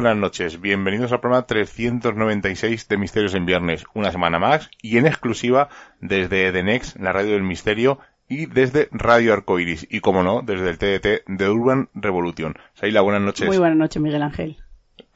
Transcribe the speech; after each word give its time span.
Buenas 0.00 0.16
noches. 0.16 0.62
Bienvenidos 0.62 1.12
al 1.12 1.20
programa 1.20 1.44
396 1.46 2.88
de 2.88 2.96
Misterios 2.96 3.34
en 3.34 3.44
Viernes, 3.44 3.84
una 3.92 4.10
semana 4.10 4.38
más 4.38 4.70
y 4.80 4.96
en 4.96 5.06
exclusiva 5.06 5.68
desde 6.00 6.50
The 6.52 6.62
Next, 6.62 6.96
la 6.96 7.12
radio 7.12 7.32
del 7.32 7.42
misterio, 7.42 7.98
y 8.26 8.46
desde 8.46 8.88
Radio 8.92 9.34
Arcoiris 9.34 9.86
y, 9.90 10.00
como 10.00 10.22
no, 10.22 10.40
desde 10.40 10.70
el 10.70 10.78
TDT 10.78 11.26
de 11.26 11.50
Urban 11.50 11.90
Revolution. 11.92 12.54
Saila, 12.72 13.02
buenas 13.02 13.20
noches. 13.20 13.46
Muy 13.46 13.58
buenas 13.58 13.76
noches, 13.76 14.00
Miguel 14.00 14.22
Ángel. 14.22 14.56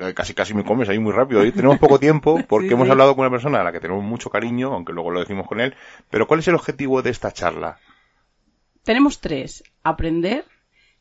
Eh, 0.01 0.13
casi 0.13 0.35
casi 0.35 0.53
me 0.53 0.65
comes 0.65 0.91
ahí 0.91 0.99
muy 0.99 1.13
rápido. 1.13 1.41
Hoy 1.41 1.51
tenemos 1.51 1.79
poco 1.79 1.99
tiempo 1.99 2.43
porque 2.47 2.75
hemos 2.75 2.91
hablado 2.91 3.17
con 3.17 3.23
una 3.23 3.31
persona 3.31 3.63
a 3.63 3.65
la 3.65 3.73
que 3.73 3.81
tenemos 3.81 4.05
mucho 4.05 4.29
cariño, 4.29 4.75
aunque 4.75 4.93
luego 4.93 5.11
lo 5.11 5.21
decimos 5.21 5.47
con 5.47 5.63
él. 5.63 5.75
Pero 6.11 6.27
¿cuál 6.27 6.41
es 6.41 6.49
el 6.49 6.57
objetivo 6.57 7.01
de 7.01 7.09
esta 7.09 7.33
charla? 7.33 7.79
Tenemos 8.83 9.23
tres. 9.23 9.65
Aprender, 9.83 10.45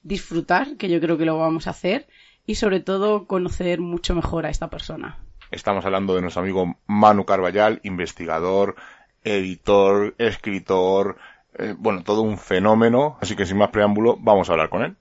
disfrutar, 0.03 0.77
que 0.77 0.89
yo 0.89 1.02
creo 1.02 1.17
que 1.17 1.25
lo 1.25 1.38
vamos 1.38 1.67
a 1.67 1.72
hacer, 1.72 2.07
y 2.45 2.55
sobre 2.55 2.80
todo 2.80 3.25
conocer 3.25 3.80
mucho 3.80 4.16
mejor 4.16 4.45
a 4.45 4.49
esta 4.49 4.69
persona. 4.69 5.19
Estamos 5.52 5.86
hablando 5.86 6.16
de 6.16 6.22
nuestro 6.22 6.41
amigo 6.41 6.77
Manu 6.88 7.25
Carballal, 7.25 7.80
investigador, 7.83 8.75
editor, 9.23 10.16
escritor, 10.17 11.17
eh, 11.55 11.75
bueno, 11.77 12.03
todo 12.03 12.22
un 12.22 12.38
fenómeno, 12.38 13.17
así 13.22 13.35
que 13.35 13.45
sin 13.45 13.58
más 13.58 13.69
preámbulo, 13.69 14.17
vamos 14.19 14.50
a 14.50 14.53
hablar 14.53 14.69
con 14.69 14.83
él. 14.83 14.95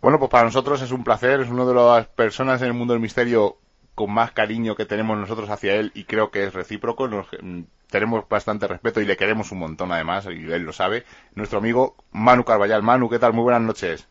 Bueno, 0.00 0.18
pues 0.18 0.30
para 0.30 0.44
nosotros 0.44 0.82
es 0.82 0.90
un 0.90 1.04
placer, 1.04 1.40
es 1.40 1.50
una 1.50 1.64
de 1.64 1.74
las 1.74 2.06
personas 2.08 2.60
en 2.62 2.68
el 2.68 2.74
mundo 2.74 2.94
del 2.94 3.02
misterio 3.02 3.58
con 3.94 4.10
más 4.10 4.32
cariño 4.32 4.74
que 4.74 4.86
tenemos 4.86 5.16
nosotros 5.16 5.48
hacia 5.50 5.74
él 5.74 5.92
y 5.94 6.04
creo 6.04 6.30
que 6.30 6.44
es 6.44 6.52
recíproco, 6.52 7.06
nos, 7.06 7.26
mm, 7.40 7.60
tenemos 7.90 8.28
bastante 8.28 8.66
respeto 8.66 9.00
y 9.00 9.04
le 9.04 9.16
queremos 9.16 9.52
un 9.52 9.58
montón 9.58 9.92
además, 9.92 10.26
y 10.26 10.50
él 10.50 10.62
lo 10.62 10.72
sabe, 10.72 11.04
nuestro 11.34 11.58
amigo 11.58 11.94
Manu 12.10 12.44
Carballal. 12.44 12.82
Manu, 12.82 13.08
¿qué 13.08 13.20
tal? 13.20 13.32
Muy 13.32 13.44
buenas 13.44 13.62
noches. 13.62 14.08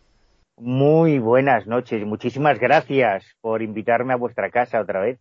Muy 0.57 1.17
buenas 1.17 1.65
noches. 1.65 2.05
Muchísimas 2.05 2.59
gracias 2.59 3.25
por 3.41 3.61
invitarme 3.61 4.13
a 4.13 4.17
vuestra 4.17 4.51
casa 4.51 4.79
otra 4.79 5.01
vez, 5.01 5.19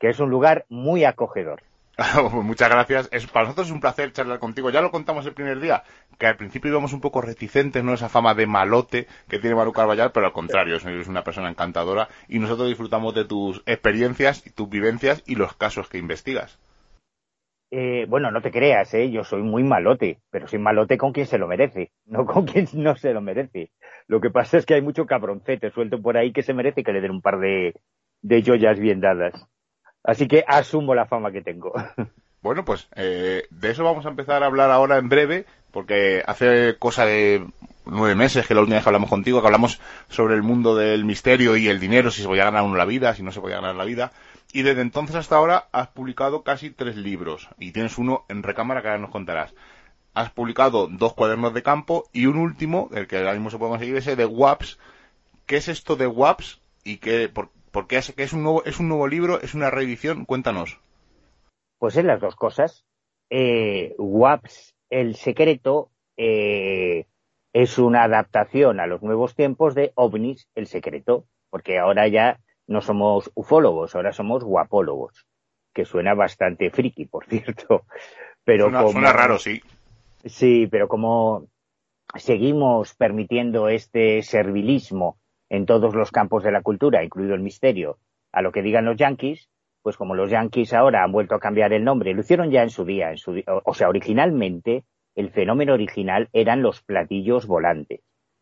que 0.00 0.08
es 0.08 0.20
un 0.20 0.30
lugar 0.30 0.64
muy 0.68 1.04
acogedor. 1.04 1.62
Muchas 2.32 2.70
gracias. 2.70 3.08
Es, 3.12 3.26
para 3.26 3.44
nosotros 3.44 3.66
es 3.66 3.72
un 3.72 3.80
placer 3.80 4.12
charlar 4.12 4.38
contigo. 4.38 4.70
Ya 4.70 4.80
lo 4.80 4.90
contamos 4.90 5.26
el 5.26 5.34
primer 5.34 5.60
día, 5.60 5.82
que 6.18 6.26
al 6.26 6.36
principio 6.36 6.70
íbamos 6.70 6.92
un 6.92 7.00
poco 7.00 7.20
reticentes, 7.20 7.84
¿no? 7.84 7.92
Esa 7.92 8.08
fama 8.08 8.34
de 8.34 8.46
malote 8.46 9.06
que 9.28 9.38
tiene 9.38 9.56
Manu 9.56 9.72
Carballar, 9.72 10.12
pero 10.12 10.26
al 10.26 10.32
contrario, 10.32 10.76
es 10.76 11.08
una 11.08 11.24
persona 11.24 11.50
encantadora 11.50 12.08
y 12.28 12.38
nosotros 12.38 12.68
disfrutamos 12.68 13.14
de 13.14 13.24
tus 13.24 13.62
experiencias, 13.66 14.42
tus 14.54 14.68
vivencias 14.68 15.22
y 15.26 15.34
los 15.34 15.54
casos 15.54 15.88
que 15.88 15.98
investigas. 15.98 16.58
Eh, 17.70 18.06
bueno, 18.08 18.30
no 18.30 18.40
te 18.40 18.50
creas, 18.50 18.94
¿eh? 18.94 19.10
yo 19.10 19.24
soy 19.24 19.42
muy 19.42 19.62
malote, 19.62 20.20
pero 20.30 20.48
soy 20.48 20.58
malote 20.58 20.96
con 20.96 21.12
quien 21.12 21.26
se 21.26 21.36
lo 21.36 21.46
merece, 21.46 21.92
no 22.06 22.24
con 22.24 22.46
quien 22.46 22.66
no 22.74 22.96
se 22.96 23.12
lo 23.12 23.20
merece. 23.20 23.70
Lo 24.06 24.20
que 24.20 24.30
pasa 24.30 24.56
es 24.56 24.64
que 24.64 24.74
hay 24.74 24.82
mucho 24.82 25.06
cabroncete 25.06 25.70
suelto 25.70 26.00
por 26.00 26.16
ahí 26.16 26.32
que 26.32 26.42
se 26.42 26.54
merece 26.54 26.82
que 26.82 26.92
le 26.92 27.00
den 27.00 27.10
un 27.10 27.22
par 27.22 27.38
de, 27.38 27.74
de 28.22 28.42
joyas 28.42 28.78
bien 28.78 29.00
dadas. 29.00 29.34
Así 30.02 30.26
que 30.26 30.44
asumo 30.46 30.94
la 30.94 31.06
fama 31.06 31.32
que 31.32 31.42
tengo. 31.42 31.72
Bueno, 32.40 32.64
pues 32.64 32.88
eh, 32.94 33.48
de 33.50 33.70
eso 33.70 33.82
vamos 33.82 34.06
a 34.06 34.10
empezar 34.10 34.44
a 34.44 34.46
hablar 34.46 34.70
ahora 34.70 34.98
en 34.98 35.08
breve, 35.08 35.44
porque 35.72 36.22
hace 36.24 36.76
cosa 36.78 37.04
de 37.04 37.44
nueve 37.84 38.14
meses 38.14 38.46
que 38.46 38.54
la 38.54 38.60
última 38.60 38.76
vez 38.76 38.84
que 38.84 38.88
hablamos 38.90 39.10
contigo, 39.10 39.40
que 39.40 39.46
hablamos 39.48 39.80
sobre 40.08 40.34
el 40.34 40.42
mundo 40.42 40.76
del 40.76 41.04
misterio 41.04 41.56
y 41.56 41.68
el 41.68 41.80
dinero, 41.80 42.12
si 42.12 42.22
se 42.22 42.28
podía 42.28 42.44
ganar 42.44 42.62
uno 42.62 42.76
la 42.76 42.84
vida, 42.84 43.12
si 43.14 43.24
no 43.24 43.32
se 43.32 43.40
podía 43.40 43.56
ganar 43.56 43.74
la 43.74 43.84
vida. 43.84 44.12
Y 44.52 44.62
desde 44.62 44.80
entonces 44.80 45.16
hasta 45.16 45.36
ahora 45.36 45.68
has 45.72 45.88
publicado 45.88 46.42
casi 46.42 46.70
tres 46.70 46.96
libros 46.96 47.48
y 47.58 47.72
tienes 47.72 47.98
uno 47.98 48.24
en 48.28 48.42
recámara 48.42 48.80
que 48.80 48.88
ahora 48.88 49.00
nos 49.00 49.10
contarás. 49.10 49.54
Has 50.14 50.30
publicado 50.30 50.88
dos 50.88 51.12
cuadernos 51.12 51.52
de 51.52 51.62
campo 51.62 52.04
y 52.12 52.26
un 52.26 52.38
último, 52.38 52.88
el 52.92 53.06
que 53.06 53.18
ahora 53.18 53.34
mismo 53.34 53.50
se 53.50 53.58
puede 53.58 53.72
conseguir, 53.72 53.96
ese 53.96 54.16
de 54.16 54.24
WAPS. 54.24 54.78
¿Qué 55.46 55.56
es 55.56 55.68
esto 55.68 55.96
de 55.96 56.06
WAPS 56.06 56.60
y 56.82 56.96
qué, 56.96 57.28
por, 57.28 57.50
qué 57.86 57.98
es, 57.98 58.12
que 58.12 58.22
es, 58.22 58.32
un 58.32 58.42
nuevo, 58.42 58.64
es 58.64 58.80
un 58.80 58.88
nuevo 58.88 59.06
libro, 59.06 59.40
es 59.40 59.54
una 59.54 59.70
reedición? 59.70 60.24
Cuéntanos. 60.24 60.80
Pues 61.78 61.96
es 61.96 62.04
las 62.04 62.20
dos 62.20 62.34
cosas. 62.34 62.84
Eh, 63.30 63.94
WAPS, 63.98 64.74
el 64.88 65.14
secreto, 65.14 65.90
eh, 66.16 67.06
es 67.52 67.78
una 67.78 68.02
adaptación 68.04 68.80
a 68.80 68.86
los 68.86 69.02
nuevos 69.02 69.34
tiempos 69.34 69.74
de 69.74 69.92
OVNIS, 69.94 70.48
el 70.54 70.66
secreto, 70.66 71.26
porque 71.50 71.78
ahora 71.78 72.08
ya 72.08 72.40
no 72.68 72.80
somos 72.80 73.30
ufólogos, 73.34 73.96
ahora 73.96 74.12
somos 74.12 74.44
guapólogos, 74.44 75.26
que 75.74 75.84
suena 75.84 76.14
bastante 76.14 76.70
friki, 76.70 77.06
por 77.06 77.26
cierto. 77.26 77.84
Pero 78.44 78.64
suena, 78.64 78.78
como, 78.78 78.92
suena 78.92 79.12
raro, 79.12 79.38
sí. 79.38 79.60
Sí, 80.24 80.66
pero 80.66 80.88
como 80.88 81.48
seguimos 82.16 82.94
permitiendo 82.94 83.68
este 83.68 84.22
servilismo 84.22 85.18
en 85.50 85.66
todos 85.66 85.94
los 85.94 86.10
campos 86.10 86.42
de 86.44 86.52
la 86.52 86.62
cultura, 86.62 87.04
incluido 87.04 87.34
el 87.34 87.40
misterio, 87.40 87.98
a 88.32 88.42
lo 88.42 88.50
que 88.50 88.62
digan 88.62 88.86
los 88.86 88.96
yankees, 88.96 89.50
pues 89.82 89.96
como 89.96 90.14
los 90.14 90.30
yankees 90.30 90.72
ahora 90.72 91.04
han 91.04 91.12
vuelto 91.12 91.34
a 91.34 91.40
cambiar 91.40 91.72
el 91.72 91.84
nombre, 91.84 92.14
lo 92.14 92.20
hicieron 92.20 92.50
ya 92.50 92.62
en 92.62 92.70
su 92.70 92.84
día, 92.84 93.10
en 93.10 93.18
su, 93.18 93.42
o 93.46 93.74
sea, 93.74 93.88
originalmente 93.88 94.84
el 95.14 95.30
fenómeno 95.30 95.74
original 95.74 96.28
eran 96.32 96.62
los 96.62 96.82
platillos 96.82 97.46
volantes, 97.46 98.00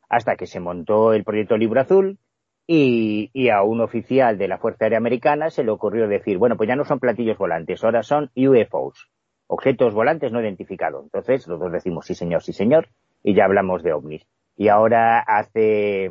hasta 0.09 0.37
que 0.37 0.47
se 0.47 0.61
montó 0.61 1.13
el 1.13 1.25
proyecto 1.25 1.57
Libro 1.57 1.81
Azul, 1.81 2.19
y, 2.67 3.49
a 3.49 3.63
un 3.63 3.81
oficial 3.81 4.39
de 4.39 4.49
la 4.49 4.59
Fuerza 4.59 4.85
Aérea 4.85 4.99
Americana 4.99 5.51
se 5.51 5.63
le 5.63 5.71
ocurrió 5.71 6.09
decir, 6.09 6.39
bueno, 6.39 6.57
pues 6.57 6.69
ya 6.69 6.77
no 6.77 6.85
son 6.85 6.99
platillos 6.99 7.39
volantes, 7.39 7.85
ahora 7.85 8.03
son 8.03 8.31
UFOs, 8.35 9.09
objetos 9.47 9.95
volantes 9.95 10.33
no 10.33 10.41
identificados. 10.41 11.05
Entonces, 11.05 11.47
los 11.47 11.61
dos 11.61 11.73
decimos 11.73 12.07
sí 12.07 12.15
señor, 12.15 12.43
sí 12.43 12.53
señor, 12.53 12.89
y 13.23 13.35
ya 13.35 13.45
hablamos 13.45 13.83
de 13.83 13.93
ovnis. 13.93 14.27
Y 14.57 14.69
ahora 14.69 15.21
hace, 15.21 16.11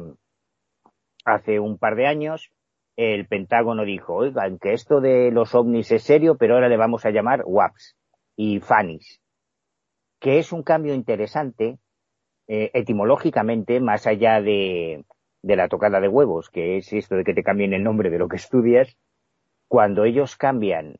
hace 1.25 1.59
un 1.59 1.77
par 1.77 1.95
de 1.95 2.07
años, 2.07 2.51
el 2.95 3.27
Pentágono 3.27 3.83
dijo, 3.83 4.15
oigan, 4.15 4.57
que 4.57 4.73
esto 4.73 5.01
de 5.01 5.31
los 5.31 5.53
ovnis 5.55 5.91
es 5.91 6.03
serio, 6.03 6.37
pero 6.37 6.53
ahora 6.53 6.69
le 6.69 6.77
vamos 6.77 7.05
a 7.05 7.11
llamar 7.11 7.43
WAPs 7.45 7.97
y 8.37 8.61
FANIS, 8.61 9.21
que 10.21 10.39
es 10.39 10.53
un 10.53 10.63
cambio 10.63 10.93
interesante 10.93 11.79
eh, 12.47 12.71
etimológicamente, 12.73 13.81
más 13.81 14.07
allá 14.07 14.41
de, 14.41 15.03
de 15.45 15.55
la 15.55 15.67
tocada 15.67 15.99
de 15.99 16.07
huevos, 16.07 16.49
que 16.49 16.77
es 16.77 16.91
esto 16.91 17.15
de 17.15 17.23
que 17.23 17.35
te 17.35 17.43
cambien 17.43 17.73
el 17.73 17.83
nombre 17.83 18.09
de 18.09 18.17
lo 18.17 18.27
que 18.27 18.37
estudias, 18.37 18.97
cuando 19.67 20.03
ellos 20.03 20.35
cambian 20.35 20.95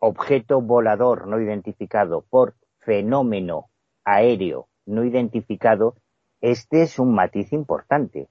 objeto 0.00 0.60
volador 0.60 1.28
no 1.28 1.40
identificado 1.40 2.24
por 2.28 2.56
fenómeno 2.80 3.66
aéreo 4.04 4.66
no 4.86 5.04
identificado, 5.04 5.94
este 6.40 6.82
es 6.82 6.98
un 6.98 7.14
matiz 7.14 7.52
importante, 7.52 8.26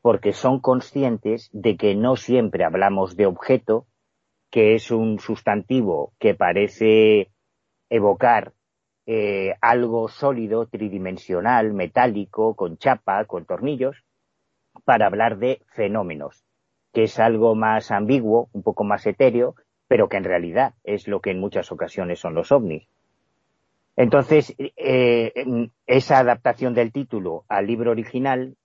porque 0.00 0.32
son 0.32 0.60
conscientes 0.60 1.50
de 1.52 1.76
que 1.76 1.94
no 1.94 2.16
siempre 2.16 2.64
hablamos 2.64 3.16
de 3.16 3.26
objeto, 3.26 3.86
que 4.50 4.74
es 4.74 4.90
un 4.90 5.18
sustantivo 5.18 6.14
que 6.18 6.34
parece 6.34 7.30
evocar 7.90 8.54
eh, 9.04 9.56
algo 9.60 10.08
sólido, 10.08 10.68
tridimensional, 10.68 11.74
metálico, 11.74 12.54
con 12.54 12.78
chapa, 12.78 13.26
con 13.26 13.44
tornillos, 13.44 14.04
para 14.84 15.06
hablar 15.06 15.38
de 15.38 15.62
fenómenos, 15.68 16.44
que 16.92 17.04
es 17.04 17.18
algo 17.18 17.54
más 17.54 17.90
ambiguo, 17.90 18.48
un 18.52 18.62
poco 18.62 18.84
más 18.84 19.06
etéreo, 19.06 19.54
pero 19.88 20.08
que 20.08 20.16
en 20.16 20.24
realidad 20.24 20.74
es 20.84 21.08
lo 21.08 21.20
que 21.20 21.30
en 21.30 21.40
muchas 21.40 21.72
ocasiones 21.72 22.20
son 22.20 22.34
los 22.34 22.52
ovnis. 22.52 22.86
Entonces, 23.96 24.54
eh, 24.58 25.32
esa 25.86 26.18
adaptación 26.18 26.74
del 26.74 26.92
título 26.92 27.44
al 27.48 27.66
libro 27.66 27.90
original 27.90 28.56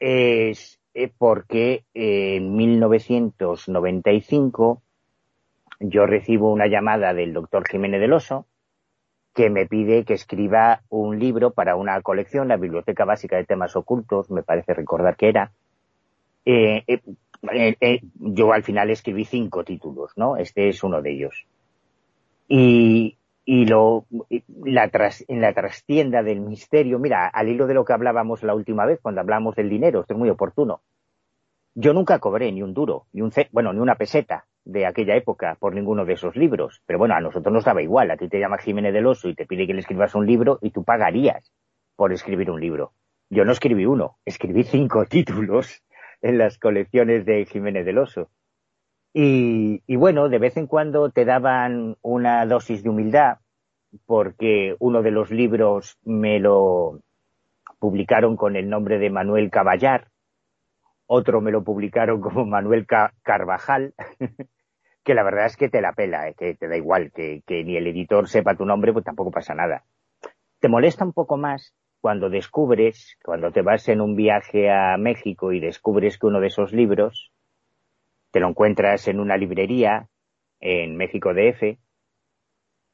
es 0.00 0.80
eh, 0.94 1.12
porque 1.16 1.84
en 1.94 2.56
1995 2.56 4.82
yo 5.80 6.06
recibo 6.06 6.52
una 6.52 6.66
llamada 6.66 7.14
del 7.14 7.32
doctor 7.32 7.68
Jiménez 7.68 8.00
del 8.00 8.12
Oso, 8.12 8.46
que 9.38 9.50
me 9.50 9.66
pide 9.66 10.04
que 10.04 10.14
escriba 10.14 10.82
un 10.88 11.20
libro 11.20 11.52
para 11.52 11.76
una 11.76 12.02
colección, 12.02 12.48
la 12.48 12.56
Biblioteca 12.56 13.04
Básica 13.04 13.36
de 13.36 13.44
Temas 13.44 13.76
Ocultos, 13.76 14.32
me 14.32 14.42
parece 14.42 14.74
recordar 14.74 15.14
que 15.14 15.28
era. 15.28 15.52
Eh, 16.44 16.82
eh, 16.88 17.76
eh, 17.80 18.00
yo 18.18 18.52
al 18.52 18.64
final 18.64 18.90
escribí 18.90 19.24
cinco 19.24 19.62
títulos, 19.62 20.10
¿no? 20.16 20.36
Este 20.36 20.68
es 20.68 20.82
uno 20.82 21.02
de 21.02 21.12
ellos. 21.12 21.46
Y, 22.48 23.16
y 23.44 23.66
lo, 23.66 24.06
la 24.64 24.90
en 25.28 25.40
la 25.40 25.52
trastienda 25.52 26.24
del 26.24 26.40
misterio, 26.40 26.98
mira, 26.98 27.28
al 27.28 27.48
hilo 27.48 27.68
de 27.68 27.74
lo 27.74 27.84
que 27.84 27.92
hablábamos 27.92 28.42
la 28.42 28.56
última 28.56 28.86
vez, 28.86 28.98
cuando 29.00 29.20
hablamos 29.20 29.54
del 29.54 29.70
dinero, 29.70 30.00
esto 30.00 30.14
es 30.14 30.18
muy 30.18 30.30
oportuno. 30.30 30.80
Yo 31.80 31.92
nunca 31.92 32.18
cobré 32.18 32.50
ni 32.50 32.60
un 32.60 32.74
duro, 32.74 33.06
ni 33.12 33.22
un, 33.22 33.30
bueno, 33.52 33.72
ni 33.72 33.78
una 33.78 33.94
peseta 33.94 34.46
de 34.64 34.84
aquella 34.84 35.14
época 35.14 35.56
por 35.60 35.76
ninguno 35.76 36.04
de 36.04 36.14
esos 36.14 36.34
libros. 36.34 36.82
Pero 36.86 36.98
bueno, 36.98 37.14
a 37.14 37.20
nosotros 37.20 37.54
nos 37.54 37.64
daba 37.64 37.80
igual. 37.80 38.10
A 38.10 38.16
ti 38.16 38.28
te 38.28 38.40
llama 38.40 38.58
Jiménez 38.58 38.92
del 38.92 39.06
Oso 39.06 39.28
y 39.28 39.36
te 39.36 39.46
pide 39.46 39.64
que 39.64 39.74
le 39.74 39.78
escribas 39.78 40.16
un 40.16 40.26
libro 40.26 40.58
y 40.60 40.70
tú 40.70 40.82
pagarías 40.82 41.52
por 41.94 42.12
escribir 42.12 42.50
un 42.50 42.60
libro. 42.60 42.94
Yo 43.30 43.44
no 43.44 43.52
escribí 43.52 43.86
uno, 43.86 44.16
escribí 44.24 44.64
cinco 44.64 45.04
títulos 45.08 45.84
en 46.20 46.38
las 46.38 46.58
colecciones 46.58 47.24
de 47.24 47.46
Jiménez 47.46 47.86
del 47.86 47.98
Oso. 47.98 48.28
Y, 49.14 49.80
y 49.86 49.94
bueno, 49.94 50.28
de 50.28 50.38
vez 50.40 50.56
en 50.56 50.66
cuando 50.66 51.10
te 51.10 51.24
daban 51.24 51.96
una 52.02 52.44
dosis 52.44 52.82
de 52.82 52.88
humildad 52.88 53.38
porque 54.04 54.74
uno 54.80 55.02
de 55.02 55.12
los 55.12 55.30
libros 55.30 55.96
me 56.02 56.40
lo 56.40 56.98
publicaron 57.78 58.36
con 58.36 58.56
el 58.56 58.68
nombre 58.68 58.98
de 58.98 59.10
Manuel 59.10 59.48
Caballar 59.48 60.08
otro 61.08 61.40
me 61.40 61.50
lo 61.50 61.64
publicaron 61.64 62.20
como 62.20 62.44
Manuel 62.44 62.86
Carvajal, 63.22 63.94
que 65.02 65.14
la 65.14 65.24
verdad 65.24 65.46
es 65.46 65.56
que 65.56 65.68
te 65.68 65.80
la 65.80 65.94
pela, 65.94 66.28
eh, 66.28 66.34
que 66.34 66.54
te 66.54 66.68
da 66.68 66.76
igual, 66.76 67.10
que, 67.12 67.42
que 67.46 67.64
ni 67.64 67.76
el 67.76 67.86
editor 67.88 68.28
sepa 68.28 68.54
tu 68.54 68.64
nombre, 68.64 68.92
pues 68.92 69.04
tampoco 69.04 69.30
pasa 69.30 69.54
nada. 69.54 69.84
Te 70.60 70.68
molesta 70.68 71.04
un 71.04 71.12
poco 71.12 71.36
más 71.36 71.74
cuando 72.00 72.30
descubres, 72.30 73.16
cuando 73.24 73.50
te 73.50 73.62
vas 73.62 73.88
en 73.88 74.00
un 74.00 74.14
viaje 74.14 74.70
a 74.70 74.96
México 74.98 75.52
y 75.52 75.60
descubres 75.60 76.18
que 76.18 76.26
uno 76.26 76.40
de 76.40 76.48
esos 76.48 76.72
libros 76.72 77.32
te 78.30 78.40
lo 78.40 78.48
encuentras 78.48 79.08
en 79.08 79.18
una 79.18 79.36
librería 79.36 80.08
en 80.60 80.96
México 80.96 81.32
DF 81.32 81.78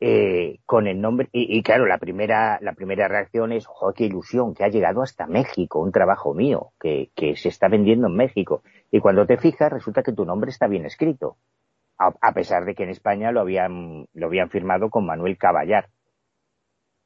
eh, 0.01 0.59
con 0.67 0.87
el 0.87 1.01
nombre 1.01 1.29
y, 1.33 1.63
claro 1.63 1.87
la 1.87 1.99
primera 1.99 2.59
la 2.61 2.73
primera 2.73 3.09
reacción 3.09 3.53
es 3.53 3.67
¡oh, 3.69 3.93
qué 3.93 4.05
ilusión 4.05 4.55
que 4.55 4.65
ha 4.65 4.69
llegado 4.69 5.03
hasta 5.03 5.27
México 5.27 5.81
un 5.81 5.93
trabajo 5.93 6.35
mío 6.35 6.73
que, 6.81 7.11
que 7.15 7.37
se 7.37 7.49
está 7.49 7.69
vendiendo 7.69 8.09
en 8.09 8.17
México 8.17 8.63
y 8.91 9.01
cuando 9.01 9.27
te 9.27 9.37
fijas 9.37 9.73
resulta 9.73 10.03
que 10.03 10.13
tu 10.13 10.25
nombre 10.25 10.51
está 10.51 10.67
bien 10.67 10.85
escrito 10.85 11.37
a, 11.97 12.33
pesar 12.33 12.65
de 12.65 12.75
que 12.75 12.83
en 12.83 12.91
España 12.91 13.31
lo 13.31 13.41
habían 13.41 14.07
lo 14.15 14.27
habían 14.27 14.51
firmado 14.51 14.91
con 14.91 15.07
Manuel 15.07 15.39
Caballar 15.39 15.89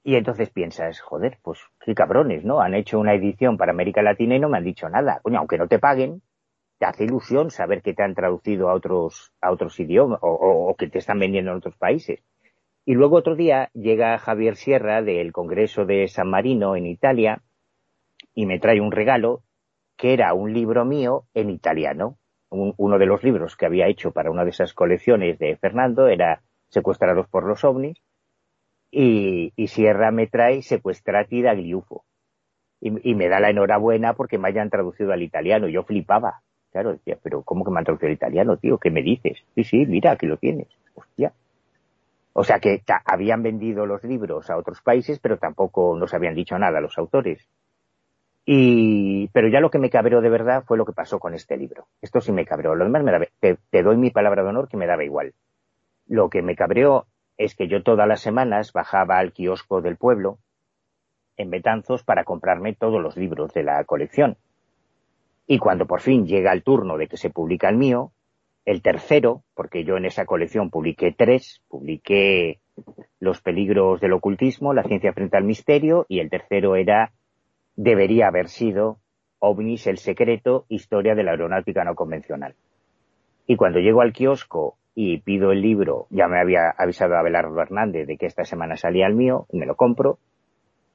y 0.03 0.17
entonces 0.17 0.49
piensas, 0.49 1.01
joder, 1.01 1.39
pues 1.43 1.59
qué 1.81 1.95
cabrones, 1.95 2.45
¿no? 2.45 2.61
Han 2.61 2.75
hecho 2.75 2.99
una 2.99 3.13
edición 3.13 3.59
para 3.59 3.73
América 3.73 4.01
Latina 4.01 4.37
y 4.37 4.41
no 4.41 4.49
me 4.49 4.57
han 4.57 4.65
dicho 4.65 4.89
nada. 4.89 5.21
Coño, 5.23 5.39
aunque 5.39 5.59
no 5.59 5.69
te 5.69 5.79
paguen, 5.79 6.23
te 6.79 6.87
hace 6.87 7.05
ilusión 7.05 7.51
saber 7.51 7.83
que 7.83 7.93
te 7.93 8.03
han 8.03 8.15
traducido 8.15 8.71
a 8.71 8.75
otros, 8.75 9.33
a 9.41 9.51
otros 9.51 9.79
idiomas 9.81 10.21
o, 10.23 10.75
que 10.79 10.89
te 10.89 10.99
están 10.99 11.19
vendiendo 11.19 11.51
en 11.51 11.59
otros 11.59 11.77
países. 11.77 12.21
Y 12.89 12.95
luego 12.95 13.17
otro 13.17 13.37
día 13.37 13.69
llega 13.75 14.17
Javier 14.17 14.57
Sierra 14.57 15.03
del 15.03 15.31
Congreso 15.31 15.85
de 15.85 16.09
San 16.09 16.31
Marino 16.31 16.75
en 16.75 16.87
Italia 16.87 17.43
y 18.35 18.47
me 18.47 18.59
trae 18.59 18.81
un 18.81 18.93
regalo 18.93 19.43
que 19.99 20.15
era 20.15 20.33
un 20.33 20.55
libro 20.55 20.87
mío 20.87 21.25
en 21.35 21.51
italiano. 21.51 22.17
uno 22.49 22.99
de 22.99 23.05
los 23.05 23.23
libros 23.23 23.57
que 23.57 23.67
había 23.67 23.89
hecho 23.89 24.13
para 24.13 24.31
una 24.31 24.43
de 24.43 24.53
esas 24.53 24.73
colecciones 24.73 25.39
de 25.39 25.59
Fernando 25.59 26.09
era 26.09 26.41
Secuestrados 26.71 27.29
por 27.29 27.45
los 27.45 27.63
ovnis 27.63 27.99
y, 28.91 29.53
Sierra 29.67 30.11
me 30.11 30.27
trae 30.27 30.63
Secuestrati 30.63 31.43
da 31.43 31.53
Gliufo. 31.53 32.07
Y, 32.81 33.11
y, 33.11 33.15
me 33.15 33.29
da 33.29 33.39
la 33.39 33.51
enhorabuena 33.51 34.15
porque 34.15 34.39
me 34.39 34.49
hayan 34.49 34.71
traducido 34.71 35.13
al 35.13 35.21
italiano. 35.21 35.69
Yo 35.69 35.83
flipaba. 35.83 36.41
Claro, 36.73 36.93
decía, 36.93 37.19
pero 37.23 37.43
¿cómo 37.43 37.67
que 37.67 37.71
me 37.71 37.81
han 37.81 37.85
traducido 37.85 38.09
al 38.09 38.15
italiano, 38.15 38.57
tío? 38.57 38.79
¿Qué 38.79 38.91
me 38.91 39.03
dices? 39.03 39.45
Sí, 39.55 39.65
sí, 39.65 39.85
mira, 39.85 40.13
aquí 40.13 40.25
lo 40.25 40.39
tienes. 40.39 40.69
Hostia. 40.95 41.35
O 42.41 42.45
sea 42.45 42.61
que 42.61 42.85
habían 43.05 43.43
vendido 43.43 43.85
los 43.85 44.05
libros 44.05 44.49
a 44.49 44.57
otros 44.57 44.81
países, 44.81 45.19
pero 45.19 45.39
tampoco 45.39 45.99
nos 45.99 46.15
habían 46.15 46.37
dicho 46.37 46.57
nada 46.57 46.81
los 46.81 46.97
autores. 46.97 47.49
Y, 48.47 49.27
pero 49.33 49.49
ya 49.49 49.59
lo 49.59 49.71
que 49.71 49.81
me 49.81 49.91
cabreó 49.91 50.21
de 50.21 50.31
verdad 50.31 50.63
fue 50.65 50.79
lo 50.79 50.85
que 50.85 50.93
pasó 50.93 51.19
con 51.19 51.35
este 51.35 51.57
libro. 51.57 51.89
Esto 52.01 52.21
sí 52.21 52.31
me 52.31 52.47
cabreó. 52.47 52.77
Lo 52.77 52.85
demás 52.85 53.03
me 53.03 53.29
te, 53.41 53.59
te 53.71 53.83
doy 53.83 53.97
mi 53.97 54.11
palabra 54.11 54.45
de 54.45 54.51
honor 54.51 54.69
que 54.69 54.77
me 54.77 54.87
daba 54.87 55.03
igual. 55.03 55.35
Lo 56.07 56.31
que 56.31 56.43
me 56.43 56.55
cabreó 56.55 57.07
es 57.39 57.57
que 57.57 57.67
yo 57.67 57.83
todas 57.83 58.07
las 58.07 58.21
semanas 58.21 58.73
bajaba 58.73 59.19
al 59.19 59.33
kiosco 59.33 59.81
del 59.81 59.97
pueblo 59.97 60.39
en 61.39 61.51
Betanzos 61.51 62.05
para 62.05 62.23
comprarme 62.23 62.73
todos 62.73 63.03
los 63.03 63.17
libros 63.17 63.53
de 63.53 63.65
la 63.65 63.83
colección. 63.83 64.37
Y 65.49 65.59
cuando 65.59 65.89
por 65.89 66.03
fin 66.03 66.25
llega 66.25 66.53
el 66.53 66.63
turno 66.63 66.99
de 66.99 67.09
que 67.09 67.17
se 67.17 67.31
publica 67.31 67.69
el 67.69 67.79
mío, 67.79 68.13
el 68.69 68.83
tercero, 68.83 69.45
porque 69.55 69.83
yo 69.83 69.97
en 69.97 70.05
esa 70.05 70.27
colección 70.27 70.69
publiqué 70.69 71.15
tres, 71.17 71.63
publiqué 71.69 72.61
Los 73.19 73.41
peligros 73.41 73.99
del 73.99 74.13
ocultismo, 74.13 74.75
La 74.75 74.83
ciencia 74.83 75.15
frente 75.15 75.39
al 75.39 75.45
misterio, 75.45 76.05
y 76.07 76.21
el 76.21 76.29
tercero 76.29 76.77
era, 76.77 77.13
debería 77.77 78.27
haber 78.27 78.49
sido, 78.49 78.99
OVNIS, 79.39 79.87
el 79.87 79.97
secreto, 79.97 80.67
historia 80.69 81.15
de 81.15 81.25
la 81.25 81.31
aeronáutica 81.31 81.83
no 81.83 81.95
convencional. 81.95 82.57
Y 83.47 83.57
cuando 83.57 83.79
llego 83.79 84.03
al 84.03 84.13
kiosco 84.13 84.77
y 84.95 85.17
pido 85.21 85.51
el 85.51 85.63
libro, 85.63 86.07
ya 86.11 86.29
me 86.29 86.39
había 86.39 86.69
avisado 86.69 87.15
a 87.15 87.21
Abelardo 87.21 87.59
Hernández 87.63 88.07
de 88.07 88.19
que 88.19 88.27
esta 88.27 88.45
semana 88.45 88.77
salía 88.77 89.07
el 89.07 89.15
mío, 89.15 89.47
y 89.51 89.57
me 89.57 89.65
lo 89.65 89.77
compro, 89.77 90.19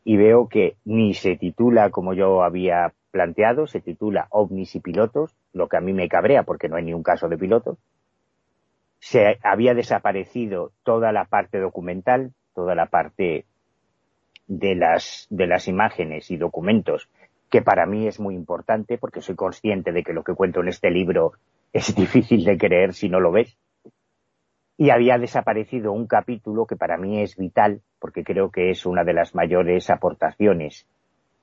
y 0.04 0.16
veo 0.16 0.48
que 0.48 0.76
ni 0.86 1.16
se 1.16 1.38
titula 1.38 1.90
como 1.90 2.14
yo 2.14 2.44
había 2.44 2.94
planteado, 3.14 3.68
se 3.68 3.80
titula 3.80 4.28
OVNIs 4.32 4.76
y 4.76 4.80
pilotos, 4.80 5.36
lo 5.54 5.70
que 5.70 5.78
a 5.78 5.82
mí 5.82 5.94
me 5.94 6.10
cabrea 6.10 6.42
porque 6.44 6.68
no 6.68 6.78
hay 6.78 6.84
ni 6.84 6.94
un 6.94 7.04
caso 7.04 7.30
de 7.30 7.38
pilotos. 7.38 7.78
Se 9.00 9.38
había 9.44 9.76
desaparecido 9.76 10.72
toda 10.84 11.12
la 11.12 11.26
parte 11.26 11.60
documental, 11.60 12.34
toda 12.56 12.74
la 12.74 12.88
parte 12.88 13.46
de 14.48 14.76
las, 14.76 15.28
de 15.30 15.46
las 15.46 15.68
imágenes 15.68 16.32
y 16.32 16.38
documentos, 16.38 17.08
que 17.52 17.62
para 17.62 17.86
mí 17.86 18.08
es 18.08 18.20
muy 18.20 18.34
importante 18.34 18.98
porque 18.98 19.22
soy 19.22 19.36
consciente 19.36 19.92
de 19.92 20.02
que 20.04 20.14
lo 20.14 20.24
que 20.24 20.34
cuento 20.34 20.62
en 20.62 20.70
este 20.70 20.90
libro 20.90 21.34
es 21.72 21.96
difícil 22.04 22.44
de 22.44 22.58
creer 22.58 22.96
si 22.96 23.10
no 23.10 23.20
lo 23.20 23.32
ves 23.32 23.56
y 24.78 24.90
había 24.90 25.18
desaparecido 25.18 25.92
un 25.92 26.08
capítulo 26.08 26.66
que 26.66 26.76
para 26.76 26.98
mí 26.98 27.22
es 27.22 27.38
vital, 27.38 27.82
porque 28.00 28.24
creo 28.24 28.50
que 28.50 28.72
es 28.72 28.86
una 28.86 29.04
de 29.04 29.14
las 29.14 29.36
mayores 29.36 29.90
aportaciones 29.90 30.88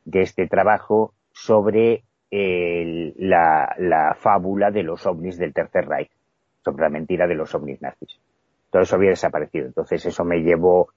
de 0.04 0.22
este 0.22 0.48
trabajo 0.48 1.14
sobre 1.32 2.04
la, 2.36 4.16
fábula 4.18 4.70
de 4.70 4.82
los 4.82 5.06
ovnis 5.06 5.38
del 5.38 5.52
Tercer 5.52 5.86
Reich, 5.86 6.10
sobre 6.64 6.82
la 6.82 6.90
mentira 6.90 7.26
de 7.26 7.34
los 7.34 7.54
ovnis 7.54 7.82
nazis. 7.82 8.20
Todo 8.70 8.82
eso 8.82 8.96
había 8.96 9.10
desaparecido. 9.10 9.66
Entonces 9.66 10.06
eso 10.06 10.24
me 10.24 10.42
llevó 10.42 10.90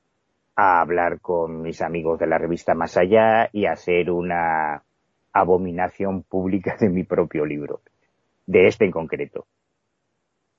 a 0.55 0.81
hablar 0.81 1.19
con 1.19 1.61
mis 1.61 1.81
amigos 1.81 2.19
de 2.19 2.27
la 2.27 2.37
revista 2.37 2.75
Más 2.75 2.97
Allá 2.97 3.49
y 3.51 3.65
a 3.65 3.71
hacer 3.71 4.11
una 4.11 4.83
abominación 5.31 6.21
pública 6.21 6.77
de 6.79 6.89
mi 6.89 7.03
propio 7.03 7.45
libro, 7.45 7.81
de 8.45 8.67
este 8.67 8.85
en 8.85 8.91
concreto. 8.91 9.47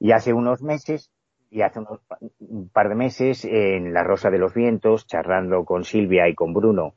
Y 0.01 0.11
hace 0.11 0.33
unos 0.33 0.63
meses 0.63 1.13
y 1.51 1.63
hace 1.63 1.79
un 1.79 2.69
par 2.71 2.89
de 2.89 2.97
meses 2.97 3.45
en 3.45 3.95
La 3.95 4.03
Rosa 4.03 4.29
de 4.31 4.39
los 4.39 4.55
Vientos, 4.55 5.07
charlando 5.07 5.65
con 5.65 5.85
Silvia 5.85 6.29
y 6.29 6.35
con 6.35 6.53
Bruno 6.53 6.95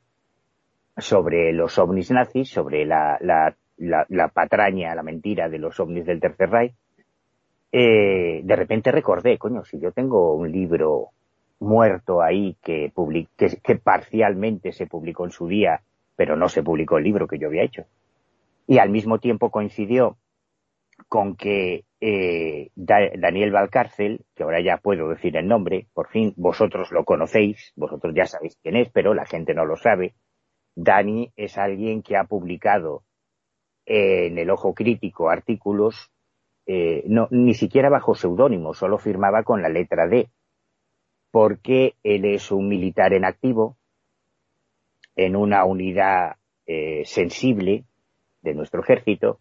sobre 0.98 1.52
los 1.52 1.78
ovnis 1.78 2.10
nazis, 2.10 2.50
sobre 2.50 2.84
la, 2.84 3.18
la, 3.20 4.28
patraña, 4.28 4.94
la 4.94 5.02
mentira 5.02 5.48
de 5.48 5.58
los 5.58 5.78
ovnis 5.80 6.04
del 6.04 6.20
Tercer 6.20 6.50
Reich, 6.50 6.74
eh, 7.70 8.40
de 8.42 8.56
repente 8.56 8.90
recordé, 8.90 9.38
coño, 9.38 9.64
si 9.64 9.78
yo 9.78 9.92
tengo 9.92 10.34
un 10.34 10.50
libro 10.50 11.08
muerto 11.60 12.22
ahí 12.22 12.56
que, 12.62 12.92
que 13.62 13.76
parcialmente 13.76 14.72
se 14.72 14.86
publicó 14.86 15.24
en 15.24 15.30
su 15.30 15.48
día, 15.48 15.82
pero 16.16 16.36
no 16.36 16.48
se 16.48 16.62
publicó 16.62 16.98
el 16.98 17.04
libro 17.04 17.28
que 17.28 17.38
yo 17.38 17.48
había 17.48 17.64
hecho. 17.64 17.84
Y 18.66 18.78
al 18.78 18.90
mismo 18.90 19.18
tiempo 19.18 19.50
coincidió 19.50 20.16
con 21.08 21.36
que 21.36 21.84
eh, 22.00 22.70
Daniel 22.74 23.52
Valcárcel, 23.52 24.24
que 24.34 24.42
ahora 24.42 24.60
ya 24.60 24.78
puedo 24.78 25.08
decir 25.08 25.36
el 25.36 25.46
nombre, 25.46 25.86
por 25.94 26.08
fin 26.08 26.32
vosotros 26.36 26.90
lo 26.90 27.04
conocéis, 27.04 27.72
vosotros 27.76 28.14
ya 28.14 28.26
sabéis 28.26 28.58
quién 28.62 28.76
es, 28.76 28.90
pero 28.90 29.14
la 29.14 29.26
gente 29.26 29.54
no 29.54 29.64
lo 29.64 29.76
sabe. 29.76 30.14
Dani 30.80 31.32
es 31.34 31.58
alguien 31.58 32.02
que 32.02 32.16
ha 32.16 32.22
publicado 32.22 33.02
en 33.84 34.38
el 34.38 34.48
Ojo 34.48 34.74
Crítico 34.74 35.28
artículos, 35.28 36.12
eh, 36.66 37.02
ni 37.30 37.54
siquiera 37.54 37.88
bajo 37.88 38.14
seudónimo, 38.14 38.74
solo 38.74 38.96
firmaba 38.98 39.42
con 39.42 39.60
la 39.60 39.70
letra 39.70 40.06
D, 40.06 40.28
porque 41.32 41.96
él 42.04 42.24
es 42.26 42.52
un 42.52 42.68
militar 42.68 43.12
en 43.12 43.24
activo, 43.24 43.76
en 45.16 45.34
una 45.34 45.64
unidad 45.64 46.36
eh, 46.64 47.02
sensible 47.04 47.82
de 48.42 48.54
nuestro 48.54 48.80
ejército, 48.80 49.40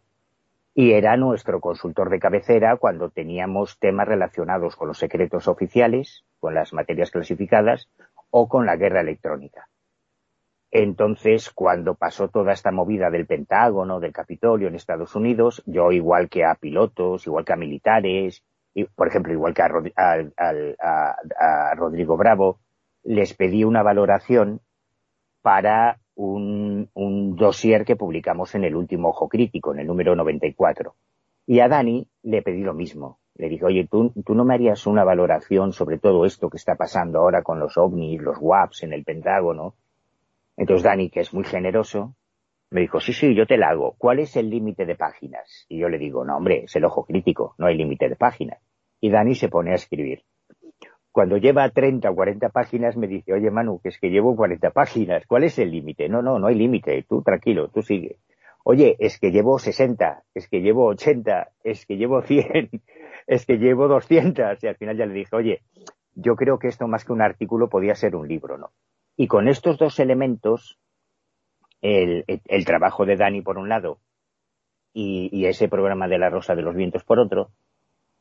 y 0.74 0.94
era 0.94 1.17
nuestro 1.17 1.62
consultor 1.62 2.10
de 2.10 2.20
cabecera 2.20 2.77
cuando 2.77 3.12
teníamos 3.12 3.77
temas 3.77 4.08
relacionados 4.08 4.75
con 4.75 4.88
los 4.88 4.98
secretos 4.98 5.48
oficiales, 5.48 6.24
con 6.39 6.56
las 6.56 6.74
materias 6.74 7.12
clasificadas 7.12 7.89
o 8.32 8.50
con 8.50 8.65
la 8.65 8.75
guerra 8.75 9.01
electrónica. 9.01 9.70
Entonces, 10.72 11.50
cuando 11.50 11.96
pasó 11.96 12.28
toda 12.28 12.52
esta 12.52 12.72
movida 12.72 13.10
del 13.10 13.26
Pentágono, 13.26 14.00
del 14.00 14.12
Capitolio 14.12 14.68
en 14.68 14.76
Estados 14.76 15.16
Unidos, 15.16 15.64
yo 15.66 15.92
igual 15.92 16.30
que 16.30 16.44
a 16.44 16.56
pilotos, 16.56 17.26
igual 17.26 17.46
que 17.46 17.54
a 17.54 17.58
militares, 17.58 18.44
y, 18.74 18.84
por 18.84 19.08
ejemplo, 19.08 19.34
igual 19.34 19.54
que 19.54 19.64
a 19.64 21.76
Rodrigo 21.76 22.18
Bravo, 22.18 22.60
les 23.04 23.34
pedí 23.34 23.64
una 23.64 23.82
valoración 23.82 24.62
para 25.42 26.00
un, 26.16 26.90
dossier 27.38 27.86
que 27.86 27.96
publicamos 27.96 28.54
en 28.56 28.66
el 28.66 28.76
último 28.76 29.10
Ojo 29.10 29.30
Crítico, 29.30 29.74
en 29.74 29.80
el 29.80 29.88
número 29.88 30.16
94. 30.16 30.96
Y 31.46 31.62
a 31.62 31.70
Dani 31.70 32.08
le 32.24 32.42
pedí 32.42 32.62
lo 32.62 32.74
mismo. 32.74 33.20
Le 33.36 33.50
dije, 33.50 33.66
oye, 33.66 33.88
¿tú, 33.90 34.12
tú 34.26 34.36
no 34.36 34.44
me 34.44 34.56
harías 34.56 34.88
una 34.88 35.04
valoración 35.04 35.72
sobre 35.72 36.00
todo 36.00 36.26
esto 36.26 36.50
que 36.50 36.58
está 36.58 36.76
pasando 36.76 37.20
ahora 37.20 37.44
con 37.44 37.60
los 37.60 37.78
ovnis, 37.78 38.22
los 38.22 38.38
WAPs 38.42 38.84
en 38.84 38.94
el 38.94 39.04
Pentágono. 39.04 39.76
Entonces 40.58 40.84
Dani, 40.84 41.10
que 41.10 41.22
es 41.22 41.34
muy 41.34 41.46
generoso, 41.46 42.16
me 42.70 42.82
dijo, 42.82 43.00
sí, 43.00 43.14
sí, 43.14 43.34
yo 43.34 43.46
te 43.46 43.58
la 43.58 43.70
hago. 43.70 43.96
¿Cuál 43.98 44.20
es 44.20 44.36
el 44.36 44.50
límite 44.50 44.86
de 44.86 44.96
páginas? 44.96 45.66
Y 45.70 45.80
yo 45.80 45.88
le 45.88 45.98
digo, 45.98 46.26
no, 46.26 46.36
hombre, 46.36 46.66
es 46.66 46.76
el 46.76 46.84
ojo 46.84 47.06
crítico, 47.06 47.56
no 47.58 47.68
hay 47.68 47.78
límite 47.78 48.10
de 48.10 48.18
páginas. 48.18 48.60
Y 49.00 49.10
Dani 49.10 49.36
se 49.36 49.48
pone 49.48 49.72
a 49.72 49.76
escribir 49.76 50.24
cuando 51.18 51.38
lleva 51.38 51.68
30 51.68 52.12
o 52.12 52.14
40 52.14 52.50
páginas 52.50 52.96
me 52.96 53.08
dice, 53.08 53.34
oye 53.34 53.50
Manu, 53.50 53.80
que 53.82 53.90
es 53.90 53.98
que 53.98 54.12
llevo 54.12 54.36
40 54.36 54.70
páginas, 54.70 55.26
¿cuál 55.26 55.46
es 55.46 55.58
el 55.58 55.72
límite? 55.72 56.08
No, 56.08 56.22
no, 56.22 56.38
no 56.38 56.46
hay 56.46 56.54
límite, 56.54 57.04
tú 57.10 57.24
tranquilo, 57.24 57.70
tú 57.70 57.82
sigue. 57.82 58.20
oye, 58.64 58.96
es 59.00 59.18
que 59.18 59.32
llevo 59.32 59.58
60, 59.58 60.26
es 60.36 60.48
que 60.48 60.62
llevo 60.62 60.86
80, 60.86 61.50
es 61.64 61.88
que 61.88 61.98
llevo 61.98 62.22
100, 62.22 62.70
es 63.26 63.48
que 63.48 63.58
llevo 63.58 63.88
200. 63.88 64.64
Y 64.64 64.68
al 64.68 64.76
final 64.76 64.96
ya 64.96 65.08
le 65.08 65.16
dije, 65.16 65.36
oye, 65.36 65.62
yo 66.14 66.36
creo 66.36 66.60
que 66.60 66.68
esto 66.68 66.88
más 66.88 67.04
que 67.04 67.14
un 67.14 67.24
artículo 67.24 67.68
podía 67.68 67.96
ser 67.96 68.16
un 68.16 68.28
libro, 68.28 68.60
¿no? 68.60 68.70
Y 69.18 69.28
con 69.28 69.48
estos 69.48 69.80
dos 69.80 70.00
elementos, 70.00 70.78
el, 71.82 72.24
trabajo 72.66 73.04
de 73.06 73.16
Dani 73.16 73.42
por 73.42 73.58
un 73.58 73.68
lado 73.68 73.98
y, 74.94 75.46
ese 75.46 75.68
programa 75.68 76.08
de 76.08 76.20
la 76.20 76.30
Rosa 76.30 76.56
de 76.56 76.62
los 76.62 76.76
Vientos 76.76 77.04
por 77.04 77.20
otro, 77.20 77.50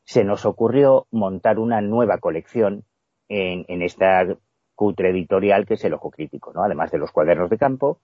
se 0.03 0.23
nos 0.23 0.45
ocurrió 0.45 1.05
montar 1.11 1.59
una 1.59 1.81
nueva 1.81 2.17
colección 2.17 2.83
en, 3.29 3.81
esta 3.83 4.25
cutre 4.73 5.11
editorial 5.11 5.67
que 5.67 5.75
es 5.75 5.85
el 5.85 5.93
Ojo 5.93 6.09
Crítico, 6.09 6.51
¿no? 6.51 6.63
Además 6.63 6.91
de 6.91 6.97
los 6.97 7.11
cuadernos 7.11 7.51
de 7.51 7.59
campo, 7.59 7.99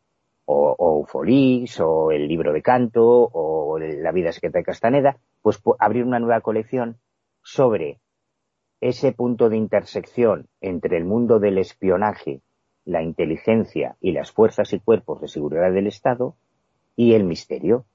o, 0.46 0.76
o 0.78 1.06
Folix, 1.06 1.80
o 1.80 2.12
el 2.12 2.28
libro 2.28 2.54
de 2.54 2.62
canto, 2.62 3.04
o 3.04 3.80
La 3.80 4.12
vida 4.12 4.32
secreta 4.32 4.60
de 4.60 4.66
Castaneda, 4.66 5.18
pues 5.42 5.60
abrir 5.80 6.06
una 6.06 6.20
nueva 6.20 6.42
colección 6.42 6.98
sobre 7.42 8.00
ese 8.82 9.14
punto 9.14 9.50
de 9.50 9.58
intersección 9.58 10.48
entre 10.62 10.98
el 10.98 11.06
mundo 11.06 11.40
del 11.40 11.58
espionaje, 11.58 12.42
la 12.86 13.02
inteligencia 13.02 13.96
y 14.02 14.12
las 14.12 14.32
fuerzas 14.32 14.74
y 14.74 14.80
cuerpos 14.80 15.22
de 15.22 15.28
seguridad 15.28 15.72
del 15.72 15.88
Estado 15.88 16.36
y 16.96 17.14
el 17.14 17.24
misterio. 17.24 17.86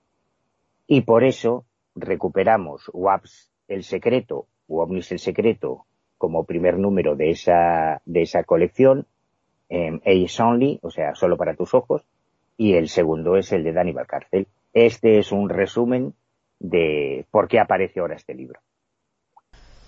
Y 0.86 1.02
por 1.02 1.24
eso 1.24 1.64
recuperamos 1.94 2.90
WAPS 2.92 3.50
el 3.68 3.84
secreto, 3.84 4.46
o 4.66 4.88
el 4.90 5.02
secreto, 5.02 5.84
como 6.16 6.44
primer 6.44 6.78
número 6.78 7.14
de 7.16 7.30
esa, 7.30 8.00
de 8.04 8.22
esa 8.22 8.44
colección, 8.44 9.06
eh, 9.68 10.00
Ace 10.04 10.42
Only, 10.42 10.78
o 10.82 10.90
sea, 10.90 11.14
solo 11.14 11.36
para 11.36 11.54
tus 11.54 11.74
ojos, 11.74 12.04
y 12.56 12.74
el 12.74 12.88
segundo 12.88 13.36
es 13.36 13.52
el 13.52 13.62
de 13.64 13.72
Dani 13.72 13.92
Valcárcel. 13.92 14.48
Este 14.72 15.18
es 15.18 15.32
un 15.32 15.48
resumen 15.48 16.14
de 16.58 17.26
por 17.30 17.48
qué 17.48 17.60
aparece 17.60 18.00
ahora 18.00 18.16
este 18.16 18.34
libro. 18.34 18.60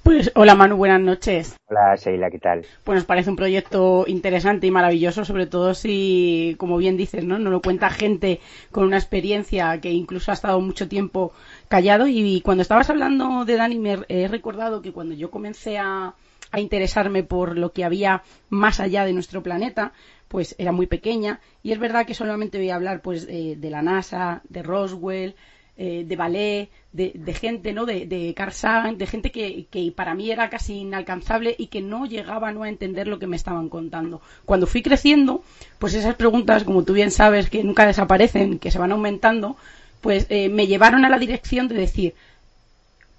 Pues 0.02 0.32
hola 0.34 0.54
Manu, 0.54 0.76
buenas 0.76 1.00
noches. 1.00 1.56
Hola 1.68 1.94
Sheila, 1.94 2.30
¿qué 2.30 2.38
tal? 2.38 2.64
Pues 2.84 2.96
nos 2.96 3.04
parece 3.04 3.28
un 3.28 3.36
proyecto 3.36 4.04
interesante 4.06 4.66
y 4.66 4.70
maravilloso, 4.70 5.26
sobre 5.26 5.46
todo 5.46 5.74
si, 5.74 6.56
como 6.58 6.78
bien 6.78 6.96
dices, 6.96 7.22
¿no? 7.22 7.38
Nos 7.38 7.52
lo 7.52 7.60
cuenta 7.60 7.90
gente 7.90 8.40
con 8.70 8.84
una 8.84 8.96
experiencia 8.96 9.78
que 9.78 9.90
incluso 9.90 10.30
ha 10.30 10.34
estado 10.34 10.58
mucho 10.60 10.88
tiempo 10.88 11.32
callado. 11.68 12.06
Y 12.06 12.40
cuando 12.40 12.62
estabas 12.62 12.88
hablando 12.88 13.44
de 13.44 13.56
Dani, 13.56 13.78
me 13.78 13.98
he 14.08 14.26
recordado 14.26 14.80
que 14.80 14.92
cuando 14.92 15.14
yo 15.14 15.30
comencé 15.30 15.76
a, 15.78 16.14
interesarme 16.56 17.22
por 17.22 17.56
lo 17.56 17.72
que 17.72 17.84
había 17.84 18.22
más 18.48 18.80
allá 18.80 19.04
de 19.04 19.12
nuestro 19.12 19.42
planeta, 19.42 19.92
pues 20.28 20.56
era 20.58 20.72
muy 20.72 20.86
pequeña. 20.86 21.40
Y 21.62 21.72
es 21.72 21.78
verdad 21.78 22.06
que 22.06 22.14
solamente 22.14 22.58
voy 22.58 22.70
a 22.70 22.74
hablar 22.74 23.02
pues 23.02 23.26
de 23.26 23.70
la 23.70 23.82
NASA, 23.82 24.40
de 24.48 24.62
Roswell, 24.62 25.36
eh, 25.82 26.04
de 26.06 26.14
ballet, 26.14 26.68
de, 26.92 27.32
gente, 27.32 27.72
¿no? 27.72 27.86
De, 27.86 28.04
de 28.04 28.34
de 28.34 29.06
gente 29.06 29.30
que, 29.32 29.64
que, 29.70 29.90
para 29.92 30.14
mí 30.14 30.30
era 30.30 30.50
casi 30.50 30.80
inalcanzable 30.80 31.56
y 31.56 31.68
que 31.68 31.80
no 31.80 32.04
llegaba 32.04 32.52
¿no? 32.52 32.64
a 32.64 32.68
entender 32.68 33.06
lo 33.06 33.18
que 33.18 33.26
me 33.26 33.36
estaban 33.36 33.70
contando. 33.70 34.20
Cuando 34.44 34.66
fui 34.66 34.82
creciendo, 34.82 35.42
pues 35.78 35.94
esas 35.94 36.16
preguntas, 36.16 36.64
como 36.64 36.84
tú 36.84 36.92
bien 36.92 37.10
sabes, 37.10 37.48
que 37.48 37.64
nunca 37.64 37.86
desaparecen, 37.86 38.58
que 38.58 38.70
se 38.70 38.78
van 38.78 38.92
aumentando, 38.92 39.56
pues 40.02 40.26
eh, 40.28 40.50
me 40.50 40.66
llevaron 40.66 41.06
a 41.06 41.08
la 41.08 41.18
dirección 41.18 41.66
de 41.66 41.76
decir, 41.76 42.14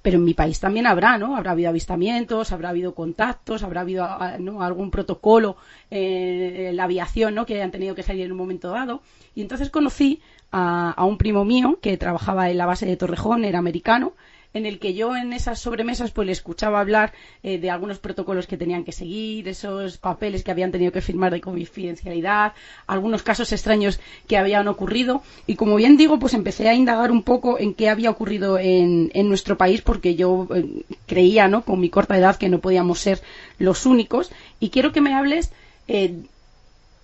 pero 0.04 0.18
en 0.18 0.24
mi 0.24 0.36
país 0.36 0.60
también 0.60 0.86
habrá, 0.86 1.18
¿no? 1.18 1.36
Habrá 1.36 1.52
habido 1.54 1.70
avistamientos, 1.70 2.52
habrá 2.52 2.70
habido 2.70 2.94
contactos, 2.94 3.64
habrá 3.64 3.82
habido 3.82 4.08
¿no? 4.38 4.62
algún 4.62 4.92
protocolo 4.92 5.58
eh, 5.90 6.68
en 6.70 6.76
la 6.76 6.84
aviación, 6.84 7.34
¿no? 7.34 7.48
Que 7.48 7.56
hayan 7.56 7.72
tenido 7.72 7.96
que 7.96 8.04
salir 8.04 8.26
en 8.26 8.34
un 8.34 8.38
momento 8.38 8.70
dado. 8.70 9.02
Y 9.34 9.42
entonces 9.42 9.72
conocí 9.72 10.22
a, 10.52 11.06
un 11.06 11.18
primo 11.18 11.46
mío 11.46 11.80
que 11.82 11.98
trabajaba 11.98 12.50
en 12.50 12.58
la 12.58 12.66
base 12.66 12.86
de 12.86 12.98
Torrejón, 12.98 13.46
era 13.46 13.60
americano, 13.60 14.14
en 14.54 14.66
el 14.66 14.80
que 14.80 14.94
yo 14.94 15.16
en 15.16 15.32
esas 15.32 15.60
sobremesas 15.60 16.12
pues 16.12 16.26
le 16.26 16.34
escuchaba 16.34 16.82
hablar 16.82 17.14
eh, 17.42 17.58
de 17.58 17.70
algunos 17.70 18.00
protocolos 18.00 18.48
que 18.48 18.58
tenían 18.58 18.84
que 18.84 18.92
seguir, 18.92 19.48
esos 19.48 19.98
papeles 19.98 20.44
que 20.44 20.52
habían 20.52 20.72
tenido 20.72 20.92
que 20.92 21.00
firmar 21.00 21.32
de 21.32 21.40
confidencialidad, 21.40 22.54
algunos 22.86 23.24
casos 23.24 23.52
extraños 23.54 24.00
que 24.28 24.38
habían 24.38 24.68
ocurrido 24.68 25.24
y 25.48 25.56
como 25.56 25.78
bien 25.78 25.96
digo 25.96 26.20
pues 26.20 26.34
empecé 26.34 26.68
a 26.68 26.74
indagar 26.74 27.12
un 27.12 27.24
poco 27.24 27.60
en 27.60 27.74
qué 27.74 27.88
había 27.88 28.10
ocurrido 28.10 28.58
en, 28.60 29.10
nuestro 29.30 29.58
país 29.58 29.82
porque 29.82 30.16
yo 30.16 30.50
eh, 30.54 30.84
creía 31.06 31.48
¿no? 31.48 31.64
con 31.64 31.80
mi 31.80 31.90
corta 31.90 32.18
edad 32.18 32.36
que 32.36 32.50
no 32.50 32.60
podíamos 32.60 33.00
ser 33.00 33.22
los 33.58 33.86
únicos 33.86 34.32
y 34.60 34.70
quiero 34.70 34.92
que 34.92 35.00
me 35.00 35.14
hables 35.14 35.54
eh, 35.88 36.16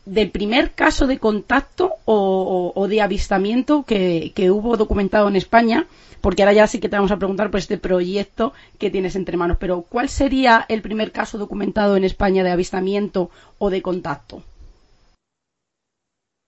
del 0.08 0.32
primer 0.32 0.72
caso 0.72 1.06
de 1.06 1.20
contacto 1.20 1.96
o, 2.06 2.88
de 2.88 3.02
avistamiento 3.02 3.84
que, 3.84 4.32
hubo 4.50 4.78
documentado 4.78 5.28
en 5.28 5.36
España, 5.36 5.86
porque 6.22 6.42
ahora 6.42 6.54
ya 6.54 6.68
sí 6.68 6.80
que 6.80 6.88
te 6.88 6.96
vamos 6.96 7.12
a 7.12 7.18
preguntar 7.18 7.52
por 7.52 7.60
este 7.60 7.78
proyecto 7.78 8.54
que 8.80 8.90
tienes 8.90 9.16
entre 9.16 9.38
manos, 9.38 9.58
pero 9.60 9.82
¿cuál 9.82 10.08
sería 10.08 10.66
el 10.70 10.82
primer 10.82 11.12
caso 11.12 11.38
documentado 11.38 11.98
en 11.98 12.06
España 12.06 12.44
de 12.44 12.52
avistamiento 12.52 13.30
o 13.60 13.70
de 13.70 13.82
contacto? 13.82 14.42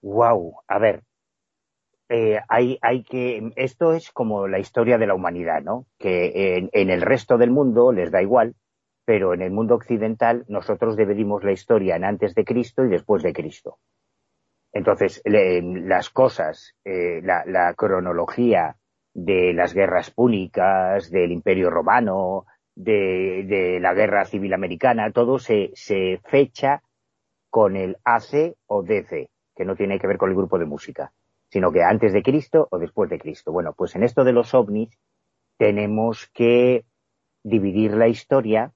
Wow, 0.01 0.53
a 0.65 0.79
ver, 0.79 1.03
eh, 2.07 2.39
hay, 2.47 2.79
hay 2.81 3.03
que, 3.03 3.51
esto 3.57 3.93
es 3.93 4.09
como 4.11 4.47
la 4.47 4.59
historia 4.59 4.97
de 4.97 5.07
la 5.07 5.15
humanidad, 5.15 5.61
¿no? 5.61 5.85
Que 5.97 6.69
en 6.71 6.89
el 6.89 7.01
resto 7.01 7.37
del 7.37 7.51
mundo 7.51 7.91
les 7.91 8.09
da 8.09 8.21
igual, 8.21 8.55
pero 9.09 9.33
en 9.33 9.41
el 9.41 9.49
mundo 9.49 9.73
occidental 9.73 10.45
nosotros 10.49 10.95
dividimos 10.95 11.43
la 11.43 11.51
historia 11.51 11.95
en 11.95 12.05
antes 12.05 12.35
de 12.35 12.45
Cristo 12.45 12.85
y 12.85 12.89
después 12.89 13.23
de 13.23 13.33
Cristo. 13.33 13.79
Entonces, 14.71 15.23
las 15.25 16.11
cosas, 16.11 16.75
eh, 16.85 17.19
la, 17.23 17.73
cronología 17.75 18.75
de 19.11 19.51
las 19.53 19.73
guerras 19.73 20.11
púnicas, 20.11 21.09
del 21.09 21.31
Imperio 21.31 21.71
Romano, 21.71 22.45
de, 22.75 23.79
la 23.81 23.95
Guerra 23.95 24.25
Civil 24.25 24.53
Americana, 24.53 25.11
todo 25.11 25.39
se, 25.39 25.71
se, 25.73 26.21
fecha 26.25 26.83
con 27.49 27.77
el 27.77 27.97
AC 28.03 28.57
o 28.67 28.83
DC, 28.83 29.31
que 29.55 29.65
no 29.65 29.75
tiene 29.75 29.97
que 29.97 30.05
ver 30.05 30.19
con 30.19 30.29
el 30.29 30.35
grupo 30.35 30.59
de 30.59 30.65
música, 30.65 31.13
sino 31.49 31.71
que 31.71 31.81
antes 31.81 32.13
de 32.13 32.21
Cristo 32.21 32.67
o 32.69 32.77
después 32.77 33.09
de 33.09 33.17
Cristo. 33.17 33.51
Bueno, 33.51 33.73
pues 33.75 33.95
en 33.95 34.03
esto 34.03 34.23
de 34.23 34.33
los 34.33 34.53
ovnis 34.53 34.95
tenemos 35.57 36.29
que 36.31 36.85
dividir 37.43 37.93
la 37.93 38.07
historia 38.07 38.71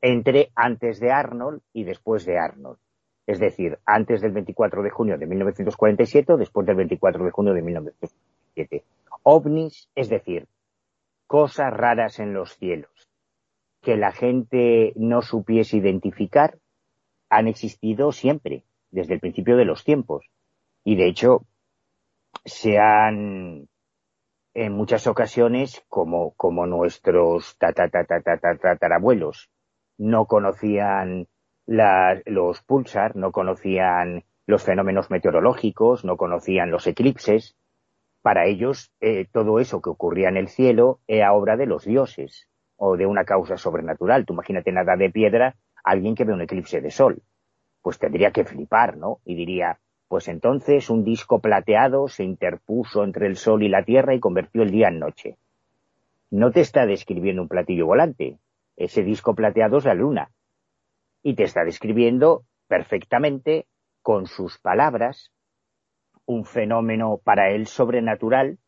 entre 0.00 0.50
antes 0.54 1.00
de 1.00 1.10
Arnold 1.10 1.62
y 1.72 1.84
después 1.84 2.24
de 2.24 2.38
Arnold. 2.38 2.78
Es 3.26 3.40
decir, 3.40 3.78
antes 3.84 4.20
del 4.20 4.32
24 4.32 4.82
de 4.82 4.90
junio 4.90 5.18
de 5.18 5.26
1947 5.26 6.32
o 6.32 6.36
después 6.36 6.66
del 6.66 6.76
24 6.76 7.24
de 7.24 7.30
junio 7.30 7.54
de 7.54 7.62
1947. 7.62 8.84
OVNIs, 9.22 9.88
es 9.94 10.08
decir, 10.08 10.46
cosas 11.26 11.72
raras 11.72 12.20
en 12.20 12.34
los 12.34 12.56
cielos 12.56 13.08
que 13.82 13.96
la 13.96 14.12
gente 14.12 14.92
no 14.96 15.22
supiese 15.22 15.76
identificar, 15.76 16.58
han 17.30 17.46
existido 17.46 18.10
siempre, 18.10 18.64
desde 18.90 19.14
el 19.14 19.20
principio 19.20 19.56
de 19.56 19.64
los 19.64 19.84
tiempos. 19.84 20.26
Y 20.82 20.96
de 20.96 21.06
hecho, 21.06 21.46
se 22.44 22.78
han 22.78 23.68
en 24.54 24.72
muchas 24.72 25.06
ocasiones, 25.06 25.84
como, 25.88 26.32
como 26.32 26.66
nuestros 26.66 27.56
tatarabuelos 27.58 29.50
no 29.98 30.26
conocían 30.26 31.28
los 31.66 32.62
pulsar, 32.62 33.16
no 33.16 33.32
conocían 33.32 34.24
los 34.46 34.62
fenómenos 34.62 35.10
meteorológicos, 35.10 36.04
no 36.04 36.16
conocían 36.16 36.70
los 36.70 36.86
eclipses. 36.86 37.56
Para 38.22 38.46
ellos, 38.46 38.92
eh, 39.00 39.26
todo 39.32 39.58
eso 39.58 39.80
que 39.80 39.90
ocurría 39.90 40.28
en 40.28 40.36
el 40.36 40.48
cielo 40.48 41.00
era 41.06 41.32
obra 41.32 41.56
de 41.56 41.66
los 41.66 41.84
dioses 41.84 42.48
o 42.76 42.96
de 42.96 43.06
una 43.06 43.24
causa 43.24 43.56
sobrenatural. 43.56 44.26
Tú 44.26 44.34
imagínate 44.34 44.70
nada 44.72 44.96
de 44.96 45.10
piedra, 45.10 45.56
alguien 45.82 46.14
que 46.14 46.24
ve 46.24 46.32
un 46.32 46.42
eclipse 46.42 46.80
de 46.80 46.90
sol. 46.90 47.22
Pues 47.82 47.98
tendría 47.98 48.30
que 48.30 48.44
flipar, 48.44 48.96
¿no? 48.96 49.20
Y 49.24 49.34
diría, 49.34 49.78
pues 50.08 50.28
entonces 50.28 50.90
un 50.90 51.04
disco 51.04 51.40
plateado 51.40 52.08
se 52.08 52.24
interpuso 52.24 53.02
entre 53.04 53.26
el 53.26 53.36
sol 53.36 53.62
y 53.62 53.68
la 53.68 53.84
tierra 53.84 54.14
y 54.14 54.20
convirtió 54.20 54.62
el 54.62 54.70
día 54.70 54.88
en 54.88 55.00
noche. 55.00 55.36
No 56.30 56.50
te 56.50 56.60
está 56.60 56.86
describiendo 56.86 57.42
un 57.42 57.48
platillo 57.48 57.86
volante, 57.86 58.38
ese 58.76 59.02
disco 59.02 59.34
plateado 59.34 59.78
es 59.78 59.84
la 59.84 59.94
luna. 59.94 60.30
Y 61.22 61.34
te 61.34 61.44
está 61.44 61.64
describiendo 61.64 62.44
perfectamente, 62.68 63.66
con 64.02 64.26
sus 64.26 64.58
palabras, 64.58 65.32
un 66.26 66.44
fenómeno 66.44 67.20
para 67.22 67.50
él 67.50 67.66
sobrenatural 67.66 68.58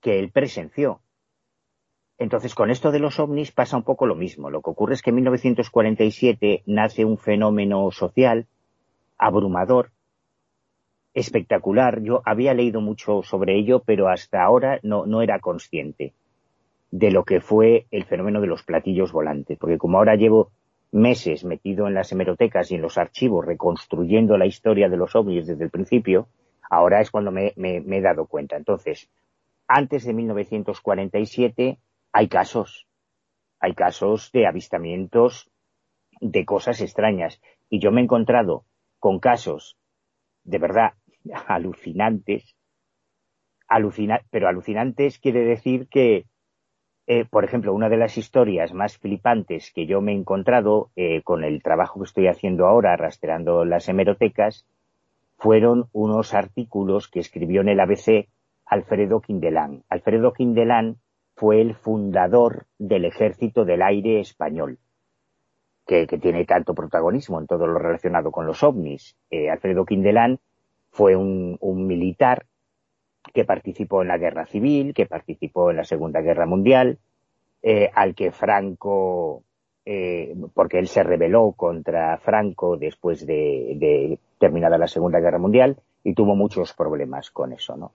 que 0.00 0.18
él 0.18 0.30
presenció. 0.30 1.00
Entonces, 2.18 2.54
con 2.54 2.70
esto 2.70 2.90
de 2.90 2.98
los 2.98 3.18
ovnis 3.18 3.52
pasa 3.52 3.76
un 3.76 3.84
poco 3.84 4.06
lo 4.06 4.14
mismo. 4.14 4.50
Lo 4.50 4.60
que 4.60 4.70
ocurre 4.70 4.94
es 4.94 5.02
que 5.02 5.10
en 5.10 5.16
1947 5.16 6.62
nace 6.66 7.04
un 7.04 7.18
fenómeno 7.18 7.90
social 7.90 8.46
abrumador, 9.16 9.92
espectacular. 11.14 12.00
Yo 12.02 12.22
había 12.24 12.54
leído 12.54 12.80
mucho 12.80 13.22
sobre 13.22 13.56
ello, 13.56 13.82
pero 13.84 14.08
hasta 14.08 14.42
ahora 14.42 14.80
no, 14.82 15.06
no 15.06 15.22
era 15.22 15.40
consciente 15.40 16.14
de 16.90 17.10
lo 17.10 17.24
que 17.24 17.40
fue 17.40 17.86
el 17.90 18.04
fenómeno 18.04 18.40
de 18.40 18.46
los 18.46 18.62
platillos 18.62 19.12
volantes, 19.12 19.58
porque 19.58 19.78
como 19.78 19.98
ahora 19.98 20.16
llevo 20.16 20.50
meses 20.90 21.44
metido 21.44 21.86
en 21.86 21.94
las 21.94 22.12
hemerotecas 22.12 22.70
y 22.70 22.76
en 22.76 22.82
los 22.82 22.96
archivos 22.96 23.44
reconstruyendo 23.44 24.38
la 24.38 24.46
historia 24.46 24.88
de 24.88 24.96
los 24.96 25.14
ovnis 25.14 25.46
desde 25.46 25.64
el 25.64 25.70
principio, 25.70 26.28
Ahora 26.70 27.00
es 27.00 27.10
cuando 27.10 27.30
me, 27.30 27.54
he 27.56 28.00
dado 28.00 28.26
cuenta. 28.26 28.56
Entonces, 28.56 29.10
antes 29.66 30.04
de 30.04 30.12
1947 30.12 31.78
hay 32.12 32.28
casos, 32.28 32.86
hay 33.60 33.74
casos 33.74 34.30
de 34.32 34.46
avistamientos 34.46 35.50
de 36.20 36.44
cosas 36.44 36.80
extrañas. 36.80 37.40
Y 37.70 37.80
yo 37.80 37.90
me 37.90 38.00
he 38.00 38.04
encontrado 38.04 38.64
con 38.98 39.18
casos 39.18 39.78
de 40.44 40.58
verdad 40.58 40.92
alucinantes, 41.46 42.54
pero 44.30 44.48
alucinantes 44.48 45.18
quiere 45.18 45.44
decir 45.44 45.88
que, 45.88 46.26
eh, 47.10 47.24
por 47.24 47.42
ejemplo, 47.42 47.72
una 47.72 47.88
de 47.88 47.96
las 47.96 48.18
historias 48.18 48.74
más 48.74 48.98
flipantes 48.98 49.72
que 49.74 49.86
yo 49.86 50.02
me 50.02 50.12
he 50.12 50.14
encontrado 50.14 50.90
eh, 50.94 51.22
con 51.22 51.42
el 51.42 51.62
trabajo 51.62 52.00
que 52.00 52.04
estoy 52.04 52.26
haciendo 52.28 52.66
ahora, 52.66 52.98
rastreando 52.98 53.64
las 53.64 53.88
hemerotecas, 53.88 54.66
fueron 55.38 55.88
unos 55.92 56.34
artículos 56.34 57.08
que 57.08 57.20
escribió 57.20 57.62
en 57.62 57.70
el 57.70 57.80
ABC 57.80 58.28
Alfredo 58.66 59.22
Quindelán. 59.22 59.84
Alfredo 59.88 60.34
Quindelán 60.34 60.98
fue 61.34 61.62
el 61.62 61.74
fundador 61.74 62.66
del 62.78 63.06
Ejército 63.06 63.64
del 63.64 63.80
Aire 63.80 64.20
Español, 64.20 64.78
que, 65.86 66.06
tiene 66.06 66.44
tanto 66.44 66.74
protagonismo 66.74 67.40
en 67.40 67.46
todo 67.46 67.66
lo 67.66 67.78
relacionado 67.78 68.30
con 68.30 68.44
los 68.44 68.62
ovnis. 68.62 69.16
Eh, 69.30 69.48
Alfredo 69.48 69.86
Quindelán 69.86 70.40
fue 70.90 71.16
un, 71.16 71.56
militar 71.86 72.44
que 73.32 73.44
participó 73.44 74.02
en 74.02 74.08
la 74.08 74.18
guerra 74.18 74.46
civil, 74.46 74.94
que 74.94 75.06
participó 75.06 75.70
en 75.70 75.76
la 75.76 75.84
Segunda 75.84 76.20
Guerra 76.20 76.46
Mundial, 76.46 76.98
eh, 77.62 77.90
al 77.94 78.14
que 78.14 78.30
Franco, 78.30 79.42
eh, 79.84 80.36
porque 80.54 80.78
él 80.78 80.86
se 80.86 81.02
rebeló 81.02 81.50
contra 81.52 82.16
Franco 82.18 82.76
después 82.76 83.26
de, 83.26 84.18
terminada 84.38 84.78
la 84.78 84.86
Segunda 84.86 85.18
Guerra 85.18 85.38
Mundial 85.38 85.80
y 86.04 86.14
tuvo 86.14 86.36
muchos 86.36 86.72
problemas 86.74 87.30
con 87.30 87.52
eso, 87.52 87.76
¿no? 87.76 87.92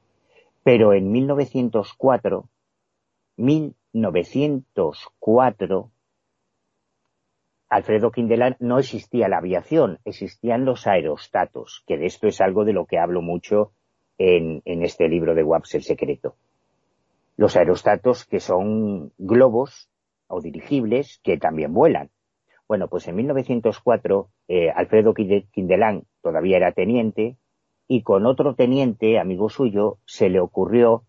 Pero 0.63 0.93
en 0.93 1.11
1904, 1.11 2.45
1904, 3.37 5.89
Alfredo 7.69 8.11
Quindelán 8.11 8.57
no 8.59 8.79
existía 8.79 9.29
la 9.29 9.37
aviación, 9.37 9.99
existían 10.05 10.65
los 10.65 10.87
aerostatos, 10.87 11.83
que 11.87 11.97
de 11.97 12.05
esto 12.05 12.27
es 12.27 12.39
algo 12.39 12.65
de 12.65 12.73
lo 12.73 12.85
que 12.85 12.99
hablo 12.99 13.21
mucho 13.21 13.71
en, 14.17 14.61
este 14.65 15.07
libro 15.07 15.35
de 15.35 15.43
Waps 15.43 15.75
el 15.75 15.83
secreto. 15.83 16.35
Los 17.37 17.55
aerostatos 17.55 18.25
que 18.25 18.39
son 18.39 19.11
globos 19.17 19.89
o 20.27 20.41
dirigibles 20.41 21.19
que 21.23 21.37
también 21.37 21.73
vuelan. 21.73 22.09
Bueno, 22.67 22.87
pues 22.87 23.07
en 23.07 23.15
1904 23.15 24.29
eh, 24.47 24.69
Alfredo 24.69 25.13
Quindelán 25.13 26.03
todavía 26.21 26.57
era 26.57 26.71
teniente 26.71 27.37
y 27.87 28.01
con 28.01 28.25
otro 28.25 28.55
teniente, 28.55 29.19
amigo 29.19 29.49
suyo, 29.49 29.97
se 30.05 30.29
le 30.29 30.39
ocurrió 30.39 31.03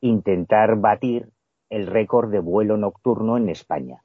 intentar 0.00 0.76
batir 0.76 1.28
el 1.70 1.86
récord 1.86 2.30
de 2.30 2.40
vuelo 2.40 2.76
nocturno 2.76 3.36
en 3.36 3.48
España. 3.48 4.02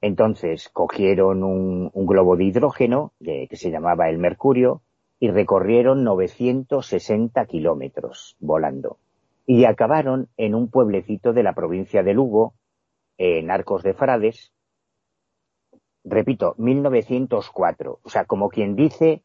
Entonces 0.00 0.68
cogieron 0.68 1.42
un, 1.42 1.90
globo 1.94 2.36
de 2.36 2.44
hidrógeno 2.44 3.12
que 3.20 3.48
se 3.52 3.70
llamaba 3.70 4.08
el 4.08 4.18
Mercurio 4.18 4.82
y 5.20 5.30
recorrieron 5.30 6.02
960 6.02 7.44
kilómetros 7.44 8.36
volando. 8.40 8.98
Y 9.46 9.66
acabaron 9.66 10.28
en 10.38 10.54
un 10.54 10.70
pueblecito 10.70 11.32
de 11.34 11.42
la 11.42 11.52
provincia 11.52 12.02
de 12.02 12.14
Lugo, 12.14 12.54
en 13.18 13.50
Arcos 13.50 13.82
de 13.82 13.92
Frades, 13.92 14.50
repito, 16.04 16.54
1904, 16.56 18.00
o 18.02 18.08
sea, 18.08 18.24
como 18.24 18.48
quien 18.48 18.74
dice, 18.74 19.22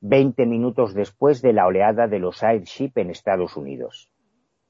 20 0.00 0.44
minutos 0.44 0.92
después 0.92 1.40
de 1.40 1.54
la 1.54 1.66
oleada 1.66 2.06
de 2.08 2.18
los 2.18 2.42
airship 2.42 2.92
en 2.96 3.08
Estados 3.08 3.56
Unidos. 3.56 4.12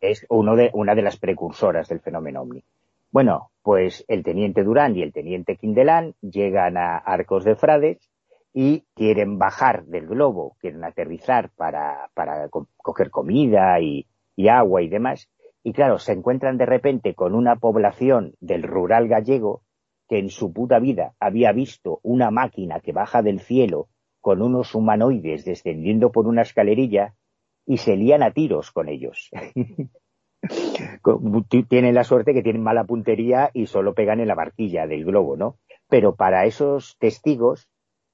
Es 0.00 0.24
uno 0.30 0.54
de, 0.54 0.70
una 0.74 0.94
de 0.94 1.02
las 1.02 1.18
precursoras 1.18 1.88
del 1.88 2.00
fenómeno 2.00 2.42
OVNI. 2.42 2.62
Bueno, 3.10 3.50
pues 3.62 4.04
el 4.06 4.22
teniente 4.22 4.62
Durán 4.62 4.94
y 4.94 5.02
el 5.02 5.12
teniente 5.12 5.56
Quindelán 5.56 6.14
llegan 6.20 6.76
a 6.76 6.98
Arcos 6.98 7.42
de 7.42 7.56
Frades 7.56 8.07
y 8.60 8.82
quieren 8.96 9.38
bajar 9.38 9.84
del 9.84 10.08
globo, 10.08 10.56
quieren 10.58 10.82
aterrizar 10.82 11.52
para, 11.54 12.10
para 12.14 12.48
coger 12.76 13.08
comida 13.08 13.78
y, 13.78 14.08
y 14.34 14.48
agua 14.48 14.82
y 14.82 14.88
demás. 14.88 15.30
Y 15.62 15.72
claro, 15.72 16.00
se 16.00 16.10
encuentran 16.10 16.58
de 16.58 16.66
repente 16.66 17.14
con 17.14 17.36
una 17.36 17.54
población 17.54 18.34
del 18.40 18.64
rural 18.64 19.06
gallego 19.06 19.62
que 20.08 20.18
en 20.18 20.28
su 20.28 20.52
puta 20.52 20.80
vida 20.80 21.14
había 21.20 21.52
visto 21.52 22.00
una 22.02 22.32
máquina 22.32 22.80
que 22.80 22.90
baja 22.90 23.22
del 23.22 23.38
cielo 23.38 23.90
con 24.20 24.42
unos 24.42 24.74
humanoides 24.74 25.44
descendiendo 25.44 26.10
por 26.10 26.26
una 26.26 26.42
escalerilla 26.42 27.14
y 27.64 27.76
se 27.76 27.96
lían 27.96 28.24
a 28.24 28.32
tiros 28.32 28.72
con 28.72 28.88
ellos. 28.88 29.30
tienen 31.68 31.94
la 31.94 32.02
suerte 32.02 32.34
que 32.34 32.42
tienen 32.42 32.64
mala 32.64 32.82
puntería 32.82 33.52
y 33.54 33.66
solo 33.66 33.94
pegan 33.94 34.18
en 34.18 34.26
la 34.26 34.34
barquilla 34.34 34.88
del 34.88 35.04
globo, 35.04 35.36
¿no? 35.36 35.58
Pero 35.88 36.16
para 36.16 36.44
esos 36.44 36.96
testigos 36.98 37.68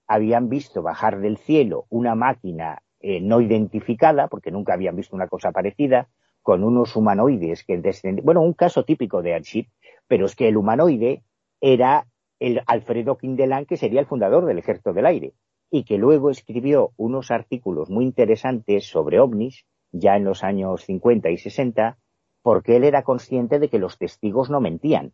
habían 0.06 0.48
visto 0.48 0.82
bajar 0.82 1.20
del 1.20 1.38
cielo 1.38 1.86
una 1.88 2.14
máquina 2.14 2.82
eh, 3.00 3.20
no 3.20 3.40
identificada, 3.40 4.28
porque 4.28 4.50
nunca 4.50 4.74
habían 4.74 4.96
visto 4.96 5.14
una 5.14 5.28
cosa 5.28 5.52
parecida, 5.52 6.08
con 6.42 6.62
unos 6.62 6.94
humanoides 6.96 7.64
que 7.64 7.78
descendían. 7.78 8.24
Bueno, 8.24 8.42
un 8.42 8.52
caso 8.52 8.84
típico 8.84 9.22
de 9.22 9.34
Airship, 9.34 9.66
pero 10.06 10.26
es 10.26 10.36
que 10.36 10.48
el 10.48 10.56
humanoide 10.56 11.22
era 11.60 12.06
el 12.38 12.62
Alfredo 12.66 13.16
Quindelán, 13.16 13.66
que 13.66 13.76
sería 13.76 14.00
el 14.00 14.06
fundador 14.06 14.44
del 14.44 14.58
Ejército 14.58 14.92
del 14.92 15.06
Aire, 15.06 15.32
y 15.70 15.84
que 15.84 15.98
luego 15.98 16.30
escribió 16.30 16.92
unos 16.96 17.30
artículos 17.30 17.88
muy 17.90 18.04
interesantes 18.04 18.86
sobre 18.86 19.20
ovnis, 19.20 19.64
ya 19.92 20.16
en 20.16 20.24
los 20.24 20.44
años 20.44 20.84
50 20.84 21.30
y 21.30 21.38
60, 21.38 21.98
porque 22.42 22.76
él 22.76 22.84
era 22.84 23.02
consciente 23.02 23.58
de 23.58 23.68
que 23.68 23.78
los 23.78 23.96
testigos 23.96 24.50
no 24.50 24.60
mentían. 24.60 25.12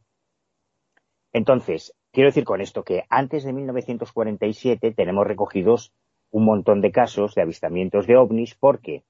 Entonces, 1.33 1.95
quiero 2.13 2.29
decir 2.29 2.45
con 2.45 2.61
esto 2.61 2.85
que 2.85 3.05
antes 3.09 3.45
de 3.45 3.53
1947 3.53 4.93
tenemos 4.93 5.27
recogidos 5.27 5.93
un 6.31 6.45
montón 6.45 6.81
de 6.81 6.93
casos 6.93 7.35
de 7.35 7.43
avistamientos 7.43 8.07
de 8.07 8.17
ovnis 8.17 8.55
porque 8.55 9.05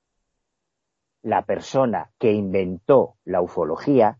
la 1.22 1.42
persona 1.42 2.10
que 2.18 2.32
inventó 2.32 3.16
la 3.24 3.42
ufología 3.42 4.18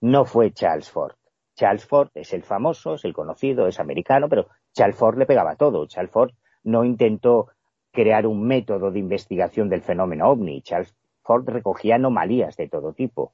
no 0.00 0.24
fue 0.24 0.52
Charles 0.52 0.90
Ford. 0.90 1.16
Charles 1.56 1.84
Ford 1.86 2.10
es 2.14 2.32
el 2.32 2.44
famoso, 2.44 2.94
es 2.94 3.04
el 3.04 3.12
conocido, 3.12 3.66
es 3.66 3.80
americano, 3.80 4.28
pero 4.28 4.46
Charles 4.72 4.96
Ford 4.96 5.18
le 5.18 5.26
pegaba 5.26 5.56
todo. 5.56 5.86
Charles 5.86 6.12
Ford 6.12 6.30
no 6.62 6.84
intentó 6.84 7.48
crear 7.90 8.26
un 8.26 8.46
método 8.46 8.92
de 8.92 9.00
investigación 9.00 9.68
del 9.68 9.82
fenómeno 9.82 10.28
ovni. 10.28 10.62
Charles 10.62 10.94
Ford 11.22 11.48
recogía 11.48 11.96
anomalías 11.96 12.56
de 12.56 12.68
todo 12.68 12.92
tipo. 12.92 13.32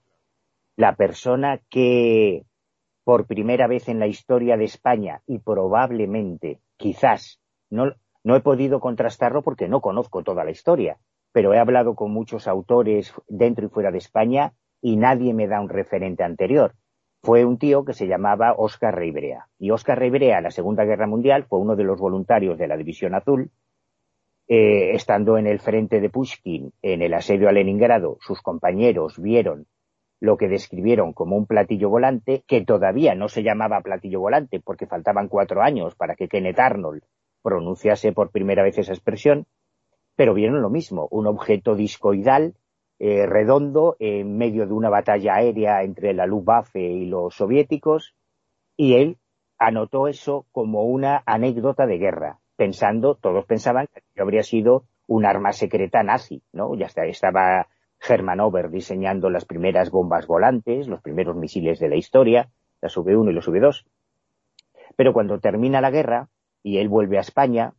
La 0.76 0.96
persona 0.96 1.60
que 1.68 2.46
por 3.04 3.26
primera 3.26 3.66
vez 3.66 3.88
en 3.88 3.98
la 3.98 4.06
historia 4.06 4.56
de 4.56 4.64
España 4.64 5.22
y 5.26 5.38
probablemente, 5.38 6.60
quizás, 6.76 7.40
no, 7.70 7.92
no 8.24 8.36
he 8.36 8.40
podido 8.40 8.80
contrastarlo 8.80 9.42
porque 9.42 9.68
no 9.68 9.80
conozco 9.80 10.22
toda 10.22 10.44
la 10.44 10.50
historia, 10.50 10.98
pero 11.32 11.52
he 11.52 11.58
hablado 11.58 11.94
con 11.94 12.10
muchos 12.10 12.48
autores 12.48 13.12
dentro 13.28 13.66
y 13.66 13.68
fuera 13.68 13.90
de 13.90 13.98
España 13.98 14.54
y 14.80 14.96
nadie 14.96 15.34
me 15.34 15.46
da 15.46 15.60
un 15.60 15.68
referente 15.68 16.24
anterior. 16.24 16.74
Fue 17.22 17.44
un 17.44 17.58
tío 17.58 17.84
que 17.84 17.94
se 17.94 18.06
llamaba 18.06 18.54
Oscar 18.56 18.94
Reibrea. 18.94 19.48
Y 19.58 19.70
Oscar 19.70 19.98
Reibrea, 19.98 20.38
en 20.38 20.44
la 20.44 20.50
Segunda 20.50 20.84
Guerra 20.84 21.06
Mundial, 21.06 21.44
fue 21.44 21.58
uno 21.58 21.74
de 21.74 21.84
los 21.84 21.98
voluntarios 21.98 22.58
de 22.58 22.68
la 22.68 22.76
División 22.76 23.14
Azul 23.14 23.50
eh, 24.46 24.94
estando 24.94 25.38
en 25.38 25.46
el 25.46 25.58
frente 25.58 26.00
de 26.00 26.10
Pushkin, 26.10 26.70
en 26.82 27.00
el 27.00 27.14
asedio 27.14 27.48
a 27.48 27.52
Leningrado, 27.52 28.18
sus 28.20 28.42
compañeros 28.42 29.18
vieron 29.18 29.66
lo 30.24 30.38
que 30.38 30.48
describieron 30.48 31.12
como 31.12 31.37
un 31.37 31.44
platillo 31.44 31.90
volante, 31.90 32.42
que 32.46 32.64
todavía 32.64 33.14
no 33.14 33.28
se 33.28 33.42
llamaba 33.42 33.82
platillo 33.82 34.20
volante 34.20 34.58
porque 34.58 34.87
faltaban 34.87 35.28
cuatro 35.28 35.60
años 35.60 35.94
para 35.96 36.16
que 36.16 36.28
Kenneth 36.28 36.58
Arnold 36.58 37.02
pronunciase 37.42 38.12
por 38.12 38.30
primera 38.30 38.62
vez 38.62 38.78
esa 38.78 38.94
expresión, 38.94 39.46
pero 40.16 40.32
vieron 40.32 40.62
lo 40.62 40.70
mismo, 40.70 41.08
un 41.10 41.26
objeto 41.26 41.74
discoidal, 41.74 42.54
eh, 42.98 43.26
redondo, 43.26 43.96
en 43.98 44.38
medio 44.38 44.66
de 44.66 44.72
una 44.72 44.88
batalla 44.88 45.34
aérea 45.34 45.82
entre 45.82 46.14
la 46.14 46.24
Luftwaffe 46.24 46.80
y 46.80 47.04
los 47.04 47.34
soviéticos, 47.34 48.14
y 48.78 48.94
él 48.94 49.18
anotó 49.58 50.08
eso 50.08 50.46
como 50.52 50.84
una 50.84 51.22
anécdota 51.26 51.87
de 51.87 51.98
guerra 51.98 52.38
pensando, 52.56 53.16
todos 53.16 53.44
pensaban 53.44 53.88
que 53.92 54.22
habría 54.22 54.42
sido 54.42 54.87
un 55.06 55.26
arma 55.26 55.52
secreta 55.52 56.02
nazi, 56.02 56.42
¿no? 56.52 56.74
Ya 56.76 56.87
estaba 56.87 57.68
Hermann 58.06 58.40
Ober 58.40 58.70
diseñando 58.70 59.30
las 59.30 59.44
primeras 59.44 59.90
bombas 59.90 60.26
volantes, 60.26 60.88
los 60.88 61.00
primeros 61.00 61.36
misiles 61.36 61.78
de 61.78 61.88
la 61.88 61.96
historia, 61.96 62.50
las 62.80 62.96
V1 62.96 63.30
y 63.30 63.32
los 63.32 63.48
V2. 63.48 63.84
Pero 64.96 65.12
cuando 65.12 65.40
termina 65.40 65.80
la 65.80 65.90
guerra 65.90 66.28
y 66.62 66.78
él 66.78 66.88
vuelve 66.88 67.18
a 67.18 67.22
España, 67.22 67.72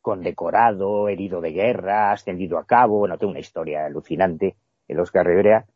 condecorado, 0.00 1.08
herido 1.08 1.40
de 1.40 1.52
guerra, 1.52 2.12
ascendido 2.12 2.58
a 2.58 2.66
cabo, 2.66 2.98
bueno, 2.98 3.18
tengo 3.18 3.32
una 3.32 3.40
historia 3.40 3.86
alucinante, 3.86 4.56
el 4.88 5.00
Oscar 5.00 5.26
Rivera, 5.26 5.66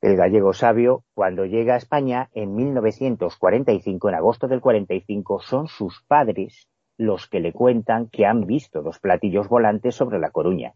el 0.00 0.16
gallego 0.16 0.52
sabio, 0.52 1.02
cuando 1.14 1.44
llega 1.44 1.74
a 1.74 1.78
España 1.78 2.30
en 2.32 2.54
1945, 2.54 4.08
en 4.08 4.14
agosto 4.14 4.46
del 4.46 4.60
45, 4.60 5.40
son 5.40 5.66
sus 5.66 6.02
padres 6.02 6.68
los 6.96 7.28
que 7.28 7.40
le 7.40 7.52
cuentan 7.52 8.08
que 8.08 8.26
han 8.26 8.46
visto 8.46 8.82
los 8.82 8.98
platillos 8.98 9.48
volantes 9.48 9.94
sobre 9.94 10.18
La 10.18 10.30
Coruña. 10.30 10.74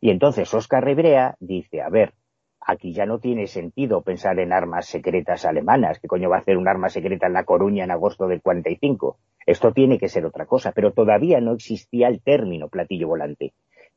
Y 0.00 0.10
entonces 0.10 0.52
Oscar 0.52 0.84
Ribrea 0.84 1.36
dice, 1.40 1.80
a 1.80 1.88
ver, 1.88 2.14
aquí 2.60 2.92
ya 2.92 3.06
no 3.06 3.18
tiene 3.18 3.46
sentido 3.46 4.02
pensar 4.02 4.38
en 4.38 4.52
armas 4.52 4.86
secretas 4.86 5.44
alemanas. 5.44 5.98
¿Qué 6.00 6.08
coño 6.08 6.28
va 6.28 6.36
a 6.36 6.40
hacer 6.40 6.56
un 6.58 6.68
arma 6.68 6.88
secreta 6.88 7.26
en 7.26 7.32
La 7.32 7.44
Coruña 7.44 7.84
en 7.84 7.90
agosto 7.90 8.26
del 8.26 8.42
45? 8.42 9.18
Esto 9.46 9.72
tiene 9.72 9.98
que 9.98 10.08
ser 10.08 10.26
otra 10.26 10.46
cosa, 10.46 10.72
pero 10.72 10.92
todavía 10.92 11.40
no 11.40 11.52
existía 11.52 12.08
el 12.08 12.20
término 12.20 12.68
platillo 12.68 13.08
volante. 13.08 13.54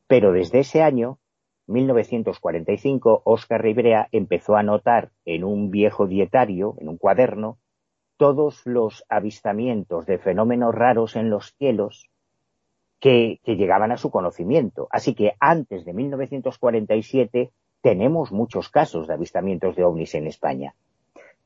Pero 0.07 0.31
desde 0.31 0.59
ese 0.59 0.81
año, 0.81 1.19
1945, 1.67 3.21
Oscar 3.25 3.61
Ribrea 3.61 4.07
empezó 4.11 4.55
a 4.55 4.63
notar 4.63 5.11
en 5.25 5.43
un 5.43 5.69
viejo 5.69 6.07
dietario, 6.07 6.75
en 6.79 6.89
un 6.89 6.97
cuaderno, 6.97 7.57
todos 8.17 8.65
los 8.65 9.05
avistamientos 9.07 10.05
de 10.05 10.17
fenómenos 10.17 10.75
raros 10.75 11.15
en 11.15 11.29
los 11.29 11.55
cielos 11.57 12.09
que, 12.99 13.39
llegaban 13.45 13.91
a 13.91 13.97
su 13.97 14.11
conocimiento. 14.11 14.87
Así 14.91 15.15
que 15.15 15.33
antes 15.39 15.85
de 15.85 15.93
1947 15.93 17.51
tenemos 17.81 18.31
muchos 18.31 18.69
casos 18.69 19.07
de 19.07 19.13
avistamientos 19.13 19.75
de 19.75 19.83
ovnis 19.83 20.15
en 20.15 20.27
España. 20.27 20.75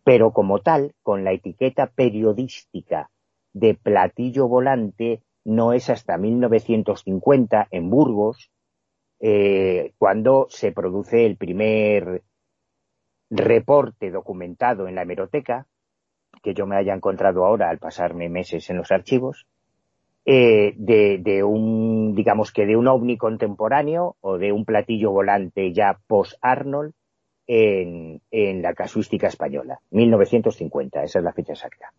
Pero 0.03 0.31
como 0.31 0.59
tal, 0.59 0.93
con 1.03 1.23
la 1.23 1.31
etiqueta 1.31 1.87
periodística 1.87 3.09
de 3.53 3.75
platillo 3.75 4.47
volante, 4.47 5.21
no 5.45 5.73
es 5.73 5.89
hasta 5.89 6.17
1950 6.17 7.67
en 7.71 7.89
Burgos, 7.89 8.51
eh, 9.19 9.93
cuando 9.97 10.47
se 10.49 10.71
produce 10.71 11.25
el 11.25 11.37
primer 11.37 12.23
reporte 13.29 14.11
documentado 14.11 14.87
en 14.87 14.95
la 14.95 15.03
hemeroteca, 15.03 15.67
que 16.41 16.53
yo 16.53 16.65
me 16.65 16.75
haya 16.75 16.93
encontrado 16.93 17.45
ahora 17.45 17.69
al 17.69 17.77
pasarme 17.77 18.27
meses 18.27 18.69
en 18.69 18.77
los 18.77 18.91
archivos, 18.91 19.47
eh, 20.25 20.73
de, 20.77 21.43
un, 21.43 22.15
digamos 22.15 22.51
que 22.51 22.65
de 22.65 22.75
un 22.75 22.88
ovni 22.88 23.17
contemporáneo 23.17 24.15
o 24.21 24.38
de 24.38 24.51
un 24.51 24.65
platillo 24.65 25.12
volante 25.12 25.73
ya 25.73 25.99
post-Arnold 26.07 26.93
en, 27.45 28.21
en 28.31 28.62
la 28.62 28.73
casuística 28.73 29.27
española, 29.27 29.79
1950, 29.91 31.03
esa 31.03 31.19
es 31.19 31.25
la 31.25 31.33
fecha 31.33 31.53
exacta. 31.53 31.91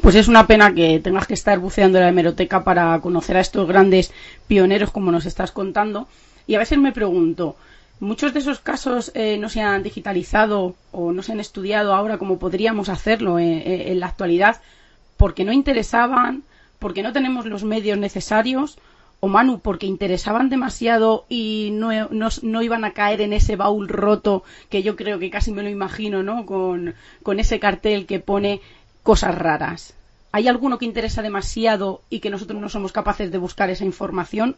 Pues 0.00 0.14
es 0.14 0.28
una 0.28 0.46
pena 0.46 0.74
que 0.74 1.00
tengas 1.00 1.26
que 1.26 1.34
estar 1.34 1.58
buceando 1.58 1.98
en 1.98 2.04
la 2.04 2.10
hemeroteca 2.10 2.64
para 2.64 3.00
conocer 3.00 3.36
a 3.36 3.40
estos 3.40 3.66
grandes 3.68 4.12
pioneros 4.46 4.90
como 4.90 5.12
nos 5.12 5.26
estás 5.26 5.52
contando. 5.52 6.08
Y 6.46 6.56
a 6.56 6.58
veces 6.58 6.78
me 6.78 6.92
pregunto, 6.92 7.56
muchos 8.00 8.32
de 8.32 8.40
esos 8.40 8.58
casos 8.60 9.12
eh, 9.14 9.38
no 9.38 9.48
se 9.48 9.60
han 9.60 9.82
digitalizado 9.82 10.74
o 10.90 11.12
no 11.12 11.22
se 11.22 11.32
han 11.32 11.40
estudiado 11.40 11.94
ahora 11.94 12.18
como 12.18 12.38
podríamos 12.38 12.88
hacerlo 12.88 13.38
eh, 13.38 13.92
en 13.92 14.00
la 14.00 14.06
actualidad 14.06 14.60
porque 15.16 15.44
no 15.44 15.52
interesaban, 15.52 16.42
porque 16.82 17.04
no 17.04 17.12
tenemos 17.12 17.46
los 17.46 17.62
medios 17.62 17.96
necesarios 17.96 18.76
o 19.20 19.28
Manu, 19.28 19.60
porque 19.60 19.86
interesaban 19.86 20.50
demasiado 20.50 21.26
y 21.28 21.70
no, 21.72 21.90
no, 22.10 22.62
iban 22.62 22.84
a 22.84 22.90
caer 22.90 23.20
en 23.20 23.32
ese 23.32 23.54
baúl 23.54 23.88
roto 23.88 24.42
que 24.68 24.82
yo 24.82 24.96
creo 24.96 25.20
que 25.20 25.30
casi 25.30 25.52
me 25.52 25.62
lo 25.62 25.68
imagino, 25.68 26.24
¿no? 26.24 26.44
Con, 26.44 26.96
con 27.22 27.38
ese 27.38 27.60
cartel 27.60 28.04
que 28.04 28.18
pone 28.18 28.60
cosas 29.04 29.38
raras. 29.38 29.94
¿Hay 30.32 30.48
alguno 30.48 30.78
que 30.78 30.86
interesa 30.86 31.22
demasiado 31.22 32.02
y 32.10 32.18
que 32.18 32.30
nosotros 32.30 32.60
no 32.60 32.68
somos 32.68 32.90
capaces 32.90 33.30
de 33.30 33.38
buscar 33.38 33.70
esa 33.70 33.84
información? 33.84 34.56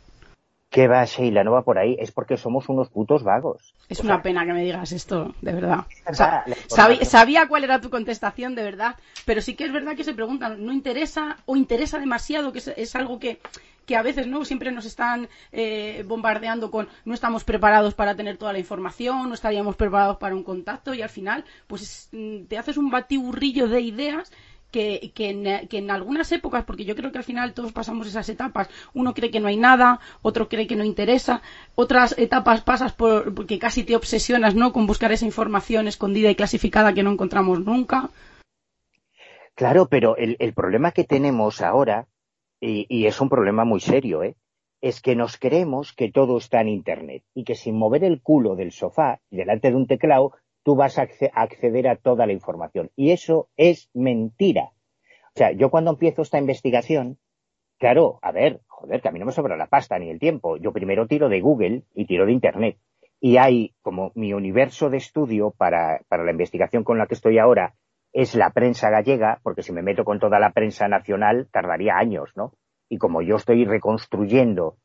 ¿Qué 0.75 0.89
va, 0.89 1.05
Sheila? 1.05 1.45
No 1.45 1.53
va 1.53 1.63
por 1.63 1.79
ahí. 1.79 1.97
Es 2.01 2.11
porque 2.11 2.37
somos 2.37 2.69
unos 2.69 2.89
putos 2.89 3.23
vagos. 3.23 3.73
Es 3.89 4.01
una 4.01 4.23
pena 4.23 4.45
que 4.45 4.53
me 4.53 4.65
digas 4.65 4.91
esto, 4.91 5.33
de 5.41 5.53
verdad. 5.53 5.85
sabía, 7.05 7.47
cuál 7.47 7.63
era 7.63 7.81
tu 7.81 7.91
contestación, 7.91 8.57
de 8.57 8.65
verdad. 8.65 8.97
Pero 9.25 9.41
sí 9.41 9.55
que 9.55 9.67
es 9.67 9.73
verdad 9.73 9.95
que 9.95 10.03
se 10.03 10.15
preguntan, 10.15 10.67
¿no 10.67 10.73
interesa 10.73 11.37
o 11.47 11.55
interesa 11.55 12.01
demasiado? 12.01 12.53
Que 12.53 12.59
es, 12.59 12.97
algo 12.97 13.21
que, 13.21 13.39
a 13.97 14.03
veces 14.03 14.27
no 14.27 14.45
siempre 14.45 14.73
nos 14.73 14.85
están 14.85 15.29
eh, 15.53 16.03
bombardeando 16.09 16.73
con 16.73 16.89
no 17.05 17.15
estamos 17.15 17.45
preparados 17.45 17.95
para 17.95 18.17
tener 18.17 18.37
toda 18.37 18.53
la 18.53 18.59
información, 18.59 19.29
no 19.29 19.35
estaríamos 19.35 19.77
preparados 19.77 20.17
para 20.17 20.35
un 20.35 20.43
contacto 20.43 20.93
y 20.93 21.03
al 21.03 21.09
final 21.09 21.45
pues 21.69 22.09
mm, 22.11 22.47
te 22.47 22.59
haces 22.59 22.79
un 22.79 22.91
batiburrillo 22.91 23.69
de 23.69 23.81
ideas 23.81 24.33
que, 24.75 25.69
en, 25.71 25.91
algunas 25.91 26.33
épocas, 26.33 26.65
porque 26.65 26.85
yo 26.85 26.97
creo 26.97 27.13
que 27.13 27.19
al 27.19 27.25
final 27.25 27.55
todos 27.55 27.73
pasamos 27.73 28.09
esas 28.09 28.29
etapas, 28.29 28.69
uno 28.93 29.15
cree 29.15 29.31
que 29.31 29.39
no 29.39 29.47
hay 29.47 29.57
nada, 29.57 30.01
otro 30.23 30.49
cree 30.49 30.67
que 30.67 30.75
no 30.75 30.85
interesa, 30.85 31.43
otras 31.77 32.19
etapas 32.19 32.63
pasas 32.63 32.93
por, 32.93 33.33
porque 33.35 33.61
casi 33.61 33.85
te 33.85 33.95
obsesionas 33.95 34.57
¿no? 34.57 34.73
con 34.73 34.87
buscar 34.87 35.13
esa 35.13 35.27
información 35.27 35.87
escondida 35.87 36.31
y 36.31 36.35
clasificada 36.35 36.93
que 36.93 37.05
no 37.05 37.13
encontramos 37.13 37.61
nunca. 37.61 38.11
Claro, 39.55 39.87
pero 39.89 40.17
el, 40.17 40.53
problema 40.55 40.91
que 40.91 41.05
tenemos 41.05 41.61
ahora, 41.61 42.09
y, 42.61 42.87
y, 42.89 43.07
es 43.07 43.21
un 43.21 43.29
problema 43.29 43.65
muy 43.65 43.79
serio, 43.79 44.25
¿eh? 44.25 44.35
es 44.81 45.01
que 45.01 45.15
nos 45.15 45.37
creemos 45.37 45.93
que 45.93 46.11
todo 46.11 46.37
está 46.37 46.61
en 46.61 46.69
Internet 46.69 47.23
y 47.33 47.45
que 47.45 47.55
sin 47.55 47.79
mover 47.79 48.03
el 48.03 48.21
culo 48.21 48.57
del 48.57 48.73
sofá 48.73 49.21
delante 49.31 49.71
de 49.71 49.77
un 49.77 49.87
teclado 49.87 50.33
tú 50.65 50.75
vas 50.75 50.99
a 50.99 51.07
acceder 51.35 51.89
a 51.89 51.97
toda 51.97 52.27
la 52.27 52.33
información. 52.33 52.91
Y 52.97 53.13
eso 53.13 53.49
es 53.57 53.91
mentira. 53.95 54.73
O 55.29 55.37
sea, 55.37 55.53
yo 55.53 55.71
cuando 55.71 55.91
empiezo 55.91 56.23
esta 56.23 56.39
investigación, 56.39 57.19
claro, 57.79 58.19
a 58.23 58.33
ver, 58.33 58.61
joder, 58.67 59.03
que 59.03 59.09
a 59.09 59.13
mí 59.13 59.19
no 59.19 59.27
me 59.27 59.33
sobra 59.33 59.57
la 59.57 59.67
pasta 59.67 59.99
ni 59.99 60.09
el 60.09 60.19
tiempo. 60.19 60.57
Yo 60.57 60.73
primero 60.73 61.07
tiro 61.07 61.29
de 61.29 61.41
Google 61.41 61.83
y 61.95 62.07
tiro 62.07 62.25
de 62.25 62.33
Internet. 62.33 62.79
Y 63.21 63.37
hay 63.37 63.75
como 63.83 64.11
mi 64.15 64.33
universo 64.33 64.91
de 64.91 64.97
estudio 64.97 65.51
para, 65.51 66.01
la 66.11 66.31
investigación 66.31 66.83
con 66.83 66.99
la 66.99 67.07
que 67.07 67.15
estoy 67.15 67.39
ahora 67.39 67.75
es 68.13 68.35
la 68.35 68.51
prensa 68.51 68.91
gallega, 68.91 69.41
porque 69.43 69.63
si 69.63 69.73
me 69.73 69.83
meto 69.83 70.05
con 70.05 70.21
toda 70.21 70.39
la 70.39 70.53
prensa 70.53 70.89
nacional 70.89 71.49
tardaría 71.51 71.97
años, 71.97 72.31
¿no? 72.37 72.55
Y 72.89 72.99
como 72.99 73.23
yo 73.23 73.37
estoy 73.37 73.65
reconstruyendo 73.65 74.77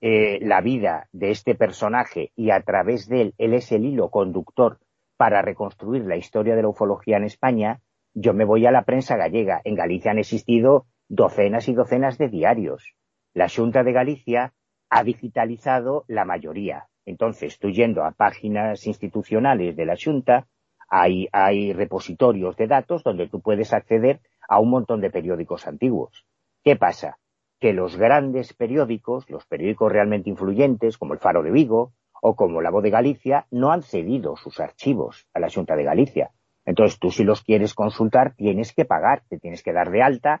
eh, 0.00 0.38
la 0.42 0.60
vida 0.60 1.08
de 1.12 1.30
este 1.30 1.54
personaje 1.54 2.30
y 2.36 2.50
a 2.50 2.60
través 2.60 3.08
de 3.08 3.22
él, 3.22 3.34
él 3.38 3.54
es 3.54 3.72
el 3.72 3.86
hilo 3.86 4.10
conductor 4.10 4.78
para 5.16 5.42
reconstruir 5.42 6.04
la 6.04 6.16
historia 6.16 6.56
de 6.56 6.62
la 6.62 6.68
ufología 6.68 7.16
en 7.16 7.24
España, 7.24 7.80
yo 8.14 8.32
me 8.32 8.44
voy 8.44 8.66
a 8.66 8.70
la 8.70 8.84
prensa 8.84 9.16
gallega. 9.16 9.60
En 9.64 9.74
Galicia 9.74 10.10
han 10.10 10.18
existido 10.18 10.86
docenas 11.08 11.68
y 11.68 11.74
docenas 11.74 12.18
de 12.18 12.28
diarios. 12.28 12.94
La 13.32 13.48
Junta 13.48 13.82
de 13.82 13.92
Galicia 13.92 14.54
ha 14.88 15.02
digitalizado 15.02 16.04
la 16.08 16.24
mayoría. 16.24 16.88
Entonces, 17.06 17.58
tú 17.58 17.70
yendo 17.70 18.04
a 18.04 18.12
páginas 18.12 18.86
institucionales 18.86 19.76
de 19.76 19.86
la 19.86 19.96
Junta, 20.02 20.46
hay, 20.88 21.28
hay 21.32 21.72
repositorios 21.72 22.56
de 22.56 22.66
datos 22.66 23.02
donde 23.02 23.28
tú 23.28 23.40
puedes 23.40 23.72
acceder 23.72 24.20
a 24.48 24.60
un 24.60 24.70
montón 24.70 25.00
de 25.00 25.10
periódicos 25.10 25.66
antiguos. 25.66 26.24
¿Qué 26.62 26.76
pasa? 26.76 27.18
Que 27.60 27.72
los 27.72 27.96
grandes 27.96 28.54
periódicos, 28.54 29.28
los 29.28 29.46
periódicos 29.46 29.90
realmente 29.90 30.30
influyentes, 30.30 30.96
como 30.98 31.14
el 31.14 31.20
Faro 31.20 31.42
de 31.42 31.50
Vigo, 31.50 31.92
o 32.26 32.36
como 32.36 32.62
la 32.62 32.70
Voz 32.70 32.82
de 32.82 32.88
Galicia, 32.88 33.46
no 33.50 33.70
han 33.70 33.82
cedido 33.82 34.34
sus 34.36 34.58
archivos 34.58 35.28
a 35.34 35.40
la 35.40 35.50
Junta 35.50 35.76
de 35.76 35.84
Galicia. 35.84 36.30
Entonces, 36.64 36.98
tú 36.98 37.10
si 37.10 37.22
los 37.22 37.42
quieres 37.42 37.74
consultar, 37.74 38.34
tienes 38.34 38.72
que 38.72 38.86
pagar, 38.86 39.24
te 39.28 39.38
tienes 39.38 39.62
que 39.62 39.74
dar 39.74 39.90
de 39.90 40.02
alta 40.02 40.40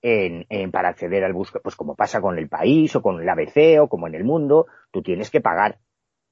en, 0.00 0.46
para 0.70 0.88
acceder 0.88 1.22
al 1.22 1.34
busca, 1.34 1.60
pues 1.62 1.76
como 1.76 1.96
pasa 1.96 2.22
con 2.22 2.38
el 2.38 2.48
país 2.48 2.96
o 2.96 3.02
con 3.02 3.20
el 3.20 3.28
ABC 3.28 3.78
o 3.82 3.88
como 3.90 4.06
en 4.06 4.14
el 4.14 4.24
mundo, 4.24 4.68
tú 4.90 5.02
tienes 5.02 5.30
que 5.30 5.42
pagar. 5.42 5.80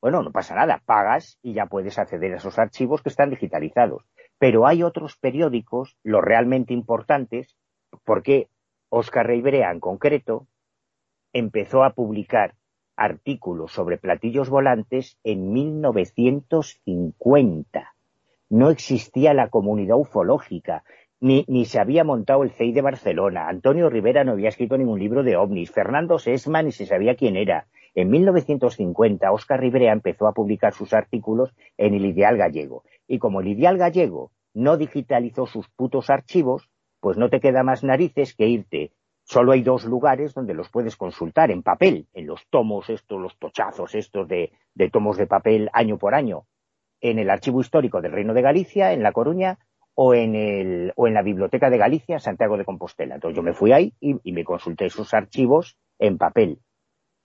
Bueno, 0.01 0.23
no 0.23 0.33
pasa 0.33 0.55
nada, 0.55 0.83
pagas 0.87 1.39
y 1.43 1.53
ya 1.53 1.67
puedes 1.67 1.99
acceder 1.99 2.33
a 2.33 2.37
esos 2.39 2.59
archivos 2.59 3.03
que 3.03 3.11
están 3.11 3.29
digitalizados. 3.29 4.07
Pero 4.39 4.67
hay 4.67 4.83
otros 4.83 5.15
periódicos, 5.19 5.99
los 6.03 6.23
realmente 6.23 6.73
importantes, 6.73 7.55
porque 8.07 8.49
Oscar 8.89 9.27
Reibrea 9.27 9.73
en 9.73 9.81
concreto 9.81 10.47
empezó 11.35 11.85
a 11.85 11.91
publicar 11.91 12.55
artículos 13.01 13.73
sobre 13.73 13.97
platillos 13.97 14.51
volantes 14.51 15.17
en 15.25 15.53
1950. 15.53 17.95
No 18.51 18.71
existía 18.71 19.33
la 19.33 19.49
comunidad 19.49 19.97
ufológica, 19.97 20.85
ni, 21.19 21.47
ni, 21.49 21.65
se 21.65 21.81
había 21.81 22.05
montado 22.05 22.43
el 22.43 22.51
CEI 22.51 22.73
de 22.73 22.83
Barcelona. 22.83 23.49
Antonio 23.49 23.89
Rivera 23.89 24.23
no 24.23 24.33
había 24.33 24.51
escrito 24.51 24.77
ningún 24.77 24.99
libro 24.99 25.23
de 25.23 25.37
ovnis. 25.37 25.71
Fernando 25.71 26.19
Sesma 26.19 26.63
ni 26.63 26.73
se 26.73 26.85
sabía 26.85 27.15
quién 27.15 27.37
era. 27.37 27.69
En 27.95 28.11
1950, 28.11 29.33
Oscar 29.33 29.61
Rivera 29.61 29.93
empezó 29.93 30.27
a 30.27 30.35
publicar 30.35 30.75
sus 30.75 30.93
artículos 30.93 31.55
en 31.79 31.95
el 31.95 32.05
Ideal 32.05 32.37
Gallego. 32.37 32.85
Y 33.09 33.19
como 33.19 33.41
el 33.41 33.49
Ideal 33.49 33.79
Gallego 33.79 34.31
no 34.53 34.77
digitalizó 34.77 35.47
sus 35.47 35.71
putos 35.71 36.11
archivos, 36.11 36.69
pues 37.01 37.17
no 37.17 37.31
te 37.31 37.41
queda 37.41 37.63
más 37.63 37.83
narices 37.83 38.35
que 38.35 38.47
irte 38.47 38.93
Solo 39.31 39.53
hay 39.53 39.63
dos 39.63 39.85
lugares 39.85 40.35
donde 40.35 40.55
los 40.55 40.71
puedes 40.71 40.97
consultar 40.97 41.53
en 41.53 41.63
papel, 41.63 42.09
en 42.15 42.27
los 42.27 42.49
tomos 42.51 42.91
estos, 42.91 43.21
los 43.21 43.39
tochazos 43.39 43.95
estos 43.95 44.27
de, 44.27 44.51
tomos 44.91 45.17
de 45.19 45.29
papel 45.29 45.71
año 45.73 45.99
por 45.99 46.17
año, 46.17 46.47
en 47.01 47.21
el 47.21 47.31
Archivo 47.31 47.61
Histórico 47.61 48.03
del 48.03 48.11
Reino 48.11 48.35
de 48.35 48.43
Galicia, 48.43 48.93
en 48.93 49.05
La 49.05 49.13
Coruña, 49.13 49.61
o 49.95 50.15
en, 50.15 50.35
el, 50.35 50.93
o 50.97 51.07
en 51.07 51.15
la 51.15 51.23
Biblioteca 51.23 51.71
de 51.71 51.79
Galicia, 51.79 52.19
Santiago 52.19 52.57
de 52.57 52.65
Compostela. 52.65 53.15
Entonces 53.15 53.37
yo 53.37 53.45
me 53.45 53.53
fui 53.53 53.71
ahí 53.71 53.95
y, 54.01 54.17
y 54.25 54.33
me 54.33 54.43
consulté 54.43 54.87
esos 54.87 55.15
archivos 55.15 55.79
en 56.01 56.19
papel. 56.19 56.59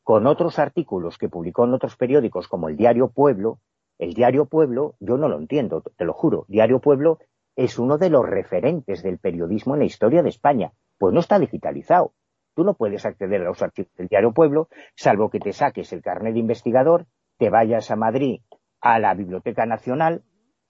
Con 0.04 0.28
otros 0.28 0.60
artículos 0.60 1.18
que 1.18 1.28
publicó 1.28 1.66
en 1.66 1.74
otros 1.74 1.96
periódicos 1.96 2.48
como 2.48 2.70
el 2.70 2.78
Diario 2.78 3.08
Pueblo, 3.08 3.58
el 3.98 4.14
Diario 4.14 4.46
Pueblo, 4.46 4.94
yo 5.00 5.18
no 5.18 5.28
lo 5.28 5.40
entiendo, 5.40 5.82
te 5.82 6.06
lo 6.06 6.14
juro, 6.14 6.46
Diario 6.50 6.82
Pueblo 6.82 7.18
es 7.56 7.80
uno 7.80 7.98
de 7.98 8.12
los 8.12 8.24
referentes 8.24 9.02
del 9.02 9.18
periodismo 9.18 9.74
en 9.74 9.80
la 9.80 9.86
historia 9.86 10.22
de 10.22 10.30
España 10.30 10.72
pues 10.98 11.14
no 11.14 11.20
está 11.20 11.40
digitalizado. 11.40 12.14
Tú 12.56 12.64
no 12.64 12.74
puedes 12.74 13.06
acceder 13.06 13.42
a 13.42 13.46
los 13.46 13.62
archivos 13.62 13.94
del 13.96 14.08
Diario 14.08 14.34
Pueblo, 14.34 14.70
salvo 14.96 15.30
que 15.30 15.40
te 15.40 15.52
saques 15.52 15.92
el 15.92 16.02
carnet 16.02 16.34
de 16.34 16.40
investigador, 16.40 17.06
te 17.38 17.50
vayas 17.50 17.92
a 17.92 17.96
Madrid 17.96 18.42
a 18.82 19.00
la 19.00 19.14
Biblioteca 19.14 19.66
Nacional 19.66 20.24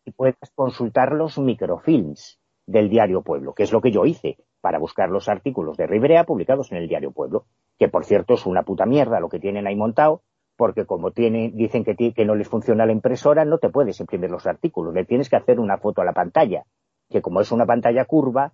y 0.04 0.12
puedas 0.12 0.52
consultar 0.56 1.12
los 1.12 1.38
microfilms 1.38 2.40
del 2.66 2.90
Diario 2.90 3.22
Pueblo, 3.22 3.54
que 3.54 3.64
es 3.64 3.72
lo 3.72 3.82
que 3.82 3.92
yo 3.92 4.06
hice 4.06 4.38
para 4.62 4.80
buscar 4.80 5.10
los 5.10 5.30
artículos 5.30 5.78
de 5.78 5.86
Ribrea 5.86 6.24
publicados 6.24 6.72
en 6.72 6.80
el 6.80 6.88
Diario 6.88 7.12
Pueblo, 7.12 7.46
que 7.78 7.88
por 7.88 8.06
cierto 8.06 8.34
es 8.34 8.46
una 8.46 8.64
puta 8.64 8.86
mierda 8.86 9.20
lo 9.20 9.30
que 9.30 9.40
tienen 9.40 9.68
ahí 9.68 9.76
montado, 9.76 10.24
porque 10.58 10.86
como 10.86 11.12
dicen 11.12 11.84
que, 11.84 12.14
que 12.14 12.26
no 12.26 12.36
les 12.36 12.48
funciona 12.48 12.86
la 12.86 12.92
impresora, 12.92 13.46
no 13.46 13.58
te 13.58 13.70
puedes 13.70 14.00
imprimir 14.00 14.32
los 14.32 14.48
artículos, 14.48 14.94
le 14.94 15.06
tienes 15.06 15.30
que 15.30 15.36
hacer 15.36 15.60
una 15.60 15.78
foto 15.78 16.02
a 16.02 16.06
la 16.06 16.14
pantalla, 16.14 16.66
que 17.10 17.22
como 17.22 17.42
es 17.42 17.52
una 17.52 17.66
pantalla 17.66 18.06
curva, 18.06 18.54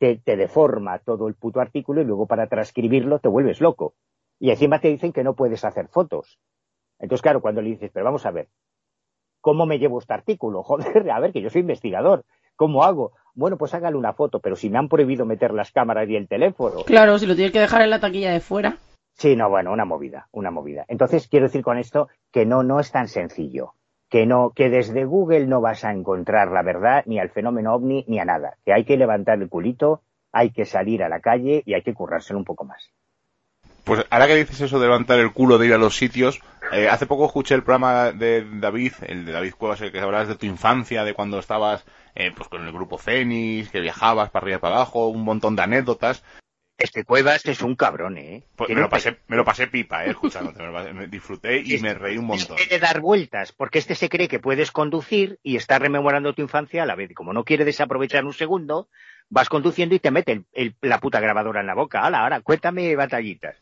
te, 0.00 0.16
te 0.16 0.36
deforma 0.36 0.98
todo 0.98 1.28
el 1.28 1.34
puto 1.34 1.60
artículo 1.60 2.00
y 2.00 2.04
luego 2.04 2.26
para 2.26 2.48
transcribirlo 2.48 3.18
te 3.18 3.28
vuelves 3.28 3.60
loco. 3.60 3.94
Y 4.38 4.50
encima 4.50 4.80
te 4.80 4.88
dicen 4.88 5.12
que 5.12 5.22
no 5.22 5.34
puedes 5.34 5.62
hacer 5.62 5.88
fotos. 5.88 6.38
Entonces, 6.98 7.20
claro, 7.22 7.42
cuando 7.42 7.60
le 7.60 7.68
dices, 7.68 7.90
pero 7.92 8.06
vamos 8.06 8.24
a 8.24 8.30
ver, 8.30 8.48
¿cómo 9.42 9.66
me 9.66 9.78
llevo 9.78 9.98
este 9.98 10.14
artículo? 10.14 10.62
Joder, 10.64 11.10
a 11.10 11.20
ver, 11.20 11.32
que 11.32 11.42
yo 11.42 11.50
soy 11.50 11.60
investigador. 11.60 12.24
¿Cómo 12.56 12.82
hago? 12.82 13.12
Bueno, 13.34 13.58
pues 13.58 13.74
hágale 13.74 13.96
una 13.96 14.14
foto, 14.14 14.40
pero 14.40 14.56
si 14.56 14.70
me 14.70 14.78
han 14.78 14.88
prohibido 14.88 15.26
meter 15.26 15.52
las 15.52 15.70
cámaras 15.70 16.08
y 16.08 16.16
el 16.16 16.28
teléfono. 16.28 16.82
Claro, 16.84 17.18
si 17.18 17.26
lo 17.26 17.34
tienes 17.34 17.52
que 17.52 17.60
dejar 17.60 17.82
en 17.82 17.90
la 17.90 18.00
taquilla 18.00 18.32
de 18.32 18.40
fuera. 18.40 18.78
Sí, 19.12 19.36
no, 19.36 19.50
bueno, 19.50 19.70
una 19.70 19.84
movida, 19.84 20.28
una 20.32 20.50
movida. 20.50 20.86
Entonces, 20.88 21.28
quiero 21.28 21.46
decir 21.46 21.62
con 21.62 21.76
esto 21.76 22.08
que 22.32 22.46
no, 22.46 22.62
no 22.62 22.80
es 22.80 22.90
tan 22.90 23.08
sencillo. 23.08 23.74
Que 24.10 24.26
no, 24.26 24.50
que 24.50 24.68
desde 24.68 25.06
Google 25.06 25.46
no 25.46 25.62
vas 25.62 25.84
a 25.84 25.92
encontrar 25.92 26.50
la 26.50 26.62
verdad 26.62 27.04
ni 27.06 27.18
al 27.18 27.30
fenómeno 27.30 27.74
ovni 27.74 28.04
ni 28.08 28.18
a 28.18 28.26
nada. 28.26 28.58
Que 28.64 28.74
hay 28.74 28.84
que 28.84 28.98
levantar 28.98 29.40
el 29.40 29.48
culito, 29.48 30.02
hay 30.32 30.50
que 30.50 30.66
salir 30.66 31.02
a 31.02 31.08
la 31.08 31.20
calle 31.20 31.62
y 31.64 31.74
hay 31.74 31.82
que 31.82 31.94
currárselo 31.94 32.38
un 32.38 32.44
poco 32.44 32.64
más. 32.64 32.90
Pues 33.84 34.04
ahora 34.10 34.26
que 34.26 34.36
dices 34.36 34.60
eso 34.60 34.78
de 34.78 34.86
levantar 34.86 35.18
el 35.18 35.32
culo, 35.32 35.58
de 35.58 35.66
ir 35.66 35.74
a 35.74 35.78
los 35.78 35.96
sitios, 35.96 36.40
eh, 36.72 36.88
hace 36.88 37.06
poco 37.06 37.26
escuché 37.26 37.54
el 37.54 37.62
programa 37.62 38.12
de 38.12 38.46
David, 38.60 38.92
el 39.06 39.24
de 39.24 39.32
David 39.32 39.54
Cuevas, 39.56 39.80
el 39.80 39.90
que 39.90 40.00
hablabas 40.00 40.28
de 40.28 40.36
tu 40.36 40.46
infancia, 40.46 41.02
de 41.02 41.14
cuando 41.14 41.38
estabas 41.38 41.84
eh, 42.14 42.30
pues 42.36 42.48
con 42.48 42.64
el 42.64 42.72
grupo 42.72 42.98
Fénix, 42.98 43.70
que 43.70 43.80
viajabas 43.80 44.30
para 44.30 44.44
arriba 44.44 44.58
y 44.58 44.60
para 44.60 44.76
abajo, 44.76 45.08
un 45.08 45.24
montón 45.24 45.56
de 45.56 45.62
anécdotas. 45.62 46.22
Este 46.80 47.04
Cuevas 47.04 47.44
es 47.44 47.60
un 47.60 47.76
cabrón, 47.76 48.16
¿eh? 48.16 48.42
Pues 48.56 48.70
me 48.70 48.80
lo, 48.80 48.88
pasé, 48.88 49.18
me 49.28 49.36
lo 49.36 49.44
pasé 49.44 49.66
pipa, 49.66 50.06
¿eh? 50.06 50.10
Escuchándote, 50.10 50.62
me, 50.94 51.06
disfruté 51.08 51.60
y 51.60 51.78
me 51.78 51.92
reí 51.92 52.16
un 52.16 52.24
montón. 52.24 52.56
Este 52.58 52.74
de 52.74 52.80
dar 52.80 53.00
vueltas, 53.00 53.52
porque 53.52 53.78
este 53.78 53.94
se 53.94 54.08
cree 54.08 54.28
que 54.28 54.38
puedes 54.38 54.72
conducir 54.72 55.38
y 55.42 55.56
está 55.56 55.78
rememorando 55.78 56.32
tu 56.32 56.40
infancia 56.40 56.82
a 56.82 56.86
la 56.86 56.94
vez. 56.94 57.10
Y 57.10 57.14
como 57.14 57.34
no 57.34 57.44
quiere 57.44 57.66
desaprovechar 57.66 58.24
un 58.24 58.32
segundo, 58.32 58.88
vas 59.28 59.50
conduciendo 59.50 59.94
y 59.94 59.98
te 59.98 60.10
mete 60.10 60.44
la 60.80 60.98
puta 61.00 61.20
grabadora 61.20 61.60
en 61.60 61.66
la 61.66 61.74
boca. 61.74 62.00
Hala, 62.00 62.20
ahora, 62.22 62.40
cuéntame 62.40 62.96
batallitas. 62.96 63.56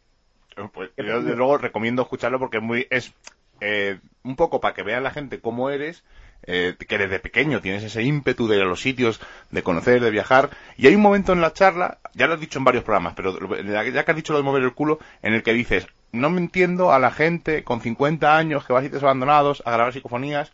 Pues 0.73 0.91
yo 0.97 1.21
desde 1.21 1.37
luego 1.37 1.59
recomiendo 1.59 2.03
escucharlo 2.03 2.39
porque 2.39 2.59
es 2.59 2.63
muy 2.63 2.87
es 2.89 3.13
eh, 3.61 3.99
un 4.23 4.37
poco 4.37 4.61
para 4.61 4.75
que 4.75 4.85
vean 4.85 5.03
la 5.03 5.11
gente 5.11 5.41
cómo 5.41 5.71
eres, 5.71 6.05
eh, 6.43 6.75
que 6.79 6.99
desde 6.99 7.21
pequeño 7.21 7.61
tienes 7.61 7.83
ese 7.85 8.03
ímpetu 8.03 8.49
de 8.49 8.57
ir 8.57 8.63
a 8.63 8.67
los 8.67 8.81
sitios, 8.81 9.21
de 9.51 9.63
conocer, 9.63 10.01
de 10.01 10.11
viajar. 10.11 10.51
Y 10.77 10.87
hay 10.87 10.95
un 10.95 11.03
momento 11.03 11.33
en 11.33 11.41
la 11.41 11.53
charla, 11.53 11.99
ya 12.15 12.27
lo 12.27 12.35
has 12.35 12.41
dicho 12.41 12.59
en 12.59 12.65
varios 12.65 12.85
programas, 12.85 13.15
pero 13.15 13.39
ya 13.63 14.05
que 14.05 14.11
has 14.11 14.17
dicho 14.17 14.33
lo 14.33 14.39
de 14.39 14.45
mover 14.45 14.63
el 14.63 14.75
culo, 14.75 14.99
en 15.23 15.35
el 15.35 15.43
que 15.43 15.53
dices, 15.53 15.87
no 16.13 16.31
me 16.31 16.41
entiendo 16.41 16.93
a 16.93 16.99
la 16.99 17.11
gente 17.11 17.65
con 17.65 17.81
50 17.81 18.37
años 18.37 18.65
que 18.65 18.73
va 18.73 18.81
a 18.81 18.83
sitios 18.83 19.03
abandonados 19.03 19.63
a 19.67 19.73
grabar 19.73 19.93
psicofonías. 19.93 20.53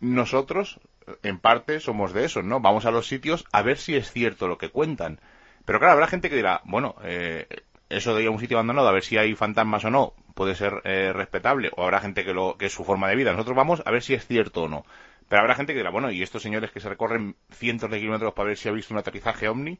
Nosotros, 0.00 0.80
en 1.22 1.38
parte, 1.38 1.80
somos 1.80 2.12
de 2.12 2.24
esos, 2.24 2.44
¿no? 2.44 2.60
Vamos 2.60 2.84
a 2.84 2.90
los 2.90 3.06
sitios 3.06 3.44
a 3.52 3.62
ver 3.62 3.78
si 3.78 3.96
es 3.96 4.10
cierto 4.10 4.48
lo 4.48 4.58
que 4.58 4.70
cuentan. 4.70 5.20
Pero 5.64 5.78
claro, 5.78 5.94
habrá 5.94 6.08
gente 6.08 6.28
que 6.28 6.36
dirá, 6.36 6.60
bueno, 6.64 6.96
eh, 7.04 7.46
eso 7.92 8.14
de 8.14 8.22
ir 8.22 8.28
a 8.28 8.30
un 8.30 8.40
sitio 8.40 8.56
abandonado 8.56 8.88
a 8.88 8.92
ver 8.92 9.04
si 9.04 9.16
hay 9.18 9.34
fantasmas 9.34 9.84
o 9.84 9.90
no 9.90 10.14
puede 10.34 10.54
ser 10.54 10.80
eh, 10.84 11.12
respetable 11.12 11.70
o 11.76 11.82
habrá 11.82 12.00
gente 12.00 12.24
que 12.24 12.32
lo 12.32 12.56
que 12.56 12.66
es 12.66 12.72
su 12.72 12.84
forma 12.84 13.08
de 13.08 13.16
vida 13.16 13.32
nosotros 13.32 13.56
vamos 13.56 13.82
a 13.84 13.90
ver 13.90 14.02
si 14.02 14.14
es 14.14 14.26
cierto 14.26 14.62
o 14.62 14.68
no 14.68 14.84
pero 15.32 15.40
habrá 15.40 15.54
gente 15.54 15.72
que 15.72 15.78
dirá 15.78 15.88
bueno 15.88 16.10
y 16.10 16.22
estos 16.22 16.42
señores 16.42 16.72
que 16.72 16.80
se 16.80 16.90
recorren 16.90 17.36
cientos 17.48 17.90
de 17.90 17.98
kilómetros 17.98 18.34
para 18.34 18.48
ver 18.48 18.58
si 18.58 18.68
ha 18.68 18.72
visto 18.72 18.92
un 18.92 19.00
aterrizaje 19.00 19.48
ovni 19.48 19.78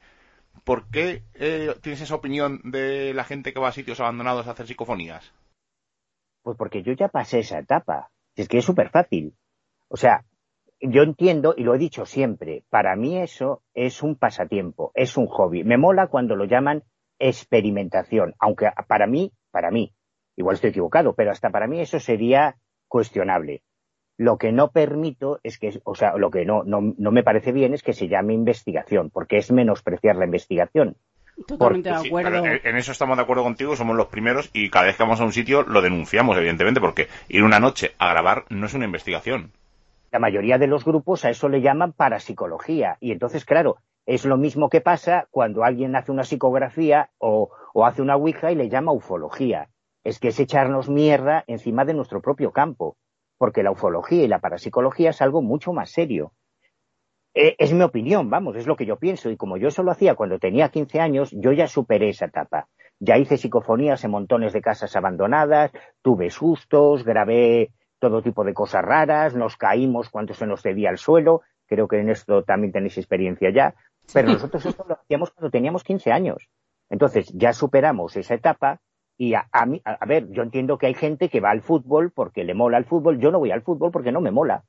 ¿por 0.64 0.88
qué 0.88 1.24
eh, 1.34 1.74
tienes 1.82 2.00
esa 2.00 2.14
opinión 2.14 2.62
de 2.64 3.12
la 3.12 3.24
gente 3.24 3.52
que 3.52 3.60
va 3.60 3.68
a 3.68 3.72
sitios 3.72 4.00
abandonados 4.00 4.46
a 4.46 4.52
hacer 4.52 4.66
psicofonías? 4.66 5.30
Pues 6.40 6.56
porque 6.56 6.82
yo 6.82 6.94
ya 6.94 7.08
pasé 7.08 7.40
esa 7.40 7.58
etapa 7.58 8.08
es 8.34 8.48
que 8.48 8.56
es 8.56 8.64
súper 8.64 8.88
fácil 8.88 9.34
o 9.88 9.98
sea 9.98 10.24
yo 10.80 11.02
entiendo, 11.02 11.52
y 11.54 11.64
lo 11.64 11.74
he 11.74 11.78
dicho 11.78 12.06
siempre, 12.06 12.64
para 12.70 12.96
mí 12.96 13.18
eso 13.18 13.62
es 13.74 14.02
un 14.02 14.16
pasatiempo, 14.16 14.90
es 14.94 15.18
un 15.18 15.26
hobby. 15.26 15.64
Me 15.64 15.76
mola 15.76 16.08
cuando 16.08 16.34
lo 16.34 16.46
llaman 16.46 16.82
experimentación, 17.18 18.34
aunque 18.40 18.68
para 18.88 19.06
mí, 19.06 19.32
para 19.52 19.70
mí, 19.70 19.94
igual 20.34 20.54
estoy 20.54 20.70
equivocado, 20.70 21.14
pero 21.14 21.30
hasta 21.30 21.50
para 21.50 21.68
mí 21.68 21.78
eso 21.78 22.00
sería 22.00 22.56
cuestionable. 22.88 23.62
Lo 24.18 24.38
que 24.38 24.52
no 24.52 24.70
permito 24.70 25.40
es 25.42 25.58
que, 25.58 25.80
o 25.84 25.94
sea, 25.94 26.16
lo 26.16 26.30
que 26.30 26.44
no, 26.44 26.62
no, 26.64 26.94
no 26.96 27.10
me 27.10 27.22
parece 27.22 27.52
bien 27.52 27.74
es 27.74 27.82
que 27.82 27.92
se 27.92 28.08
llame 28.08 28.34
investigación, 28.34 29.10
porque 29.10 29.38
es 29.38 29.50
menospreciar 29.50 30.16
la 30.16 30.26
investigación. 30.26 30.96
Totalmente 31.46 31.88
de 31.88 31.96
acuerdo. 31.96 32.44
en 32.44 32.76
eso 32.76 32.92
estamos 32.92 33.16
de 33.16 33.22
acuerdo 33.22 33.42
contigo, 33.42 33.74
somos 33.74 33.96
los 33.96 34.08
primeros 34.08 34.50
y 34.52 34.70
cada 34.70 34.86
vez 34.86 34.96
que 34.96 35.02
vamos 35.02 35.20
a 35.20 35.24
un 35.24 35.32
sitio 35.32 35.62
lo 35.62 35.80
denunciamos, 35.80 36.36
evidentemente, 36.36 36.80
porque 36.80 37.08
ir 37.28 37.42
una 37.42 37.58
noche 37.58 37.92
a 37.98 38.10
grabar 38.10 38.44
no 38.50 38.66
es 38.66 38.74
una 38.74 38.84
investigación. 38.84 39.52
La 40.10 40.18
mayoría 40.18 40.58
de 40.58 40.66
los 40.66 40.84
grupos 40.84 41.24
a 41.24 41.30
eso 41.30 41.48
le 41.48 41.62
llaman 41.62 41.92
parapsicología. 41.94 42.98
Y 43.00 43.12
entonces, 43.12 43.46
claro, 43.46 43.78
es 44.04 44.24
lo 44.26 44.36
mismo 44.36 44.68
que 44.68 44.80
pasa 44.80 45.26
cuando 45.30 45.64
alguien 45.64 45.96
hace 45.96 46.12
una 46.12 46.24
psicografía 46.24 47.10
o, 47.18 47.50
hace 47.82 48.02
una 48.02 48.16
ouija 48.16 48.52
y 48.52 48.56
le 48.56 48.68
llama 48.68 48.92
ufología. 48.92 49.68
Es 50.04 50.18
que 50.18 50.28
es 50.28 50.38
echarnos 50.38 50.90
mierda 50.90 51.44
encima 51.46 51.84
de 51.84 51.94
nuestro 51.94 52.20
propio 52.20 52.50
campo, 52.50 52.96
porque 53.42 53.64
la 53.64 53.72
ufología 53.72 54.22
y 54.22 54.28
la 54.28 54.38
parapsicología 54.38 55.10
es 55.10 55.20
algo 55.20 55.42
mucho 55.42 55.72
más 55.72 55.90
serio. 55.90 56.30
Eh, 57.34 57.56
es 57.58 57.72
mi 57.72 57.82
opinión, 57.82 58.30
vamos, 58.30 58.54
es 58.54 58.68
lo 58.68 58.76
que 58.76 58.86
yo 58.86 59.00
pienso. 59.00 59.30
Y 59.30 59.36
como 59.36 59.56
yo 59.56 59.66
eso 59.66 59.82
lo 59.82 59.90
hacía 59.90 60.14
cuando 60.14 60.38
tenía 60.38 60.68
15 60.68 61.00
años, 61.00 61.32
yo 61.32 61.50
ya 61.50 61.66
superé 61.66 62.10
esa 62.10 62.26
etapa. 62.26 62.68
Ya 63.00 63.18
hice 63.18 63.36
psicofonías 63.36 64.04
en 64.04 64.12
montones 64.12 64.52
de 64.52 64.60
casas 64.60 64.94
abandonadas, 64.94 65.72
tuve 66.02 66.30
sustos, 66.30 67.02
grabé 67.02 67.72
todo 67.98 68.22
tipo 68.22 68.44
de 68.44 68.54
cosas 68.54 68.84
raras, 68.84 69.34
nos 69.34 69.56
caímos 69.56 70.08
cuando 70.08 70.34
se 70.34 70.46
nos 70.46 70.62
cedía 70.62 70.90
el 70.90 70.98
suelo. 70.98 71.40
Creo 71.66 71.88
que 71.88 71.98
en 71.98 72.10
esto 72.10 72.44
también 72.44 72.70
tenéis 72.70 72.96
experiencia 72.96 73.50
ya. 73.52 73.74
Pero 74.14 74.28
nosotros 74.28 74.64
esto 74.66 74.84
lo 74.88 74.94
hacíamos 74.94 75.32
cuando 75.32 75.50
teníamos 75.50 75.82
15 75.82 76.12
años. 76.12 76.48
Entonces 76.90 77.28
ya 77.34 77.52
superamos 77.52 78.16
esa 78.16 78.34
etapa 78.34 78.80
y 79.18 79.34
a, 79.34 79.46
mí, 79.66 79.80
a, 79.84 80.04
ver, 80.06 80.30
yo 80.30 80.42
entiendo 80.42 80.78
que 80.78 80.86
hay 80.86 80.94
gente 80.94 81.28
que 81.28 81.40
va 81.40 81.50
al 81.50 81.62
fútbol 81.62 82.10
porque 82.10 82.44
le 82.44 82.54
mola 82.54 82.78
el 82.78 82.84
fútbol. 82.84 83.20
Yo 83.20 83.30
no 83.30 83.38
voy 83.38 83.50
al 83.50 83.62
fútbol 83.62 83.90
porque 83.92 84.12
no 84.12 84.20
me 84.20 84.30
mola. 84.30 84.64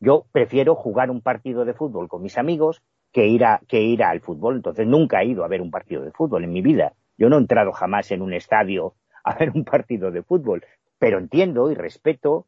Yo 0.00 0.26
prefiero 0.32 0.74
jugar 0.74 1.10
un 1.10 1.20
partido 1.20 1.64
de 1.64 1.74
fútbol 1.74 2.08
con 2.08 2.22
mis 2.22 2.38
amigos 2.38 2.82
que 3.12 3.26
ir, 3.26 3.44
a, 3.44 3.60
que 3.66 3.80
ir 3.80 4.02
al 4.02 4.20
fútbol. 4.20 4.56
Entonces 4.56 4.86
nunca 4.86 5.22
he 5.22 5.26
ido 5.26 5.44
a 5.44 5.48
ver 5.48 5.60
un 5.60 5.70
partido 5.70 6.02
de 6.02 6.12
fútbol 6.12 6.44
en 6.44 6.52
mi 6.52 6.62
vida. 6.62 6.94
Yo 7.16 7.28
no 7.28 7.36
he 7.36 7.40
entrado 7.40 7.72
jamás 7.72 8.10
en 8.10 8.22
un 8.22 8.32
estadio 8.32 8.94
a 9.24 9.34
ver 9.34 9.50
un 9.50 9.64
partido 9.64 10.10
de 10.10 10.22
fútbol. 10.22 10.64
Pero 10.98 11.18
entiendo 11.18 11.70
y 11.70 11.74
respeto 11.74 12.46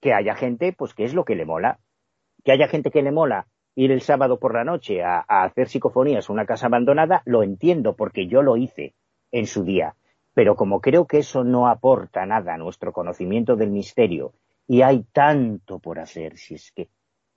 que 0.00 0.12
haya 0.12 0.34
gente, 0.34 0.72
pues 0.72 0.94
que 0.94 1.04
es 1.04 1.14
lo 1.14 1.24
que 1.24 1.34
le 1.34 1.46
mola. 1.46 1.78
Que 2.44 2.52
haya 2.52 2.68
gente 2.68 2.90
que 2.90 3.02
le 3.02 3.12
mola 3.12 3.46
ir 3.74 3.90
el 3.90 4.02
sábado 4.02 4.38
por 4.38 4.54
la 4.54 4.64
noche 4.64 5.02
a, 5.02 5.20
hacer 5.20 5.68
psicofonías 5.68 6.28
en 6.28 6.34
una 6.34 6.46
casa 6.46 6.66
abandonada, 6.66 7.22
lo 7.24 7.42
entiendo 7.42 7.96
porque 7.96 8.26
yo 8.26 8.42
lo 8.42 8.56
hice 8.56 8.94
en 9.30 9.46
su 9.46 9.64
día. 9.64 9.94
Pero 10.34 10.56
como 10.56 10.80
creo 10.80 11.06
que 11.06 11.18
eso 11.18 11.44
no 11.44 11.68
aporta 11.68 12.24
nada 12.26 12.54
a 12.54 12.58
nuestro 12.58 12.92
conocimiento 12.92 13.56
del 13.56 13.70
misterio 13.70 14.32
y 14.66 14.82
hay 14.82 15.04
tanto 15.12 15.78
por 15.78 15.98
hacer, 15.98 16.38
si 16.38 16.54
es 16.54 16.72
que 16.72 16.88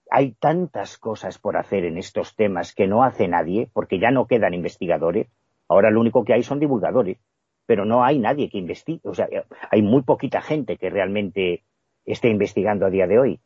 hay 0.10 0.34
tantas 0.34 0.98
cosas 0.98 1.38
por 1.40 1.58
hacer 1.58 1.84
en 1.86 1.98
estos 1.98 2.36
temas 2.36 2.74
que 2.74 2.88
no 2.88 3.04
hace 3.04 3.28
nadie, 3.28 3.70
porque 3.74 4.00
ya 4.00 4.12
no 4.12 4.28
quedan 4.28 4.54
investigadores, 4.54 5.28
ahora 5.68 5.90
lo 5.90 6.00
único 6.00 6.24
que 6.24 6.34
hay 6.34 6.44
son 6.44 6.60
divulgadores, 6.60 7.18
pero 7.66 7.86
no 7.86 8.04
hay 8.04 8.20
nadie 8.20 8.50
que 8.50 8.60
investigue, 8.60 9.02
o 9.04 9.14
sea, 9.14 9.28
hay 9.72 9.82
muy 9.82 10.04
poquita 10.04 10.42
gente 10.42 10.78
que 10.78 10.90
realmente 10.90 11.64
esté 12.06 12.30
investigando 12.30 12.86
a 12.86 12.90
día 12.90 13.08
de 13.08 13.20
hoy. 13.20 13.40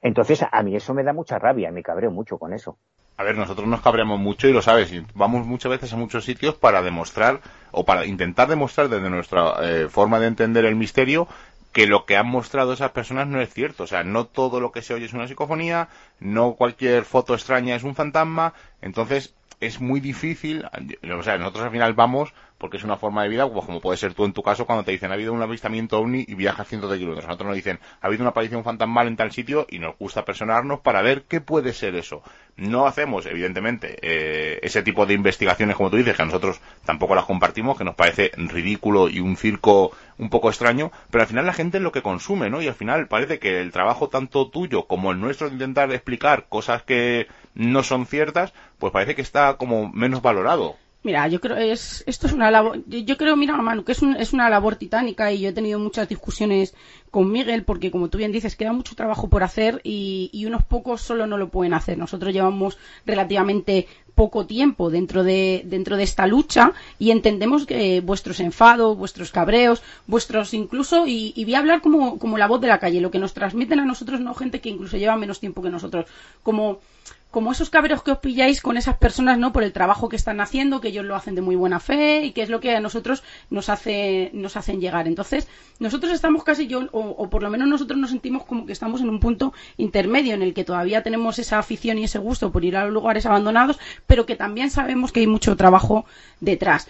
Entonces, 0.00 0.44
a 0.50 0.62
mí 0.62 0.76
eso 0.76 0.94
me 0.94 1.02
da 1.02 1.12
mucha 1.12 1.38
rabia, 1.38 1.72
me 1.72 1.82
cabreo 1.82 2.12
mucho 2.12 2.38
con 2.38 2.52
eso. 2.52 2.78
A 3.18 3.24
ver, 3.24 3.36
nosotros 3.36 3.66
nos 3.66 3.80
cabreamos 3.80 4.20
mucho 4.20 4.46
y 4.46 4.52
lo 4.52 4.62
sabes, 4.62 4.92
vamos 5.14 5.44
muchas 5.44 5.70
veces 5.70 5.92
a 5.92 5.96
muchos 5.96 6.24
sitios 6.24 6.54
para 6.54 6.82
demostrar 6.82 7.40
o 7.72 7.84
para 7.84 8.06
intentar 8.06 8.46
demostrar 8.46 8.88
desde 8.88 9.10
nuestra 9.10 9.54
eh, 9.60 9.88
forma 9.90 10.20
de 10.20 10.28
entender 10.28 10.64
el 10.64 10.76
misterio 10.76 11.26
que 11.72 11.88
lo 11.88 12.06
que 12.06 12.16
han 12.16 12.28
mostrado 12.28 12.72
esas 12.72 12.92
personas 12.92 13.26
no 13.26 13.40
es 13.40 13.52
cierto. 13.52 13.82
O 13.82 13.86
sea, 13.88 14.04
no 14.04 14.26
todo 14.26 14.60
lo 14.60 14.70
que 14.70 14.82
se 14.82 14.94
oye 14.94 15.06
es 15.06 15.14
una 15.14 15.26
psicofonía, 15.26 15.88
no 16.20 16.52
cualquier 16.52 17.04
foto 17.04 17.34
extraña 17.34 17.74
es 17.74 17.82
un 17.82 17.96
fantasma, 17.96 18.54
Entonces, 18.82 19.34
es 19.60 19.80
muy 19.80 19.98
difícil, 19.98 20.64
o 21.12 21.22
sea, 21.24 21.38
nosotros 21.38 21.64
al 21.64 21.72
final 21.72 21.94
vamos 21.94 22.32
porque 22.58 22.76
es 22.76 22.84
una 22.84 22.96
forma 22.96 23.22
de 23.22 23.28
vida, 23.28 23.48
como 23.48 23.80
puede 23.80 23.96
ser 23.96 24.14
tú 24.14 24.24
en 24.24 24.32
tu 24.32 24.42
caso, 24.42 24.66
cuando 24.66 24.84
te 24.84 24.90
dicen 24.90 25.10
ha 25.10 25.14
habido 25.14 25.32
un 25.32 25.42
avistamiento 25.42 25.98
ovni 25.98 26.24
y 26.26 26.34
viajas 26.34 26.68
cientos 26.68 26.90
de 26.90 26.98
kilómetros. 26.98 27.26
Nosotros 27.26 27.46
nos 27.48 27.56
dicen 27.56 27.78
ha 28.00 28.06
habido 28.06 28.22
una 28.22 28.30
aparición 28.30 28.64
fantasmal 28.64 29.06
en 29.06 29.16
tal 29.16 29.32
sitio 29.32 29.66
y 29.70 29.78
nos 29.78 29.96
gusta 29.98 30.24
personarnos 30.24 30.80
para 30.80 31.02
ver 31.02 31.22
qué 31.22 31.40
puede 31.40 31.72
ser 31.72 31.94
eso. 31.94 32.22
No 32.56 32.86
hacemos, 32.86 33.24
evidentemente, 33.26 33.96
eh, 34.02 34.58
ese 34.62 34.82
tipo 34.82 35.06
de 35.06 35.14
investigaciones, 35.14 35.76
como 35.76 35.90
tú 35.90 35.96
dices, 35.96 36.16
que 36.16 36.24
nosotros 36.24 36.60
tampoco 36.84 37.14
las 37.14 37.24
compartimos, 37.24 37.78
que 37.78 37.84
nos 37.84 37.94
parece 37.94 38.32
ridículo 38.36 39.08
y 39.08 39.20
un 39.20 39.36
circo 39.36 39.92
un 40.18 40.28
poco 40.28 40.48
extraño, 40.48 40.90
pero 41.10 41.22
al 41.22 41.28
final 41.28 41.46
la 41.46 41.52
gente 41.52 41.78
es 41.78 41.84
lo 41.84 41.92
que 41.92 42.02
consume, 42.02 42.50
¿no? 42.50 42.60
Y 42.60 42.66
al 42.66 42.74
final 42.74 43.06
parece 43.06 43.38
que 43.38 43.60
el 43.60 43.70
trabajo 43.70 44.08
tanto 44.08 44.48
tuyo 44.48 44.86
como 44.86 45.12
el 45.12 45.20
nuestro 45.20 45.46
de 45.46 45.54
intentar 45.54 45.92
explicar 45.92 46.46
cosas 46.48 46.82
que 46.82 47.28
no 47.54 47.84
son 47.84 48.06
ciertas, 48.06 48.52
pues 48.78 48.92
parece 48.92 49.14
que 49.14 49.22
está 49.22 49.54
como 49.54 49.92
menos 49.92 50.20
valorado. 50.20 50.76
Mira, 51.08 51.26
yo 51.26 51.40
creo 51.40 51.56
es 51.56 52.04
esto 52.06 52.26
es 52.26 52.34
una 52.34 52.50
labor, 52.50 52.84
yo 52.86 53.16
creo, 53.16 53.34
mira, 53.34 53.56
Manu, 53.56 53.82
que 53.82 53.92
es, 53.92 54.02
es 54.02 54.34
una 54.34 54.50
labor 54.50 54.76
titánica 54.76 55.32
y 55.32 55.40
yo 55.40 55.48
he 55.48 55.52
tenido 55.54 55.78
muchas 55.78 56.06
discusiones 56.06 56.74
con 57.10 57.32
Miguel 57.32 57.64
porque, 57.64 57.90
como 57.90 58.10
tú 58.10 58.18
bien 58.18 58.30
dices, 58.30 58.56
queda 58.56 58.74
mucho 58.74 58.94
trabajo 58.94 59.30
por 59.30 59.42
hacer 59.42 59.80
y, 59.84 60.28
y 60.34 60.44
unos 60.44 60.64
pocos 60.64 61.00
solo 61.00 61.26
no 61.26 61.38
lo 61.38 61.48
pueden 61.48 61.72
hacer. 61.72 61.96
Nosotros 61.96 62.34
llevamos 62.34 62.76
relativamente 63.06 63.86
poco 64.14 64.44
tiempo 64.44 64.90
dentro 64.90 65.24
de, 65.24 65.62
dentro 65.64 65.96
de 65.96 66.02
esta 66.02 66.26
lucha 66.26 66.72
y 66.98 67.10
entendemos 67.10 67.64
que 67.64 68.02
vuestros 68.02 68.38
enfados, 68.40 68.98
vuestros 68.98 69.30
cabreos, 69.30 69.82
vuestros 70.06 70.52
incluso, 70.52 71.06
y, 71.06 71.32
y 71.36 71.46
voy 71.46 71.54
a 71.54 71.60
hablar 71.60 71.80
como, 71.80 72.18
como 72.18 72.36
la 72.36 72.48
voz 72.48 72.60
de 72.60 72.68
la 72.68 72.80
calle, 72.80 73.00
lo 73.00 73.10
que 73.10 73.18
nos 73.18 73.32
transmiten 73.32 73.80
a 73.80 73.86
nosotros, 73.86 74.20
no 74.20 74.34
gente 74.34 74.60
que 74.60 74.68
incluso 74.68 74.98
lleva 74.98 75.16
menos 75.16 75.40
tiempo 75.40 75.62
que 75.62 75.70
nosotros, 75.70 76.04
como 76.42 76.80
como 77.30 77.52
esos 77.52 77.68
cabreros 77.68 78.02
que 78.02 78.10
os 78.10 78.18
pilláis 78.18 78.62
con 78.62 78.76
esas 78.76 78.96
personas, 78.96 79.38
¿no? 79.38 79.52
Por 79.52 79.62
el 79.62 79.72
trabajo 79.72 80.08
que 80.08 80.16
están 80.16 80.40
haciendo, 80.40 80.80
que 80.80 80.88
ellos 80.88 81.04
lo 81.04 81.14
hacen 81.14 81.34
de 81.34 81.42
muy 81.42 81.56
buena 81.56 81.78
fe 81.78 82.24
y 82.24 82.32
que 82.32 82.42
es 82.42 82.48
lo 82.48 82.60
que 82.60 82.74
a 82.74 82.80
nosotros 82.80 83.22
nos 83.50 83.68
hace, 83.68 84.30
nos 84.32 84.56
hacen 84.56 84.80
llegar. 84.80 85.06
Entonces, 85.06 85.46
nosotros 85.78 86.12
estamos 86.12 86.42
casi 86.42 86.66
yo, 86.66 86.88
o, 86.92 87.28
por 87.28 87.42
lo 87.42 87.50
menos 87.50 87.68
nosotros 87.68 87.98
nos 87.98 88.10
sentimos 88.10 88.44
como 88.44 88.64
que 88.64 88.72
estamos 88.72 89.00
en 89.02 89.10
un 89.10 89.20
punto 89.20 89.52
intermedio 89.76 90.34
en 90.34 90.42
el 90.42 90.54
que 90.54 90.64
todavía 90.64 91.02
tenemos 91.02 91.38
esa 91.38 91.58
afición 91.58 91.98
y 91.98 92.04
ese 92.04 92.18
gusto 92.18 92.50
por 92.50 92.64
ir 92.64 92.76
a 92.76 92.84
los 92.84 92.94
lugares 92.94 93.26
abandonados, 93.26 93.78
pero 94.06 94.24
que 94.24 94.36
también 94.36 94.70
sabemos 94.70 95.12
que 95.12 95.20
hay 95.20 95.26
mucho 95.26 95.56
trabajo 95.56 96.06
detrás. 96.40 96.88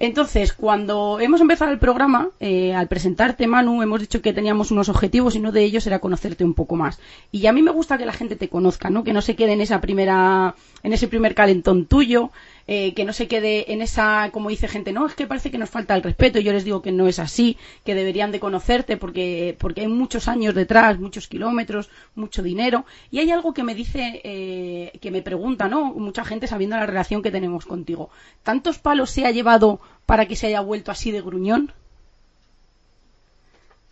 Entonces, 0.00 0.52
cuando 0.52 1.18
hemos 1.20 1.40
empezado 1.40 1.72
el 1.72 1.80
programa, 1.80 2.30
eh, 2.38 2.72
al 2.72 2.86
presentarte, 2.86 3.48
Manu, 3.48 3.82
hemos 3.82 4.00
dicho 4.00 4.22
que 4.22 4.32
teníamos 4.32 4.70
unos 4.70 4.88
objetivos 4.88 5.34
y 5.34 5.38
uno 5.38 5.50
de 5.50 5.64
ellos 5.64 5.86
era 5.88 5.98
conocerte 5.98 6.44
un 6.44 6.54
poco 6.54 6.76
más. 6.76 7.00
Y 7.32 7.46
a 7.46 7.52
mí 7.52 7.62
me 7.62 7.72
gusta 7.72 7.98
que 7.98 8.06
la 8.06 8.12
gente 8.12 8.36
te 8.36 8.48
conozca, 8.48 8.90
¿no? 8.90 9.02
Que 9.02 9.12
no 9.12 9.22
se 9.22 9.34
quede 9.34 9.52
en 9.54 9.60
esa 9.60 9.80
primera, 9.80 10.54
en 10.84 10.92
ese 10.92 11.08
primer 11.08 11.34
calentón 11.34 11.86
tuyo, 11.86 12.30
eh, 12.70 12.92
que 12.92 13.06
no 13.06 13.14
se 13.14 13.28
quede 13.28 13.72
en 13.72 13.80
esa, 13.80 14.28
como 14.30 14.50
dice 14.50 14.68
gente, 14.68 14.92
no, 14.92 15.06
es 15.06 15.14
que 15.14 15.26
parece 15.26 15.50
que 15.50 15.56
nos 15.56 15.70
falta 15.70 15.96
el 15.96 16.02
respeto. 16.02 16.38
Yo 16.38 16.52
les 16.52 16.64
digo 16.64 16.82
que 16.82 16.92
no 16.92 17.08
es 17.08 17.18
así, 17.18 17.56
que 17.82 17.94
deberían 17.94 18.30
de 18.30 18.40
conocerte 18.40 18.98
porque, 18.98 19.56
porque 19.58 19.80
hay 19.80 19.88
muchos 19.88 20.28
años 20.28 20.54
detrás, 20.54 20.98
muchos 21.00 21.28
kilómetros, 21.28 21.88
mucho 22.14 22.42
dinero. 22.42 22.84
Y 23.10 23.20
hay 23.20 23.30
algo 23.30 23.54
que 23.54 23.62
me 23.62 23.74
dice, 23.74 24.20
eh, 24.22 24.92
que 25.00 25.10
me 25.10 25.22
pregunta, 25.22 25.66
¿no? 25.66 25.94
Mucha 25.94 26.26
gente 26.26 26.46
sabiendo 26.46 26.76
la 26.76 26.84
relación 26.84 27.22
que 27.22 27.30
tenemos 27.30 27.64
contigo. 27.64 28.10
¿Tantos 28.42 28.78
palos 28.78 29.10
se 29.10 29.24
ha 29.24 29.30
llevado 29.30 29.80
para 30.04 30.26
que 30.26 30.36
se 30.36 30.48
haya 30.48 30.60
vuelto 30.60 30.90
así 30.90 31.10
de 31.10 31.22
gruñón? 31.22 31.72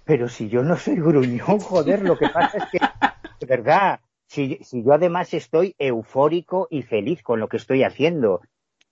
Pero 0.04 0.28
si 0.28 0.50
yo 0.50 0.62
no 0.62 0.76
soy 0.76 0.96
gruñón, 0.96 1.60
joder, 1.60 2.02
lo 2.02 2.18
que 2.18 2.28
pasa 2.28 2.58
es 2.58 2.64
que, 2.70 2.78
de 3.40 3.46
verdad, 3.46 4.00
si, 4.26 4.58
si, 4.62 4.84
yo 4.84 4.92
además 4.92 5.32
estoy 5.32 5.74
eufórico 5.78 6.68
y 6.70 6.82
feliz 6.82 7.22
con 7.22 7.40
lo 7.40 7.48
que 7.48 7.56
estoy 7.56 7.82
haciendo, 7.82 8.42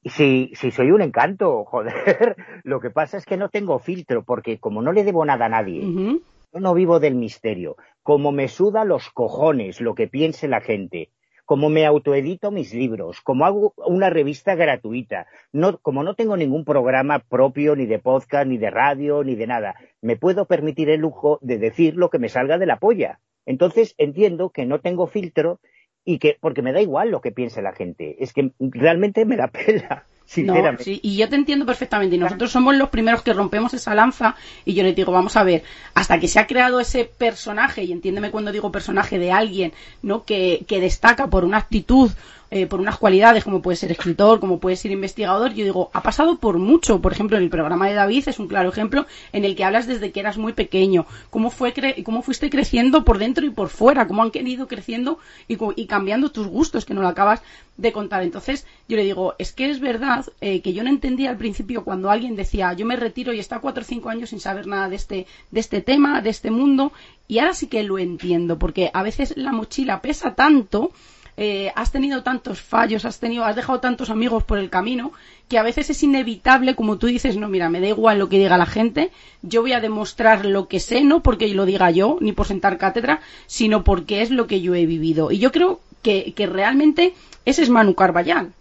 si, 0.04 0.52
si 0.54 0.70
soy 0.70 0.90
un 0.90 1.02
encanto, 1.02 1.64
joder, 1.64 2.36
lo 2.64 2.80
que 2.80 2.90
pasa 2.90 3.16
es 3.16 3.24
que 3.24 3.36
no 3.36 3.48
tengo 3.48 3.78
filtro, 3.78 4.24
porque 4.24 4.58
como 4.58 4.82
no 4.82 4.92
le 4.92 5.04
debo 5.04 5.24
nada 5.24 5.46
a 5.46 5.48
nadie, 5.48 5.82
yo 5.82 6.60
no 6.60 6.74
vivo 6.74 7.00
del 7.00 7.14
misterio, 7.14 7.76
como 8.02 8.32
me 8.32 8.48
suda 8.48 8.84
los 8.84 9.10
cojones 9.10 9.80
lo 9.80 9.94
que 9.94 10.06
piense 10.06 10.48
la 10.48 10.60
gente, 10.60 11.10
como 11.44 11.68
me 11.68 11.84
autoedito 11.84 12.50
mis 12.50 12.72
libros, 12.72 13.20
como 13.20 13.44
hago 13.44 13.74
una 13.86 14.10
revista 14.10 14.54
gratuita, 14.54 15.26
no, 15.52 15.78
como 15.78 16.02
no 16.02 16.14
tengo 16.14 16.36
ningún 16.36 16.64
programa 16.64 17.18
propio, 17.18 17.76
ni 17.76 17.86
de 17.86 17.98
podcast, 17.98 18.46
ni 18.46 18.56
de 18.56 18.70
radio, 18.70 19.24
ni 19.24 19.34
de 19.34 19.46
nada, 19.46 19.74
me 20.00 20.16
puedo 20.16 20.46
permitir 20.46 20.88
el 20.90 21.00
lujo 21.00 21.38
de 21.42 21.58
decir 21.58 21.96
lo 21.96 22.10
que 22.10 22.18
me 22.18 22.28
salga 22.28 22.58
de 22.58 22.66
la 22.66 22.78
polla. 22.78 23.20
Entonces 23.46 23.94
entiendo 23.98 24.50
que 24.50 24.64
no 24.64 24.80
tengo 24.80 25.06
filtro 25.06 25.60
y 26.04 26.18
que, 26.18 26.36
porque 26.40 26.62
me 26.62 26.72
da 26.72 26.80
igual 26.80 27.10
lo 27.10 27.20
que 27.20 27.32
piense 27.32 27.62
la 27.62 27.72
gente, 27.72 28.16
es 28.22 28.32
que 28.32 28.52
realmente 28.60 29.24
me 29.24 29.36
da 29.36 29.48
pena. 29.66 30.04
Sinceramente. 30.26 30.84
sí, 30.84 31.00
y 31.02 31.16
yo 31.16 31.28
te 31.28 31.36
entiendo 31.36 31.66
perfectamente. 31.66 32.16
Y 32.16 32.18
nosotros 32.18 32.50
somos 32.50 32.74
los 32.74 32.88
primeros 32.88 33.20
que 33.20 33.34
rompemos 33.34 33.74
esa 33.74 33.94
lanza. 33.94 34.36
Y 34.64 34.72
yo 34.72 34.82
le 34.82 34.94
digo, 34.94 35.12
vamos 35.12 35.36
a 35.36 35.44
ver, 35.44 35.62
hasta 35.92 36.18
que 36.18 36.28
se 36.28 36.40
ha 36.40 36.46
creado 36.46 36.80
ese 36.80 37.04
personaje, 37.04 37.84
y 37.84 37.92
entiéndeme 37.92 38.30
cuando 38.30 38.50
digo 38.50 38.72
personaje 38.72 39.18
de 39.18 39.32
alguien, 39.32 39.74
¿no? 40.00 40.24
Que, 40.24 40.64
que 40.66 40.80
destaca 40.80 41.28
por 41.28 41.44
una 41.44 41.58
actitud 41.58 42.10
eh, 42.54 42.68
por 42.68 42.80
unas 42.80 42.98
cualidades 42.98 43.42
como 43.42 43.60
puede 43.62 43.74
ser 43.74 43.90
escritor, 43.90 44.38
como 44.38 44.60
puede 44.60 44.76
ser 44.76 44.92
investigador, 44.92 45.54
yo 45.54 45.64
digo, 45.64 45.90
ha 45.92 46.04
pasado 46.04 46.38
por 46.38 46.58
mucho. 46.58 47.00
Por 47.00 47.10
ejemplo, 47.10 47.36
en 47.36 47.42
el 47.42 47.50
programa 47.50 47.88
de 47.88 47.94
David 47.94 48.28
es 48.28 48.38
un 48.38 48.46
claro 48.46 48.68
ejemplo 48.68 49.06
en 49.32 49.44
el 49.44 49.56
que 49.56 49.64
hablas 49.64 49.88
desde 49.88 50.12
que 50.12 50.20
eras 50.20 50.38
muy 50.38 50.52
pequeño, 50.52 51.04
cómo, 51.30 51.50
fue 51.50 51.74
cómo 52.04 52.22
fuiste 52.22 52.50
creciendo 52.50 53.04
por 53.04 53.18
dentro 53.18 53.44
y 53.44 53.50
por 53.50 53.70
fuera, 53.70 54.06
cómo 54.06 54.22
han 54.22 54.30
ido 54.46 54.68
creciendo 54.68 55.18
y, 55.48 55.58
y, 55.74 55.86
cambiando 55.86 56.30
tus 56.30 56.46
gustos, 56.46 56.84
que 56.84 56.94
no 56.94 57.02
lo 57.02 57.08
acabas 57.08 57.42
de 57.76 57.90
contar. 57.90 58.22
Entonces, 58.22 58.68
yo 58.88 58.96
le 58.96 59.02
digo, 59.02 59.34
es 59.40 59.50
que 59.50 59.68
es 59.68 59.80
verdad 59.80 60.24
eh, 60.40 60.60
que 60.60 60.72
yo 60.72 60.84
no 60.84 60.90
entendía 60.90 61.30
al 61.30 61.36
principio 61.36 61.82
cuando 61.82 62.08
alguien 62.08 62.36
decía, 62.36 62.72
yo 62.74 62.86
me 62.86 62.94
retiro 62.94 63.32
y 63.32 63.40
está 63.40 63.58
cuatro 63.58 63.82
o 63.82 63.84
cinco 63.84 64.10
años 64.10 64.30
sin 64.30 64.38
saber 64.38 64.68
nada 64.68 64.88
de 64.88 64.94
este, 64.94 65.26
de 65.50 65.58
este 65.58 65.80
tema, 65.80 66.20
de 66.20 66.30
este 66.30 66.52
mundo, 66.52 66.92
y 67.26 67.40
ahora 67.40 67.54
sí 67.54 67.66
que 67.66 67.82
lo 67.82 67.98
entiendo, 67.98 68.60
porque 68.60 68.92
a 68.94 69.02
veces 69.02 69.34
la 69.36 69.50
mochila 69.50 70.00
pesa 70.00 70.36
tanto 70.36 70.92
eh, 71.36 71.72
has 71.74 71.90
tenido 71.90 72.22
tantos 72.22 72.60
fallos, 72.60 73.04
has 73.04 73.18
tenido, 73.18 73.44
has 73.44 73.56
dejado 73.56 73.80
tantos 73.80 74.10
amigos 74.10 74.44
por 74.44 74.58
el 74.58 74.70
camino, 74.70 75.12
que 75.48 75.58
a 75.58 75.62
veces 75.62 75.90
es 75.90 76.02
inevitable, 76.02 76.74
como 76.74 76.98
tú 76.98 77.06
dices, 77.06 77.36
no, 77.36 77.48
mira, 77.48 77.68
me 77.68 77.80
da 77.80 77.88
igual 77.88 78.18
lo 78.18 78.28
que 78.28 78.38
diga 78.38 78.56
la 78.56 78.66
gente, 78.66 79.10
yo 79.42 79.62
voy 79.62 79.72
a 79.72 79.80
demostrar 79.80 80.46
lo 80.46 80.68
que 80.68 80.80
sé, 80.80 81.02
no 81.02 81.22
porque 81.22 81.48
lo 81.48 81.66
diga 81.66 81.90
yo, 81.90 82.18
ni 82.20 82.32
por 82.32 82.46
sentar 82.46 82.78
cátedra, 82.78 83.20
sino 83.46 83.84
porque 83.84 84.22
es 84.22 84.30
lo 84.30 84.46
que 84.46 84.60
yo 84.60 84.74
he 84.74 84.86
vivido. 84.86 85.30
Y 85.32 85.38
yo 85.38 85.52
creo 85.52 85.80
que, 86.02 86.32
realmente 86.50 87.14
ese 87.44 87.62
es 87.62 87.70
Manu 87.70 87.94
Carballán. 87.94 88.54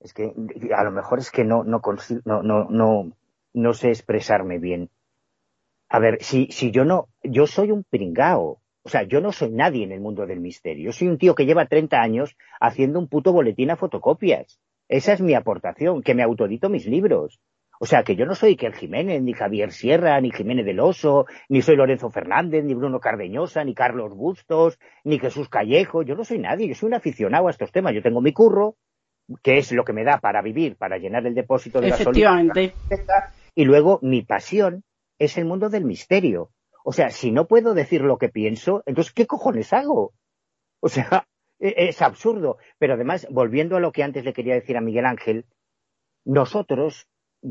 Es 0.00 0.12
que 0.12 0.32
a 0.76 0.84
lo 0.84 0.90
mejor 0.90 1.18
es 1.18 1.30
que 1.30 1.44
no, 1.44 1.64
no, 1.64 1.80
no, 2.24 2.42
no, 2.42 2.66
no, 2.68 3.12
no 3.54 3.74
sé 3.74 3.90
expresarme 3.90 4.58
bien. 4.58 4.90
A 5.88 5.98
ver, 5.98 6.22
si, 6.22 6.46
si 6.50 6.70
yo 6.70 6.84
no, 6.84 7.08
yo 7.22 7.46
soy 7.46 7.70
un 7.70 7.84
pringao. 7.84 8.61
O 8.84 8.88
sea, 8.88 9.04
yo 9.04 9.20
no 9.20 9.32
soy 9.32 9.50
nadie 9.50 9.84
en 9.84 9.92
el 9.92 10.00
mundo 10.00 10.26
del 10.26 10.40
misterio. 10.40 10.86
Yo 10.86 10.92
soy 10.92 11.08
un 11.08 11.18
tío 11.18 11.34
que 11.34 11.46
lleva 11.46 11.66
30 11.66 12.00
años 12.00 12.36
haciendo 12.60 12.98
un 12.98 13.08
puto 13.08 13.32
boletín 13.32 13.70
a 13.70 13.76
fotocopias. 13.76 14.60
Esa 14.88 15.12
es 15.12 15.20
mi 15.20 15.34
aportación, 15.34 16.02
que 16.02 16.14
me 16.14 16.22
autodito 16.22 16.68
mis 16.68 16.86
libros. 16.86 17.40
O 17.80 17.86
sea, 17.86 18.04
que 18.04 18.14
yo 18.14 18.26
no 18.26 18.34
soy 18.34 18.50
Iker 18.50 18.74
Jiménez, 18.74 19.22
ni 19.22 19.32
Javier 19.32 19.72
Sierra, 19.72 20.20
ni 20.20 20.30
Jiménez 20.30 20.64
del 20.64 20.78
Oso, 20.80 21.26
ni 21.48 21.62
soy 21.62 21.76
Lorenzo 21.76 22.10
Fernández, 22.10 22.64
ni 22.64 22.74
Bruno 22.74 23.00
Cardeñosa, 23.00 23.64
ni 23.64 23.74
Carlos 23.74 24.14
Bustos, 24.14 24.78
ni 25.02 25.18
Jesús 25.18 25.48
Callejo. 25.48 26.02
Yo 26.02 26.14
no 26.14 26.24
soy 26.24 26.38
nadie, 26.38 26.68
yo 26.68 26.74
soy 26.74 26.88
un 26.88 26.94
aficionado 26.94 27.48
a 27.48 27.50
estos 27.50 27.72
temas. 27.72 27.92
Yo 27.94 28.02
tengo 28.02 28.20
mi 28.20 28.32
curro, 28.32 28.76
que 29.42 29.58
es 29.58 29.72
lo 29.72 29.84
que 29.84 29.92
me 29.92 30.04
da 30.04 30.18
para 30.18 30.42
vivir, 30.42 30.76
para 30.76 30.98
llenar 30.98 31.26
el 31.26 31.34
depósito 31.34 31.80
de 31.80 31.90
gasolina. 31.90 32.52
Y 33.54 33.64
luego 33.64 33.98
mi 34.02 34.22
pasión 34.22 34.84
es 35.18 35.36
el 35.36 35.44
mundo 35.44 35.68
del 35.68 35.84
misterio. 35.84 36.50
O 36.84 36.92
sea, 36.92 37.10
si 37.10 37.30
no 37.30 37.46
puedo 37.46 37.74
decir 37.74 38.02
lo 38.02 38.18
que 38.18 38.28
pienso, 38.28 38.82
entonces, 38.86 39.12
¿qué 39.12 39.26
cojones 39.26 39.72
hago? 39.72 40.12
O 40.80 40.88
sea, 40.88 41.26
e, 41.58 41.74
es 41.88 42.02
absurdo. 42.02 42.58
Pero 42.78 42.94
además, 42.94 43.26
volviendo 43.30 43.76
a 43.76 43.80
lo 43.80 43.92
que 43.92 44.02
antes 44.02 44.24
le 44.24 44.32
quería 44.32 44.54
decir 44.54 44.76
a 44.76 44.80
Miguel 44.80 45.06
Ángel, 45.06 45.46
nosotros, 46.24 47.08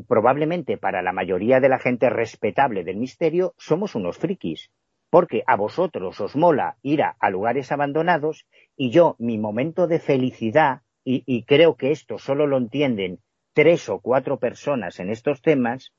probablemente 0.08 0.78
para 0.78 1.02
la 1.02 1.14
mayoría 1.14 1.60
de 1.60 1.70
la 1.70 1.80
gente 1.80 2.10
respetable 2.10 2.84
del 2.84 2.98
misterio, 2.98 3.54
somos 3.58 3.96
unos 3.96 4.18
frikis. 4.18 4.70
Porque 5.10 5.44
a 5.46 5.58
vosotros 5.58 6.22
os 6.22 6.36
mola 6.38 6.78
ir 6.82 7.04
a, 7.04 7.30
lugares 7.30 7.72
abandonados 7.72 8.48
y 8.78 8.92
yo, 8.92 9.18
mi 9.20 9.38
momento 9.38 9.88
de 9.88 10.00
felicidad, 10.00 10.84
y, 11.04 11.24
y 11.26 11.44
creo 11.44 11.76
que 11.76 11.92
esto 11.92 12.18
solo 12.18 12.48
lo 12.48 12.58
entienden 12.58 13.20
tres 13.54 13.90
o 13.90 14.00
cuatro 14.00 14.40
personas 14.40 15.00
en 15.02 15.10
estos 15.10 15.42
temas, 15.42 15.92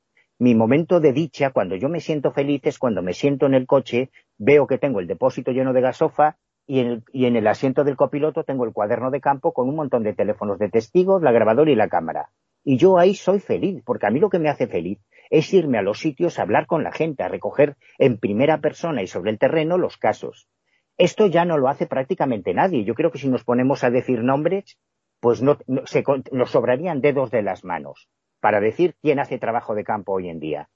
mi 0.42 0.56
momento 0.56 0.98
de 0.98 1.12
dicha, 1.12 1.50
cuando 1.50 1.76
yo 1.76 1.88
me 1.88 2.00
siento 2.00 2.32
feliz, 2.32 2.62
es 2.64 2.80
cuando 2.80 3.00
me 3.00 3.12
siento 3.12 3.46
en 3.46 3.54
el 3.54 3.64
coche, 3.64 4.10
veo 4.38 4.66
que 4.66 4.76
tengo 4.76 4.98
el 4.98 5.06
depósito 5.06 5.52
lleno 5.52 5.72
de 5.72 5.80
gasofa 5.80 6.36
y 6.66 6.80
en, 6.80 7.36
el, 7.36 7.46
asiento 7.46 7.84
del 7.84 7.94
copiloto 7.94 8.42
tengo 8.42 8.64
el 8.64 8.72
cuaderno 8.72 9.12
de 9.12 9.20
campo 9.20 9.52
con 9.52 9.68
un 9.68 9.76
montón 9.76 10.02
de 10.02 10.14
teléfonos 10.14 10.58
de 10.58 10.68
testigos, 10.68 11.22
la 11.22 11.30
grabadora 11.30 11.70
y 11.70 11.76
la 11.76 11.86
cámara. 11.86 12.30
Y 12.64 12.76
yo 12.76 12.98
ahí 12.98 13.14
soy 13.14 13.38
feliz, 13.38 13.84
porque 13.86 14.06
a 14.06 14.10
mí 14.10 14.18
lo 14.18 14.30
que 14.30 14.40
me 14.40 14.48
hace 14.48 14.66
feliz 14.66 14.98
es 15.30 15.54
irme 15.54 15.78
a 15.78 15.82
los 15.82 16.00
sitios 16.00 16.40
a 16.40 16.42
hablar 16.42 16.66
con 16.66 16.82
la 16.82 16.90
gente, 16.90 17.22
a 17.22 17.28
recoger 17.28 17.76
en 17.98 18.18
primera 18.18 18.58
persona 18.58 19.00
y 19.00 19.06
sobre 19.06 19.30
el 19.30 19.38
terreno 19.38 19.78
los 19.78 19.96
casos. 19.96 20.48
Esto 20.98 21.28
ya 21.28 21.44
no 21.44 21.56
lo 21.56 21.68
hace 21.68 21.86
prácticamente 21.86 22.52
nadie. 22.52 22.82
Yo 22.82 22.94
creo 22.94 23.12
que 23.12 23.18
si 23.18 23.28
nos 23.28 23.44
ponemos 23.44 23.84
a 23.84 23.90
decir 23.90 24.24
nombres, 24.24 24.76
pues 25.20 25.40
no, 25.40 25.58
se, 25.84 26.02
nos 26.32 26.50
sobrarían 26.50 27.00
dedos 27.00 27.30
de 27.30 27.42
las 27.42 27.64
manos 27.64 28.08
para 28.42 28.60
decir 28.60 28.96
quién 29.00 29.20
hace 29.20 29.38
trabajo 29.38 29.76
de 29.76 29.84
campo 29.84 30.14
hoy 30.14 30.28
en 30.28 30.40
día. 30.40 30.68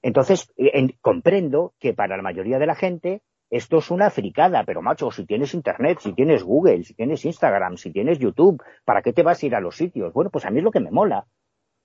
Entonces, 0.00 0.50
eh, 0.56 0.96
comprendo 1.02 1.74
que 1.78 1.92
para 1.92 2.16
la 2.16 2.22
mayoría 2.22 2.58
de 2.58 2.66
la 2.66 2.74
gente 2.74 3.20
esto 3.50 3.78
es 3.78 3.90
una 3.90 4.08
fricada, 4.08 4.64
pero 4.64 4.80
macho, 4.80 5.10
si 5.10 5.26
tienes 5.26 5.52
internet, 5.52 5.98
si 6.00 6.14
tienes 6.14 6.42
Google, 6.42 6.84
si 6.84 6.94
tienes 6.94 7.22
Instagram, 7.22 7.76
si 7.76 7.92
tienes 7.92 8.18
YouTube, 8.18 8.62
¿para 8.86 9.02
qué 9.02 9.12
te 9.12 9.22
vas 9.22 9.42
a 9.42 9.46
ir 9.46 9.54
a 9.54 9.60
los 9.60 9.76
sitios? 9.76 10.14
Bueno, 10.14 10.30
pues 10.30 10.46
a 10.46 10.50
mí 10.50 10.60
es 10.60 10.64
lo 10.64 10.70
que 10.70 10.80
me 10.80 10.90
mola. 10.90 11.26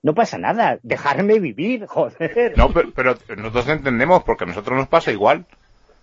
No 0.02 0.14
pasa 0.14 0.38
nada, 0.38 0.78
dejarme 0.82 1.38
vivir, 1.40 1.84
joder. 1.86 2.56
No, 2.56 2.70
pero, 2.72 3.16
nosotros 3.36 3.68
entendemos 3.68 4.22
porque 4.24 4.44
a 4.44 4.46
nosotros 4.46 4.78
nos 4.78 4.88
pasa 4.88 5.12
igual. 5.12 5.44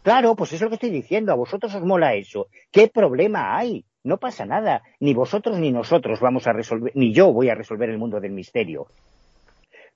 Claro, 0.03 0.35
pues 0.35 0.53
eso 0.53 0.57
es 0.57 0.61
lo 0.61 0.69
que 0.69 0.75
estoy 0.75 0.91
diciendo, 0.91 1.31
a 1.31 1.35
vosotros 1.35 1.73
os 1.73 1.83
mola 1.83 2.13
eso. 2.13 2.45
¿Qué 2.71 2.87
problema 2.87 3.57
hay? 3.57 3.85
No 4.03 4.17
pasa 4.19 4.45
nada, 4.45 4.83
ni 4.99 5.15
vosotros 5.15 5.57
ni 5.57 5.71
nosotros 5.71 6.19
vamos 6.19 6.45
a 6.45 6.53
resolver, 6.53 6.91
ni 6.93 7.11
yo 7.11 7.33
voy 7.33 7.49
a 7.49 7.55
resolver 7.55 7.89
el 7.89 7.97
mundo 7.97 8.19
del 8.19 8.33
misterio 8.33 8.85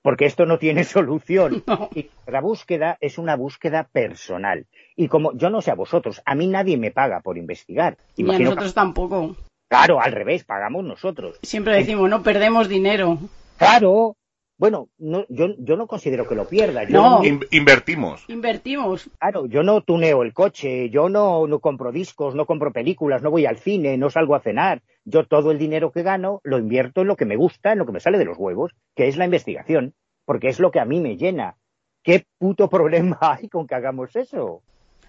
porque 0.02 0.26
esto 0.26 0.46
no 0.46 0.58
tiene 0.58 0.84
solución. 0.84 1.64
Y 1.94 2.10
la 2.26 2.40
búsqueda 2.40 2.96
es 3.00 3.18
una 3.18 3.36
búsqueda 3.36 3.88
personal. 3.90 4.66
Y 4.96 5.08
como 5.08 5.32
yo 5.36 5.50
no 5.50 5.60
sé 5.60 5.70
a 5.70 5.74
vosotros, 5.74 6.22
a 6.24 6.34
mí 6.34 6.46
nadie 6.46 6.76
me 6.76 6.90
paga 6.90 7.20
por 7.20 7.38
investigar. 7.38 7.96
y 8.16 8.28
a 8.30 8.38
nosotros 8.38 8.74
tampoco. 8.74 9.36
Claro, 9.68 10.00
al 10.00 10.12
revés, 10.12 10.44
pagamos 10.44 10.84
nosotros. 10.84 11.38
Siempre 11.42 11.76
decimos, 11.76 12.10
no 12.10 12.22
perdemos 12.22 12.68
dinero. 12.68 13.18
Claro. 13.56 14.16
Bueno, 14.58 14.88
no, 14.98 15.24
yo, 15.30 15.54
yo 15.58 15.76
no 15.76 15.86
considero 15.86 16.28
que 16.28 16.34
lo 16.34 16.46
pierda. 16.46 16.84
no, 16.84 17.22
invertimos. 17.50 18.24
Invertimos. 18.28 19.08
Claro, 19.18 19.46
yo 19.46 19.62
no 19.62 19.80
tuneo 19.80 20.22
el 20.22 20.34
coche, 20.34 20.90
yo 20.90 21.08
no, 21.08 21.46
no 21.46 21.60
compro 21.60 21.92
discos, 21.92 22.34
no 22.34 22.44
compro 22.44 22.70
películas, 22.70 23.22
no 23.22 23.30
voy 23.30 23.46
al 23.46 23.56
cine, 23.56 23.96
no 23.96 24.10
salgo 24.10 24.34
a 24.34 24.40
cenar. 24.40 24.82
Yo 25.04 25.26
todo 25.26 25.50
el 25.50 25.58
dinero 25.58 25.92
que 25.92 26.02
gano 26.02 26.40
lo 26.44 26.58
invierto 26.58 27.00
en 27.00 27.08
lo 27.08 27.16
que 27.16 27.24
me 27.24 27.36
gusta, 27.36 27.72
en 27.72 27.78
lo 27.78 27.86
que 27.86 27.92
me 27.92 28.00
sale 28.00 28.18
de 28.18 28.24
los 28.24 28.38
huevos, 28.38 28.72
que 28.94 29.08
es 29.08 29.16
la 29.16 29.24
investigación, 29.24 29.94
porque 30.24 30.48
es 30.48 30.60
lo 30.60 30.70
que 30.70 30.80
a 30.80 30.84
mí 30.84 31.00
me 31.00 31.16
llena. 31.16 31.56
¿Qué 32.02 32.26
puto 32.38 32.68
problema 32.68 33.18
hay 33.20 33.48
con 33.48 33.66
que 33.66 33.74
hagamos 33.74 34.14
eso? 34.16 34.62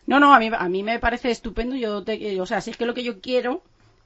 No, 0.08 0.20
no, 0.20 0.34
a 0.34 0.40
mí, 0.40 0.50
a 0.52 0.70
mí 0.70 0.84
me 0.84 1.00
parece 1.00 1.32
estupendo. 1.32 1.76
Yo 1.76 2.04
o 2.42 2.46
sea, 2.46 2.62
si 2.62 2.72
es 2.72 2.78
que 2.78 2.86
lo 2.86 2.94
que 2.94 3.04
yo 3.04 3.22
quiero 3.22 3.62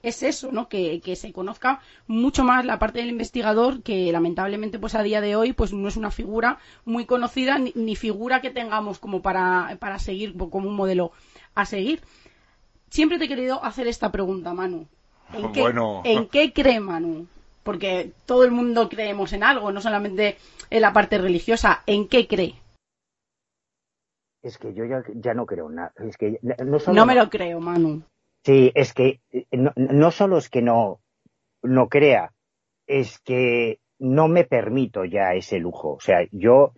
es 0.06 0.22
eso, 0.24 0.52
¿no? 0.52 0.70
Que, 0.70 1.02
se 1.16 1.34
conozca 1.34 1.82
mucho 2.08 2.44
más 2.44 2.64
la 2.64 2.78
parte 2.78 3.00
del 3.00 3.10
investigador, 3.10 3.82
que 3.82 4.12
lamentablemente, 4.12 4.78
pues 4.78 4.94
a 4.96 5.04
día 5.04 5.20
de 5.20 5.36
hoy, 5.36 5.54
pues 5.54 5.74
no 5.74 5.88
es 5.88 5.98
una 5.98 6.12
figura 6.12 6.60
muy 6.86 7.06
conocida, 7.06 7.58
ni, 7.58 7.96
figura 7.96 8.42
que 8.42 8.52
tengamos 8.52 9.00
como 9.00 9.22
para, 9.22 9.78
para 9.80 9.98
seguir, 9.98 10.36
como 10.38 10.70
un 10.70 10.76
modelo 10.76 11.12
a 11.56 11.66
seguir. 11.66 12.02
Siempre 12.90 13.18
te 13.18 13.26
he 13.26 13.28
querido 13.28 13.64
hacer 13.64 13.88
esta 13.88 14.12
pregunta, 14.12 14.54
Manu. 14.54 14.88
¿En 15.34 15.52
qué, 15.54 15.74
¿en 16.04 16.28
qué 16.30 16.54
cree 16.54 16.80
Manu? 16.80 17.28
Porque 17.64 18.12
todo 18.26 18.44
el 18.44 18.52
mundo 18.52 18.90
creemos 18.90 19.34
en 19.34 19.44
algo, 19.44 19.72
no 19.72 19.82
solamente 19.82 20.38
en 20.70 20.82
la 20.82 20.94
parte 20.94 21.18
religiosa. 21.18 21.82
¿En 21.88 22.08
qué 22.08 22.28
cree? 22.28 22.56
Es 24.44 24.60
que 24.60 24.74
yo 24.76 24.84
ya, 24.86 25.34
no 25.34 25.48
creo 25.48 25.70
nada. 25.70 25.92
Es 25.96 26.18
que 26.18 26.40
no, 26.42 27.06
me 27.08 27.16
lo 27.16 27.30
creo, 27.30 27.60
Manu. 27.60 28.04
Sí, 28.44 28.72
es 28.76 28.94
que 28.94 29.20
eh, 29.32 29.48
no, 29.52 30.12
solo 30.12 30.38
es 30.38 30.50
que 30.50 30.62
no, 30.62 31.00
no 31.64 31.90
crea, 31.90 32.32
es 32.86 33.18
que 33.20 33.80
no 33.98 34.28
me 34.28 34.44
permito 34.44 35.04
ya 35.04 35.34
ese 35.34 35.58
lujo. 35.58 35.94
O 35.94 36.00
sea, 36.00 36.28
yo, 36.32 36.74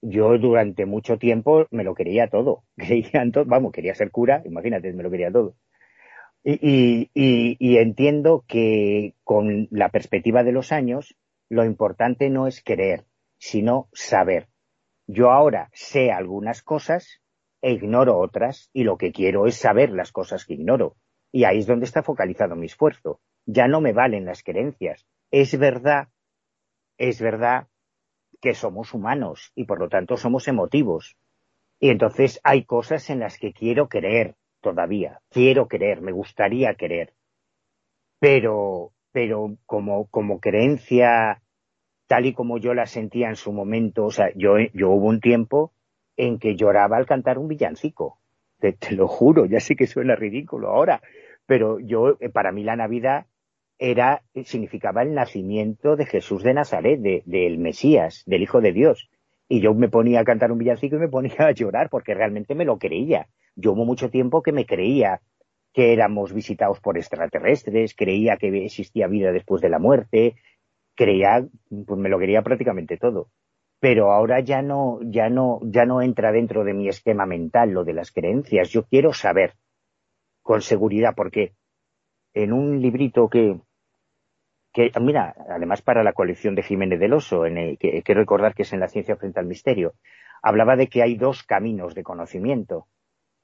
yo 0.00 0.38
durante 0.38 0.86
mucho 0.86 1.18
tiempo 1.18 1.66
me 1.72 1.82
lo 1.82 1.96
quería 1.96 2.28
todo. 2.28 2.62
Creía 2.76 3.28
todo, 3.32 3.44
vamos, 3.46 3.72
quería 3.72 3.96
ser 3.96 4.12
cura, 4.12 4.42
imagínate, 4.44 4.92
me 4.92 5.02
lo 5.02 5.10
quería 5.10 5.32
todo. 5.32 5.56
Y, 6.42 7.10
y, 7.12 7.76
entiendo 7.76 8.44
que 8.48 9.14
con 9.24 9.68
la 9.70 9.90
perspectiva 9.90 10.42
de 10.42 10.52
los 10.52 10.72
años, 10.72 11.16
lo 11.50 11.64
importante 11.64 12.30
no 12.30 12.46
es 12.46 12.62
creer, 12.64 13.04
sino 13.38 13.88
saber. 13.92 14.48
Yo 15.06 15.30
ahora 15.32 15.70
sé 15.74 16.12
algunas 16.12 16.62
cosas 16.62 17.20
e 17.60 17.72
ignoro 17.72 18.18
otras 18.18 18.70
y 18.72 18.84
lo 18.84 18.96
que 18.96 19.12
quiero 19.12 19.46
es 19.46 19.56
saber 19.56 19.90
las 19.90 20.12
cosas 20.12 20.46
que 20.46 20.54
ignoro. 20.54 20.96
Y 21.30 21.44
ahí 21.44 21.58
es 21.58 21.66
donde 21.66 21.84
está 21.84 22.02
focalizado 22.02 22.56
mi 22.56 22.66
esfuerzo. 22.66 23.20
Ya 23.44 23.68
no 23.68 23.80
me 23.80 23.92
valen 23.92 24.24
las 24.24 24.42
creencias. 24.42 25.06
Es 25.30 25.58
verdad, 25.58 26.08
es 26.96 27.20
verdad 27.20 27.68
que 28.40 28.54
somos 28.54 28.94
humanos 28.94 29.52
y 29.54 29.64
por 29.64 29.78
lo 29.78 29.88
tanto 29.88 30.16
somos 30.16 30.48
emotivos. 30.48 31.16
Y 31.78 31.90
entonces 31.90 32.40
hay 32.44 32.64
cosas 32.64 33.10
en 33.10 33.20
las 33.20 33.38
que 33.38 33.52
quiero 33.52 33.88
creer 33.88 34.36
todavía. 34.60 35.20
Quiero 35.30 35.68
creer, 35.68 36.00
me 36.00 36.12
gustaría 36.12 36.74
creer. 36.74 37.12
Pero, 38.18 38.92
pero 39.12 39.56
como, 39.66 40.06
como 40.08 40.40
creencia 40.40 41.42
tal 42.06 42.26
y 42.26 42.32
como 42.32 42.58
yo 42.58 42.74
la 42.74 42.86
sentía 42.86 43.28
en 43.28 43.36
su 43.36 43.52
momento, 43.52 44.06
o 44.06 44.10
sea, 44.10 44.32
yo, 44.34 44.56
yo 44.74 44.90
hubo 44.90 45.06
un 45.06 45.20
tiempo 45.20 45.72
en 46.16 46.40
que 46.40 46.56
lloraba 46.56 46.96
al 46.96 47.06
cantar 47.06 47.38
un 47.38 47.46
villancico. 47.46 48.18
Te, 48.58 48.76
lo 48.90 49.06
juro, 49.06 49.46
ya 49.46 49.60
sé 49.60 49.76
que 49.76 49.86
suena 49.86 50.16
ridículo 50.16 50.70
ahora, 50.70 51.00
pero 51.46 51.78
yo, 51.78 52.16
eh, 52.18 52.28
para 52.28 52.50
mí 52.50 52.64
la 52.64 52.74
Navidad 52.74 53.26
era, 53.78 54.22
significaba 54.44 55.02
el 55.02 55.14
nacimiento 55.14 55.94
de 55.94 56.04
Jesús 56.04 56.42
de 56.42 56.52
Nazaret, 56.52 57.00
del 57.00 57.22
de, 57.24 57.56
Mesías, 57.56 58.24
del 58.26 58.42
Hijo 58.42 58.60
de 58.60 58.72
Dios. 58.72 59.08
Y 59.48 59.60
yo 59.60 59.72
me 59.72 59.88
ponía 59.88 60.20
a 60.20 60.24
cantar 60.24 60.52
un 60.52 60.58
villancico 60.58 60.96
y 60.96 60.98
me 60.98 61.08
ponía 61.08 61.36
a 61.38 61.52
llorar 61.52 61.88
porque 61.90 62.14
realmente 62.14 62.56
me 62.56 62.64
lo 62.64 62.78
creía. 62.78 63.28
Yo 63.56 63.72
hubo 63.72 63.84
mucho 63.84 64.10
tiempo 64.10 64.42
que 64.42 64.52
me 64.52 64.66
creía 64.66 65.20
que 65.72 65.92
éramos 65.92 66.32
visitados 66.32 66.80
por 66.80 66.98
extraterrestres, 66.98 67.94
creía 67.94 68.36
que 68.36 68.64
existía 68.64 69.06
vida 69.06 69.32
después 69.32 69.62
de 69.62 69.68
la 69.68 69.78
muerte, 69.78 70.34
creía, 70.94 71.46
pues 71.86 72.00
me 72.00 72.08
lo 72.08 72.18
quería 72.18 72.42
prácticamente 72.42 72.96
todo 72.96 73.28
pero 73.80 74.12
ahora 74.12 74.40
ya 74.40 74.60
no, 74.60 75.00
ya 75.02 75.30
no, 75.30 75.58
ya 75.62 75.86
no 75.86 76.02
entra 76.02 76.32
dentro 76.32 76.64
de 76.64 76.74
mi 76.74 76.88
esquema 76.88 77.24
mental 77.24 77.70
lo 77.70 77.82
de 77.82 77.94
las 77.94 78.12
creencias. 78.12 78.68
Yo 78.68 78.84
quiero 78.84 79.14
saber 79.14 79.54
con 80.42 80.60
seguridad, 80.60 81.14
porque 81.16 81.54
en 82.34 82.52
un 82.52 82.80
librito 82.82 83.28
que, 83.30 83.58
mira, 85.00 85.34
además 85.48 85.80
para 85.80 86.04
la 86.04 86.12
colección 86.12 86.54
de 86.54 86.62
Jiménez 86.62 87.00
del 87.00 87.14
Oso, 87.14 87.46
en 87.46 87.78
que, 87.78 88.02
que 88.02 88.14
recordar 88.14 88.54
que 88.54 88.62
es 88.62 88.72
en 88.74 88.80
la 88.80 88.88
ciencia 88.88 89.16
frente 89.16 89.40
al 89.40 89.46
misterio, 89.46 89.94
hablaba 90.42 90.76
de 90.76 90.88
que 90.88 91.02
hay 91.02 91.16
dos 91.16 91.42
caminos 91.42 91.94
de 91.94 92.02
conocimiento, 92.02 92.86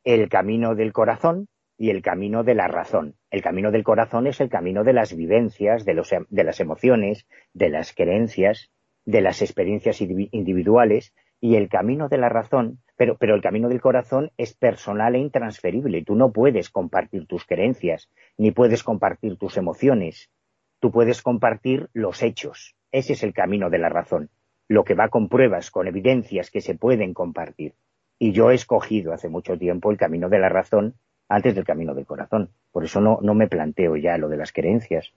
el 0.07 0.29
camino 0.29 0.77
del 0.77 0.93
corazón 0.93 1.49
y 1.77 1.91
el 1.91 2.01
camino 2.01 2.45
de 2.45 2.55
la 2.55 2.69
razón. 2.69 3.17
El 3.29 3.43
camino 3.43 3.73
del 3.73 3.83
corazón 3.83 4.29
es 4.29 4.41
el 4.41 4.49
camino 4.49 4.85
de 4.85 4.93
las 4.93 5.17
vivencias, 5.17 5.85
de, 5.85 6.01
de 6.31 6.45
las 6.45 6.61
emociones, 6.61 7.27
de 7.55 7.71
las 7.71 7.93
creencias, 7.93 8.71
de 9.05 9.21
las 9.21 9.43
experiencias 9.43 10.01
individuales 10.01 11.13
y 11.41 11.57
el 11.57 11.69
camino 11.69 12.09
de 12.09 12.19
la 12.19 12.29
razón, 12.29 12.79
pero, 12.97 13.17
pero 13.19 13.35
el 13.35 13.43
camino 13.43 13.69
del 13.69 13.81
corazón 13.81 14.31
es 14.37 14.55
personal 14.55 15.17
e 15.17 15.19
intransferible. 15.19 16.05
Tú 16.05 16.15
no 16.15 16.31
puedes 16.33 16.71
compartir 16.71 17.27
tus 17.27 17.45
creencias, 17.45 18.09
ni 18.39 18.53
puedes 18.53 18.85
compartir 18.85 19.37
tus 19.37 19.57
emociones. 19.57 20.31
Tú 20.79 20.93
puedes 20.93 21.21
compartir 21.21 21.89
los 21.93 22.23
hechos. 22.23 22.77
Ese 22.93 23.15
es 23.15 23.25
el 23.25 23.35
camino 23.35 23.71
de 23.71 23.79
la 23.79 23.89
razón. 23.89 24.31
Lo 24.69 24.85
que 24.85 24.95
va 24.95 25.09
con 25.09 25.29
pruebas, 25.29 25.73
con 25.73 25.89
evidencias 25.89 26.53
que 26.53 26.61
se 26.61 26.77
pueden 26.77 27.13
compartir. 27.13 27.75
Y 28.19 28.33
yo 28.33 28.51
he 28.51 28.55
escogido 28.55 29.13
hace 29.13 29.29
mucho 29.29 29.59
tiempo 29.59 29.91
el 29.91 29.99
camino 29.99 30.29
de 30.29 30.39
la 30.39 30.49
razón 30.49 30.95
antes 31.29 31.55
del 31.55 31.65
camino 31.65 31.95
del 31.95 32.07
corazón. 32.07 32.51
Por 32.73 32.85
eso 32.85 33.01
no, 33.01 33.19
no 33.23 33.35
me 33.35 33.49
planteo 33.49 33.97
ya 33.97 34.17
lo 34.17 34.29
de 34.29 34.37
las 34.37 34.53
creencias 34.53 35.13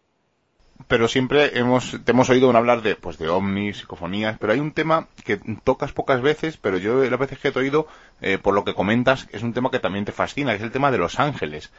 pero 0.88 1.08
siempre 1.08 1.58
hemos, 1.60 2.00
te 2.04 2.12
hemos 2.12 2.30
oído 2.30 2.56
hablar 2.56 2.82
de, 2.82 2.96
pues 2.96 3.18
de 3.18 3.30
ovnis, 3.30 3.80
psicofonías, 3.80 4.38
pero 4.40 4.54
hay 4.54 4.60
un 4.60 4.72
tema 4.72 5.08
que 5.26 5.40
tocas 5.64 5.92
pocas 5.92 6.22
veces, 6.22 6.58
pero 6.58 6.78
yo 6.78 7.04
las 7.04 7.20
veces 7.20 7.40
que 7.40 7.52
te 7.52 7.60
he 7.60 7.62
oído, 7.62 7.88
eh, 8.22 8.38
por 8.38 8.54
lo 8.54 8.64
que 8.64 8.74
comentas, 8.74 9.28
es 9.32 9.44
un 9.44 9.54
tema 9.54 9.72
que 9.72 9.80
también 9.80 10.06
te 10.06 10.12
fascina, 10.12 10.52
que 10.52 10.58
es 10.58 10.64
el 10.64 10.72
tema 10.72 10.92
de 10.92 10.98
los 10.98 11.20
ángeles. 11.20 11.72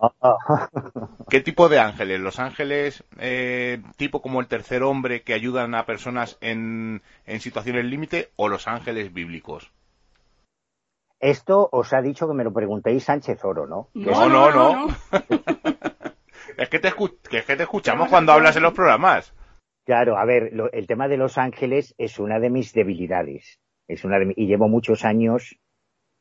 ¿Qué 1.28 1.40
tipo 1.40 1.68
de 1.68 1.78
ángeles? 1.78 2.20
¿Los 2.20 2.38
ángeles 2.38 3.04
eh, 3.18 3.82
tipo 3.96 4.22
como 4.22 4.40
el 4.40 4.46
tercer 4.46 4.82
hombre 4.82 5.22
que 5.22 5.34
ayudan 5.34 5.74
a 5.74 5.84
personas 5.84 6.38
en, 6.40 7.02
en 7.26 7.40
situaciones 7.40 7.84
límite 7.84 8.30
o 8.36 8.48
los 8.48 8.66
ángeles 8.66 9.12
bíblicos? 9.12 9.70
Esto 11.20 11.68
os 11.70 11.92
ha 11.92 12.00
dicho 12.00 12.26
que 12.26 12.34
me 12.34 12.44
lo 12.44 12.52
preguntéis 12.52 13.04
Sánchez 13.04 13.44
Oro, 13.44 13.66
¿no? 13.66 13.90
No, 13.94 14.28
no, 14.28 14.50
no. 14.50 14.88
Es 16.56 16.68
que 16.68 16.78
te, 16.78 16.92
que 17.30 17.56
te 17.56 17.62
escuchamos 17.62 18.10
cuando 18.10 18.32
hablas 18.32 18.54
en 18.54 18.62
los 18.62 18.74
programas. 18.74 19.34
Claro, 19.86 20.18
a 20.18 20.26
ver, 20.26 20.52
el 20.72 20.86
tema 20.86 21.08
de 21.08 21.16
Los 21.16 21.38
Ángeles 21.38 21.94
es 21.96 22.18
una 22.18 22.38
de 22.38 22.50
mis 22.50 22.74
debilidades. 22.74 23.58
Es 23.88 24.04
una 24.04 24.18
y 24.36 24.46
llevo 24.46 24.68
muchos 24.68 25.06
años 25.06 25.58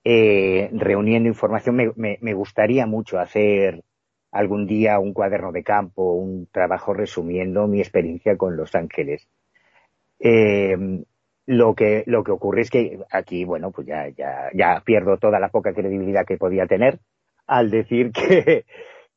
eh, 0.06 0.70
reuniendo 0.72 1.28
información. 1.28 1.94
Me, 1.96 2.34
gustaría 2.34 2.86
mucho 2.86 3.20
hacer 3.20 3.84
algún 4.32 4.66
día 4.66 4.98
un 5.00 5.14
cuaderno 5.14 5.52
de 5.52 5.64
campo, 5.64 6.14
un 6.14 6.48
trabajo 6.48 6.94
resumiendo 6.94 7.68
mi 7.68 7.80
experiencia 7.80 8.38
con 8.38 8.56
Los 8.56 8.76
Ángeles. 8.76 9.28
Eh, 10.20 11.04
lo 11.50 11.74
que, 11.74 12.04
lo 12.06 12.24
que 12.24 12.32
ocurre 12.32 12.62
es 12.62 12.70
que 12.70 13.00
aquí, 13.10 13.44
bueno, 13.44 13.72
pues 13.72 13.88
ya, 13.88 14.08
ya, 14.10 14.52
ya 14.54 14.84
pierdo 14.86 15.18
toda 15.18 15.40
la 15.40 15.50
poca 15.50 15.74
credibilidad 15.74 16.24
que 16.24 16.38
podía 16.38 16.68
tener 16.68 17.00
al 17.48 17.72
decir 17.72 18.12
que, 18.14 18.66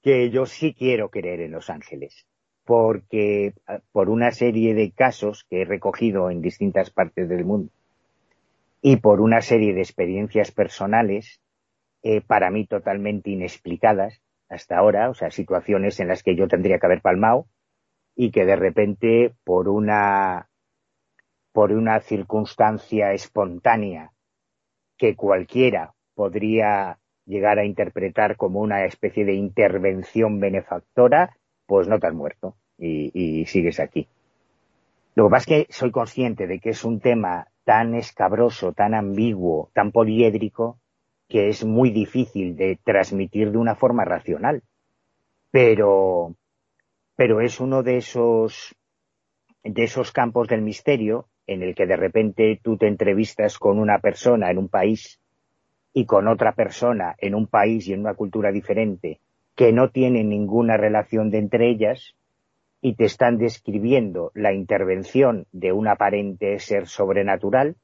que 0.03 0.30
yo 0.30 0.47
sí 0.47 0.72
quiero 0.72 1.11
creer 1.11 1.43
en 1.43 1.53
los 1.53 1.68
ángeles. 1.68 2.26
porque 2.64 3.53
ah, 3.66 3.80
por 3.93 4.09
una 4.09 4.30
serie 4.30 4.72
de 4.72 4.93
casos 4.93 5.45
que 5.51 5.61
he 5.61 5.64
recogido 5.66 6.30
en 6.30 6.41
distintas 6.41 6.89
partes 6.91 7.28
del 7.28 7.45
mundo 7.45 7.70
y 8.80 8.97
por 8.97 9.20
una 9.20 9.43
serie 9.43 9.74
de 9.74 9.83
experiencias 9.83 10.53
personales, 10.53 11.39
eh, 12.03 12.22
para 12.22 12.51
mí 12.51 12.66
totalmente 12.66 13.28
inexplicadas 13.28 14.22
hasta 14.49 14.78
ahora, 14.78 15.11
o 15.11 15.14
sea, 15.14 15.30
situaciones 15.30 16.01
en 16.01 16.09
las 16.09 16.22
que 16.22 16.35
yo 16.35 16.49
tendría 16.49 16.78
que 16.78 16.87
haber 16.87 17.03
palmado 17.03 17.45
y 18.16 18.30
que 18.30 18.47
de 18.47 18.57
repente 18.57 19.35
por 19.45 19.68
una 19.68 20.49
por 21.53 21.73
una 21.73 22.01
circunstancia 22.01 23.13
espontánea 23.13 24.13
que 24.97 25.15
cualquiera 25.15 25.95
podría 26.15 26.99
llegar 27.27 27.59
a 27.59 27.65
interpretar 27.65 28.37
como 28.37 28.61
una 28.61 28.85
especie 28.85 29.25
de 29.25 29.35
intervención 29.35 30.41
benefactora, 30.41 31.37
pues 31.67 31.89
no 31.89 31.99
te 31.99 32.07
has 32.07 32.15
muerto 32.15 32.57
y, 32.79 33.45
sigues 33.47 33.79
aquí. 33.81 34.09
Lo 35.15 35.27
que 35.27 35.31
pasa 35.31 35.55
es 35.55 35.67
que 35.67 35.73
soy 35.73 35.91
consciente 35.91 36.47
de 36.47 36.59
que 36.59 36.71
es 36.71 36.85
un 36.85 37.01
tema 37.01 37.47
tan 37.65 37.95
escabroso, 37.95 38.73
tan 38.73 38.95
ambiguo, 38.95 39.71
tan 39.73 39.93
poliédrico, 39.93 40.79
que 41.29 41.49
es 41.49 41.65
muy 41.65 41.91
difícil 41.91 42.57
de 42.57 42.79
transmitir 42.83 43.53
de 43.53 43.59
una 43.59 43.75
forma 43.75 44.05
racional. 44.05 44.63
Pero, 45.51 46.35
pero 47.15 47.41
es 47.41 47.61
uno 47.61 47.83
de 47.83 47.99
esos, 47.99 48.75
de 49.63 49.85
esos 49.85 50.13
campos 50.13 50.49
del 50.49 50.63
misterio 50.63 51.29
en 51.47 51.62
el 51.62 51.74
que 51.74 51.86
de 51.86 51.97
repente 51.97 52.61
tú 52.62 52.76
te 52.76 52.86
entrevistas 52.86 53.59
con 53.59 53.78
una 53.78 53.99
persona 53.99 54.51
en 54.51 54.59
un 54.59 54.68
país 54.68 55.20
y 55.93 56.07
con 56.07 56.28
otra 56.28 56.53
persona 56.53 57.14
en 57.18 57.34
un 57.34 57.47
país 57.47 57.86
y 57.88 57.93
en 57.93 58.01
una 58.01 58.14
cultura 58.14 58.53
diferente 58.53 59.20
que 59.55 59.72
no 59.72 59.90
tienen 59.90 60.28
ninguna 60.28 60.76
relación 60.76 61.30
de 61.30 61.38
entre 61.38 61.68
ellas 61.68 62.14
y 62.80 62.95
te 62.95 63.05
están 63.05 63.38
describiendo 63.38 64.32
la 64.34 64.53
intervención 64.53 65.47
de 65.53 65.72
un 65.72 65.88
aparente 65.88 66.59
ser 66.59 66.88
sobrenatural 66.88 67.76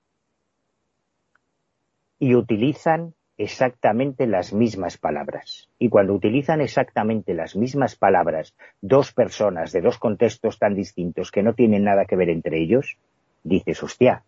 y 2.18 2.34
utilizan 2.34 3.14
exactamente 3.36 4.26
las 4.26 4.52
mismas 4.52 4.98
palabras. 4.98 5.70
Y 5.78 5.88
cuando 5.88 6.14
utilizan 6.14 6.60
exactamente 6.60 7.34
las 7.34 7.54
mismas 7.54 7.94
palabras 7.94 8.54
dos 8.80 9.12
personas 9.12 9.70
de 9.70 9.80
dos 9.80 9.98
contextos 9.98 10.58
tan 10.58 10.74
distintos 10.74 11.30
que 11.30 11.44
no 11.44 11.54
tienen 11.54 11.84
nada 11.84 12.04
que 12.04 12.16
ver 12.16 12.30
entre 12.30 12.60
ellos, 12.60 12.98
dices, 13.42 13.82
hostia, 13.82 14.24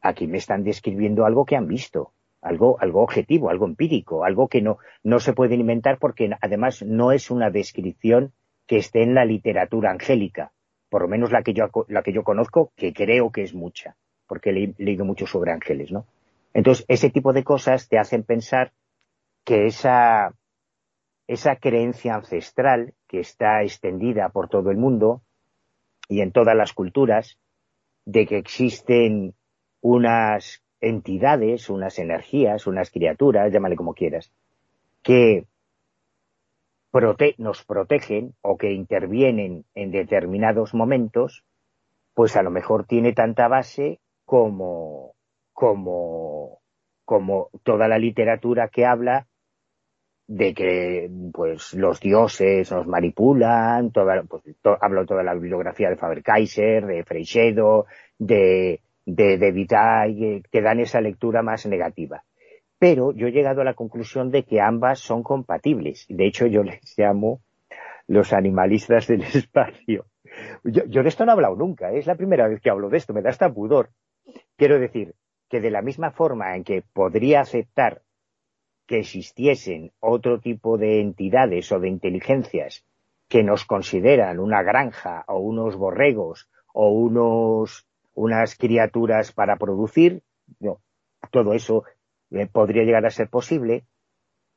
aquí 0.00 0.26
me 0.26 0.38
están 0.38 0.64
describiendo 0.64 1.24
algo 1.24 1.44
que 1.44 1.56
han 1.56 1.66
visto, 1.66 2.12
algo, 2.40 2.78
algo 2.80 3.02
objetivo, 3.02 3.50
algo 3.50 3.66
empírico, 3.66 4.24
algo 4.24 4.48
que 4.48 4.62
no, 4.62 4.78
no 5.02 5.18
se 5.18 5.32
puede 5.32 5.54
inventar 5.54 5.98
porque 5.98 6.30
además 6.40 6.82
no 6.82 7.12
es 7.12 7.30
una 7.30 7.50
descripción 7.50 8.32
que 8.66 8.78
esté 8.78 9.02
en 9.02 9.14
la 9.14 9.24
literatura 9.24 9.90
angélica, 9.90 10.52
por 10.88 11.02
lo 11.02 11.08
menos 11.08 11.32
la 11.32 11.42
que 11.42 11.54
yo, 11.54 11.68
la 11.88 12.02
que 12.02 12.12
yo 12.12 12.22
conozco, 12.22 12.72
que 12.76 12.92
creo 12.92 13.30
que 13.30 13.42
es 13.42 13.54
mucha, 13.54 13.96
porque 14.26 14.50
he 14.50 14.82
leído 14.82 15.04
mucho 15.04 15.26
sobre 15.26 15.52
ángeles, 15.52 15.90
¿no? 15.90 16.06
Entonces, 16.54 16.84
ese 16.88 17.10
tipo 17.10 17.32
de 17.32 17.44
cosas 17.44 17.88
te 17.88 17.98
hacen 17.98 18.22
pensar 18.22 18.72
que 19.44 19.66
esa, 19.66 20.34
esa 21.26 21.56
creencia 21.56 22.14
ancestral 22.14 22.94
que 23.06 23.20
está 23.20 23.62
extendida 23.62 24.30
por 24.30 24.48
todo 24.48 24.70
el 24.70 24.76
mundo 24.76 25.22
y 26.08 26.20
en 26.20 26.32
todas 26.32 26.56
las 26.56 26.72
culturas, 26.72 27.38
de 28.06 28.26
que 28.26 28.38
existen 28.38 29.34
unas 29.82 30.62
entidades, 30.80 31.68
unas 31.68 31.98
energías, 31.98 32.66
unas 32.66 32.90
criaturas, 32.90 33.52
llámale 33.52 33.76
como 33.76 33.94
quieras, 33.94 34.32
que 35.02 35.46
nos 37.36 37.62
protegen 37.64 38.34
o 38.40 38.56
que 38.56 38.72
intervienen 38.72 39.66
en 39.74 39.90
determinados 39.90 40.72
momentos, 40.72 41.44
pues 42.14 42.36
a 42.36 42.42
lo 42.42 42.50
mejor 42.50 42.86
tiene 42.86 43.12
tanta 43.12 43.48
base 43.48 44.00
como, 44.24 45.12
como, 45.52 46.60
como 47.04 47.50
toda 47.62 47.86
la 47.86 47.98
literatura 47.98 48.68
que 48.68 48.86
habla 48.86 49.26
de 50.28 50.54
que 50.54 51.10
pues 51.32 51.74
los 51.74 52.00
dioses 52.00 52.70
nos 52.72 52.86
manipulan, 52.86 53.92
toda, 53.92 54.22
pues, 54.24 54.42
hablo 54.80 55.06
toda 55.06 55.22
la 55.22 55.34
bibliografía 55.34 55.88
de 55.88 55.96
Faber-Kaiser, 55.96 56.86
de 56.86 57.04
Freixedo, 57.04 57.86
de, 58.18 58.80
de, 59.04 59.38
de 59.38 60.42
que 60.50 60.60
dan 60.60 60.80
esa 60.80 61.00
lectura 61.00 61.42
más 61.42 61.66
negativa. 61.66 62.24
Pero 62.78 63.12
yo 63.12 63.28
he 63.28 63.32
llegado 63.32 63.62
a 63.62 63.64
la 63.64 63.74
conclusión 63.74 64.30
de 64.30 64.42
que 64.42 64.60
ambas 64.60 64.98
son 64.98 65.22
compatibles. 65.22 66.06
De 66.08 66.26
hecho, 66.26 66.46
yo 66.46 66.62
les 66.62 66.94
llamo 66.98 67.40
los 68.06 68.32
animalistas 68.32 69.06
del 69.06 69.22
espacio. 69.34 70.06
Yo, 70.64 71.02
de 71.02 71.08
esto 71.08 71.24
no 71.24 71.32
he 71.32 71.34
hablado 71.34 71.56
nunca, 71.56 71.92
¿eh? 71.92 71.98
es 71.98 72.06
la 72.06 72.16
primera 72.16 72.48
vez 72.48 72.60
que 72.60 72.68
hablo 72.68 72.90
de 72.90 72.98
esto, 72.98 73.14
me 73.14 73.22
da 73.22 73.30
hasta 73.30 73.52
pudor. 73.52 73.90
Quiero 74.56 74.78
decir 74.78 75.14
que 75.48 75.60
de 75.60 75.70
la 75.70 75.82
misma 75.82 76.10
forma 76.10 76.56
en 76.56 76.64
que 76.64 76.82
podría 76.92 77.40
aceptar 77.40 78.02
que 78.86 79.00
existiesen 79.00 79.92
otro 80.00 80.40
tipo 80.40 80.78
de 80.78 81.00
entidades 81.00 81.70
o 81.72 81.80
de 81.80 81.88
inteligencias 81.88 82.84
que 83.28 83.42
nos 83.42 83.64
consideran 83.64 84.38
una 84.38 84.62
granja 84.62 85.24
o 85.26 85.38
unos 85.38 85.76
borregos 85.76 86.48
o 86.72 86.90
unos 86.90 87.86
unas 88.16 88.56
criaturas 88.56 89.30
para 89.32 89.56
producir, 89.56 90.22
no, 90.58 90.80
todo 91.30 91.52
eso 91.52 91.84
eh, 92.30 92.46
podría 92.46 92.82
llegar 92.82 93.04
a 93.04 93.10
ser 93.10 93.28
posible, 93.28 93.84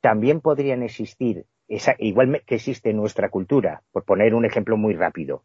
también 0.01 0.39
podrían 0.39 0.81
existir, 0.81 1.45
esa, 1.67 1.93
igual 1.99 2.41
que 2.45 2.55
existe 2.55 2.89
en 2.89 2.97
nuestra 2.97 3.29
cultura, 3.29 3.83
por 3.91 4.05
poner 4.05 4.33
un 4.33 4.45
ejemplo 4.45 4.77
muy 4.77 4.93
rápido. 4.93 5.43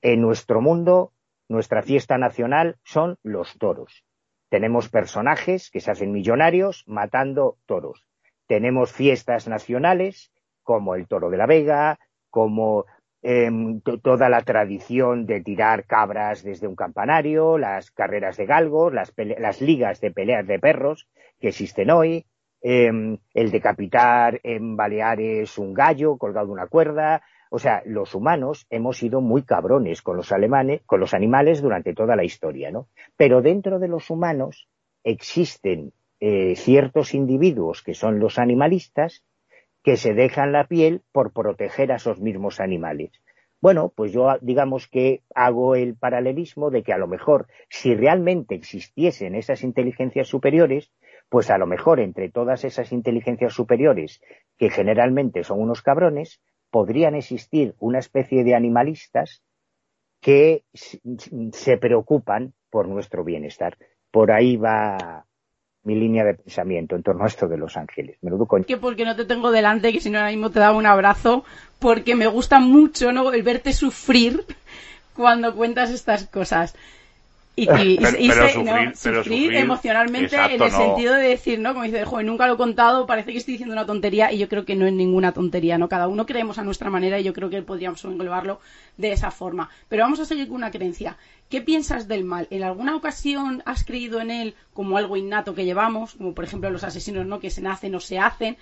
En 0.00 0.22
nuestro 0.22 0.60
mundo, 0.60 1.12
nuestra 1.48 1.82
fiesta 1.82 2.18
nacional 2.18 2.78
son 2.84 3.18
los 3.24 3.58
toros. 3.58 4.04
Tenemos 4.48 4.88
personajes 4.88 5.70
que 5.70 5.80
se 5.80 5.90
hacen 5.90 6.12
millonarios 6.12 6.84
matando 6.86 7.58
toros. 7.66 8.06
Tenemos 8.50 8.90
fiestas 8.90 9.46
nacionales 9.46 10.32
como 10.64 10.96
el 10.96 11.06
toro 11.06 11.30
de 11.30 11.36
la 11.36 11.46
Vega, 11.46 12.00
como 12.30 12.84
Em, 13.22 13.82
toda 13.82 14.30
la 14.30 14.40
tradición 14.40 15.26
de 15.26 15.42
tirar 15.42 15.84
cabras 15.84 16.42
desde 16.42 16.66
un 16.66 16.74
campanario, 16.74 17.58
las 17.58 17.90
carreras 17.90 18.38
de 18.38 18.46
galgos, 18.46 18.94
las, 18.94 19.12
las 19.16 19.60
ligas 19.60 20.00
de 20.00 20.10
peleas 20.10 20.46
de 20.46 20.58
perros 20.58 21.06
que 21.38 21.48
existen 21.48 21.90
hoy, 21.90 22.24
em, 22.62 23.18
el 23.34 23.50
decapitar 23.50 24.40
en 24.42 24.74
Baleares 24.74 25.58
un 25.58 25.74
gallo 25.74 26.16
colgado 26.16 26.46
de 26.46 26.52
una 26.52 26.66
cuerda. 26.66 27.22
O 27.50 27.58
sea, 27.58 27.82
los 27.84 28.14
humanos 28.14 28.66
hemos 28.70 28.96
sido 28.96 29.20
muy 29.20 29.42
cabrones 29.42 30.00
con 30.00 30.16
los 30.16 30.32
alemanes, 30.32 30.80
con 30.86 30.98
los 30.98 31.12
animales 31.12 31.60
durante 31.60 31.92
toda 31.92 32.16
la 32.16 32.24
historia, 32.24 32.70
¿no? 32.70 32.88
Pero 33.18 33.42
dentro 33.42 33.78
de 33.78 33.88
los 33.88 34.08
humanos 34.08 34.66
existen 35.04 35.92
eh, 36.20 36.54
ciertos 36.56 37.14
individuos 37.14 37.82
que 37.82 37.94
son 37.94 38.18
los 38.18 38.38
animalistas 38.38 39.24
que 39.82 39.96
se 39.96 40.14
dejan 40.14 40.52
la 40.52 40.66
piel 40.66 41.02
por 41.12 41.32
proteger 41.32 41.92
a 41.92 41.96
esos 41.96 42.20
mismos 42.20 42.60
animales. 42.60 43.10
Bueno, 43.62 43.92
pues 43.94 44.12
yo 44.12 44.26
digamos 44.40 44.88
que 44.88 45.22
hago 45.34 45.74
el 45.74 45.94
paralelismo 45.94 46.70
de 46.70 46.82
que 46.82 46.92
a 46.92 46.98
lo 46.98 47.06
mejor 47.06 47.46
si 47.68 47.94
realmente 47.94 48.54
existiesen 48.54 49.34
esas 49.34 49.62
inteligencias 49.62 50.28
superiores, 50.28 50.90
pues 51.28 51.50
a 51.50 51.58
lo 51.58 51.66
mejor 51.66 52.00
entre 52.00 52.30
todas 52.30 52.64
esas 52.64 52.90
inteligencias 52.92 53.52
superiores, 53.52 54.22
que 54.56 54.70
generalmente 54.70 55.44
son 55.44 55.60
unos 55.60 55.82
cabrones, 55.82 56.40
podrían 56.70 57.14
existir 57.14 57.74
una 57.78 57.98
especie 57.98 58.44
de 58.44 58.54
animalistas 58.54 59.42
que 60.20 60.64
se 61.52 61.76
preocupan 61.76 62.54
por 62.70 62.88
nuestro 62.88 63.24
bienestar. 63.24 63.76
Por 64.10 64.32
ahí 64.32 64.56
va 64.56 65.26
mi 65.82 65.94
línea 65.94 66.24
de 66.24 66.34
pensamiento 66.34 66.96
en 66.96 67.02
torno 67.02 67.24
a 67.24 67.26
esto 67.26 67.48
de 67.48 67.56
Los 67.56 67.76
Ángeles. 67.76 68.18
Menudo 68.22 68.46
coño. 68.46 68.64
Que 68.64 68.76
porque 68.76 69.04
no 69.04 69.16
te 69.16 69.24
tengo 69.24 69.50
delante, 69.50 69.92
que 69.92 70.00
si 70.00 70.10
no 70.10 70.18
ahora 70.18 70.30
mismo 70.30 70.50
te 70.50 70.60
daba 70.60 70.76
un 70.76 70.86
abrazo, 70.86 71.44
porque 71.78 72.14
me 72.14 72.26
gusta 72.26 72.60
mucho 72.60 73.12
¿no? 73.12 73.32
el 73.32 73.42
verte 73.42 73.72
sufrir 73.72 74.44
cuando 75.14 75.54
cuentas 75.54 75.90
estas 75.90 76.26
cosas. 76.26 76.74
Y, 77.56 77.66
sufrir, 78.94 79.54
emocionalmente 79.54 80.36
en 80.36 80.62
el 80.62 80.70
sentido 80.70 81.14
de 81.14 81.28
decir, 81.28 81.58
¿no? 81.58 81.72
Como 81.72 81.84
dice, 81.84 82.04
joder, 82.04 82.24
nunca 82.24 82.46
lo 82.46 82.54
he 82.54 82.56
contado, 82.56 83.06
parece 83.06 83.32
que 83.32 83.38
estoy 83.38 83.52
diciendo 83.52 83.74
una 83.74 83.84
tontería 83.84 84.32
y 84.32 84.38
yo 84.38 84.48
creo 84.48 84.64
que 84.64 84.76
no 84.76 84.86
es 84.86 84.92
ninguna 84.92 85.32
tontería, 85.32 85.76
¿no? 85.76 85.88
Cada 85.88 86.08
uno 86.08 86.24
creemos 86.26 86.58
a 86.58 86.64
nuestra 86.64 86.90
manera 86.90 87.18
y 87.18 87.24
yo 87.24 87.34
creo 87.34 87.50
que 87.50 87.60
podríamos 87.62 88.02
englobarlo 88.04 88.60
de 88.96 89.12
esa 89.12 89.30
forma. 89.30 89.68
Pero 89.88 90.04
vamos 90.04 90.20
a 90.20 90.24
seguir 90.24 90.46
con 90.46 90.56
una 90.56 90.70
creencia. 90.70 91.16
¿Qué 91.50 91.60
piensas 91.60 92.08
del 92.08 92.24
mal? 92.24 92.46
¿En 92.50 92.62
alguna 92.62 92.94
ocasión 92.96 93.62
has 93.66 93.84
creído 93.84 94.20
en 94.20 94.30
él 94.30 94.54
como 94.72 94.96
algo 94.96 95.16
innato 95.16 95.54
que 95.54 95.64
llevamos, 95.64 96.14
como 96.14 96.32
por 96.32 96.44
ejemplo 96.44 96.70
los 96.70 96.84
asesinos, 96.84 97.26
¿no? 97.26 97.40
Que 97.40 97.50
se 97.50 97.60
nacen 97.60 97.94
o 97.94 98.00
se 98.00 98.18
hacen 98.18 98.56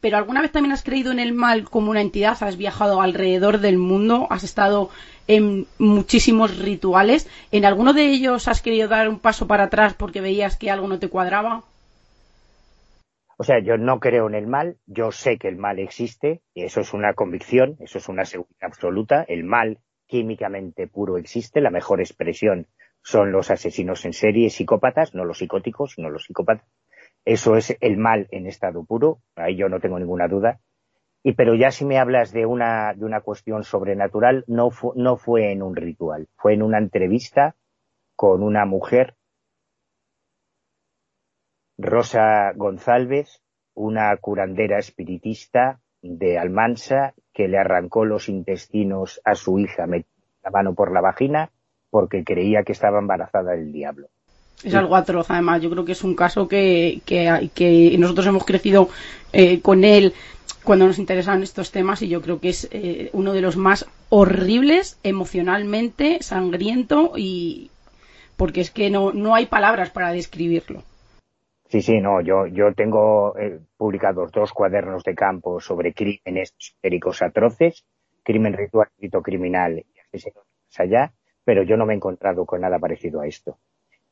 pero 0.00 0.16
alguna 0.16 0.42
vez 0.42 0.52
también 0.52 0.72
has 0.72 0.82
creído 0.82 1.10
en 1.10 1.18
el 1.18 1.32
mal 1.32 1.68
como 1.68 1.90
una 1.90 2.00
entidad, 2.00 2.36
has 2.40 2.56
viajado 2.56 3.00
alrededor 3.00 3.58
del 3.58 3.78
mundo, 3.78 4.28
has 4.30 4.44
estado 4.44 4.90
en 5.28 5.66
muchísimos 5.78 6.58
rituales, 6.58 7.28
¿en 7.52 7.64
alguno 7.64 7.92
de 7.92 8.06
ellos 8.06 8.48
has 8.48 8.62
querido 8.62 8.88
dar 8.88 9.08
un 9.08 9.20
paso 9.20 9.46
para 9.46 9.64
atrás 9.64 9.94
porque 9.94 10.20
veías 10.20 10.56
que 10.56 10.70
algo 10.70 10.88
no 10.88 10.98
te 10.98 11.08
cuadraba? 11.08 11.62
O 13.36 13.44
sea, 13.44 13.60
yo 13.60 13.76
no 13.76 14.00
creo 14.00 14.26
en 14.26 14.34
el 14.34 14.48
mal, 14.48 14.78
yo 14.86 15.12
sé 15.12 15.38
que 15.38 15.46
el 15.46 15.56
mal 15.56 15.78
existe, 15.78 16.42
eso 16.56 16.80
es 16.80 16.92
una 16.92 17.14
convicción, 17.14 17.76
eso 17.78 17.98
es 17.98 18.08
una 18.08 18.24
seguridad 18.24 18.56
absoluta, 18.62 19.22
el 19.22 19.44
mal 19.44 19.78
químicamente 20.08 20.88
puro 20.88 21.18
existe, 21.18 21.60
la 21.60 21.70
mejor 21.70 22.00
expresión 22.00 22.66
son 23.00 23.30
los 23.30 23.50
asesinos 23.52 24.04
en 24.06 24.12
serie, 24.12 24.50
psicópatas, 24.50 25.14
no 25.14 25.24
los 25.24 25.38
psicóticos, 25.38 25.92
sino 25.92 26.10
los 26.10 26.24
psicópatas. 26.24 26.66
Eso 27.24 27.56
es 27.56 27.76
el 27.80 27.96
mal 27.96 28.26
en 28.32 28.46
estado 28.46 28.84
puro, 28.84 29.20
ahí 29.36 29.54
yo 29.54 29.68
no 29.68 29.78
tengo 29.78 29.98
ninguna 29.98 30.26
duda. 30.26 30.58
Y 31.22 31.32
pero 31.32 31.54
ya 31.54 31.70
si 31.70 31.84
me 31.84 31.98
hablas 31.98 32.32
de 32.32 32.46
una, 32.46 32.94
de 32.94 33.04
una 33.04 33.20
cuestión 33.20 33.64
sobrenatural, 33.64 34.44
no, 34.46 34.70
no 34.94 35.16
fue 35.16 35.52
en 35.52 35.62
un 35.62 35.74
ritual, 35.74 36.28
fue 36.36 36.54
en 36.54 36.62
una 36.62 36.78
entrevista 36.78 37.56
con 38.14 38.42
una 38.42 38.64
mujer 38.64 39.14
Rosa 41.76 42.52
González, 42.56 43.40
una 43.74 44.16
curandera 44.16 44.78
espiritista 44.78 45.80
de 46.02 46.38
Almansa 46.38 47.14
que 47.32 47.46
le 47.48 47.58
arrancó 47.58 48.04
los 48.04 48.28
intestinos 48.28 49.20
a 49.24 49.34
su 49.34 49.58
hija, 49.58 49.86
la 49.86 50.50
mano 50.50 50.74
por 50.74 50.92
la 50.92 51.00
vagina 51.00 51.50
porque 51.90 52.24
creía 52.24 52.62
que 52.64 52.72
estaba 52.72 52.98
embarazada 52.98 53.52
del 53.52 53.72
diablo. 53.72 54.08
Es 54.62 54.74
algo 54.74 54.96
atroz, 54.96 55.30
además. 55.30 55.62
Yo 55.62 55.70
creo 55.70 55.84
que 55.84 55.92
es 55.92 56.02
un 56.02 56.16
caso 56.16 56.48
que, 56.48 57.00
que, 57.04 57.96
nosotros 57.98 58.26
hemos 58.26 58.44
crecido 58.44 58.88
eh, 59.32 59.60
con 59.60 59.84
él 59.84 60.12
cuando 60.68 60.86
nos 60.86 60.98
interesan 60.98 61.42
estos 61.42 61.72
temas 61.72 62.02
y 62.02 62.10
yo 62.10 62.20
creo 62.20 62.40
que 62.40 62.50
es 62.50 62.68
eh, 62.72 63.08
uno 63.14 63.32
de 63.32 63.40
los 63.40 63.56
más 63.56 63.86
horribles 64.10 65.00
emocionalmente, 65.02 66.18
sangriento 66.20 67.12
y 67.16 67.70
porque 68.36 68.60
es 68.60 68.70
que 68.70 68.90
no, 68.90 69.14
no 69.14 69.34
hay 69.34 69.46
palabras 69.46 69.88
para 69.88 70.12
describirlo. 70.12 70.82
Sí, 71.70 71.80
sí, 71.80 72.02
no, 72.02 72.20
yo, 72.20 72.46
yo 72.46 72.74
tengo 72.74 73.34
eh, 73.38 73.60
publicados 73.78 74.30
dos 74.30 74.52
cuadernos 74.52 75.04
de 75.04 75.14
campo 75.14 75.58
sobre 75.58 75.94
crímenes 75.94 76.54
histéricos 76.58 77.22
atroces, 77.22 77.86
crimen 78.22 78.52
ritual, 78.52 78.88
rito 78.98 79.22
criminal 79.22 79.78
y 79.78 79.98
asesinato 80.00 80.44
allá, 80.76 81.14
pero 81.44 81.62
yo 81.62 81.78
no 81.78 81.86
me 81.86 81.94
he 81.94 81.96
encontrado 81.96 82.44
con 82.44 82.60
nada 82.60 82.78
parecido 82.78 83.22
a 83.22 83.26
esto. 83.26 83.56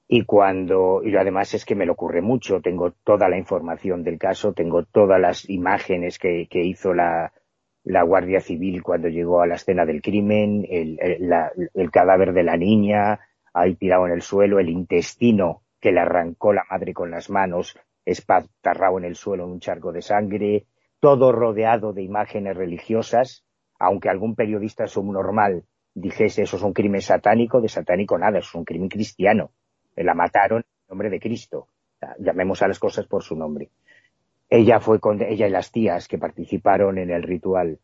Y 0.09 0.25
cuando, 0.25 1.03
y 1.03 1.17
además 1.17 1.53
es 1.55 1.65
que 1.65 1.75
me 1.75 1.85
lo 1.87 1.95
ocurre 1.95 2.23
mucho, 2.23 2.61
tengo 2.61 2.93
toda 2.93 3.29
la 3.29 3.39
información 3.39 4.05
del 4.05 4.19
caso, 4.19 4.53
tengo 4.53 4.85
todas 4.85 5.21
las 5.21 5.49
imágenes 5.51 6.19
que, 6.19 6.47
que 6.49 6.63
hizo 6.63 6.95
la, 6.95 7.33
la 7.87 8.03
Guardia 8.03 8.41
Civil 8.41 8.83
cuando 8.83 9.09
llegó 9.09 9.41
a 9.41 9.47
la 9.47 9.55
escena 9.55 9.85
del 9.85 10.03
crimen, 10.03 10.67
el, 10.69 10.99
el, 11.01 11.91
cadáver 11.91 12.33
de 12.33 12.43
la 12.43 12.57
niña 12.57 13.21
ahí 13.55 13.77
tirado 13.77 14.07
en 14.07 14.13
el 14.13 14.23
suelo, 14.23 14.59
el 14.59 14.69
intestino 14.69 15.63
que 15.81 15.93
le 15.93 16.01
arrancó 16.01 16.53
la 16.53 16.65
madre 16.69 16.93
con 16.93 17.13
las 17.13 17.31
manos, 17.31 17.79
espatarrado 18.05 18.99
en 18.99 19.05
el 19.05 19.15
suelo 19.15 19.45
en 19.45 19.51
un 19.51 19.61
charco 19.61 19.93
de 19.93 20.03
sangre, 20.03 20.67
todo 20.99 21.31
rodeado 21.31 21.93
de 21.93 22.03
imágenes 22.03 22.57
religiosas, 22.57 23.45
aunque 23.79 24.09
algún 24.09 24.35
periodista 24.35 24.89
subnormal 24.89 25.65
dijese 25.95 26.43
eso 26.43 26.57
es 26.57 26.63
un 26.63 26.73
crimen 26.73 27.01
satánico, 27.01 27.61
de 27.61 27.69
satánico 27.69 28.19
nada, 28.19 28.39
es 28.41 28.55
un 28.55 28.65
crimen 28.65 28.89
cristiano. 28.89 29.53
La 29.97 30.15
mataron 30.15 30.59
en 30.59 30.89
nombre 30.89 31.11
de 31.11 31.21
Cristo. 31.21 31.69
Llamemos 32.19 32.63
a 32.63 32.69
las 32.69 32.79
cosas 32.79 33.07
por 33.07 33.23
su 33.23 33.35
nombre. 33.35 33.71
Ella 34.49 34.79
fue 34.79 34.99
ella 35.29 35.47
y 35.47 35.51
las 35.51 35.73
tías 35.73 36.07
que 36.07 36.19
participaron 36.19 36.99
en 36.99 37.11
el 37.11 37.23
ritual 37.23 37.81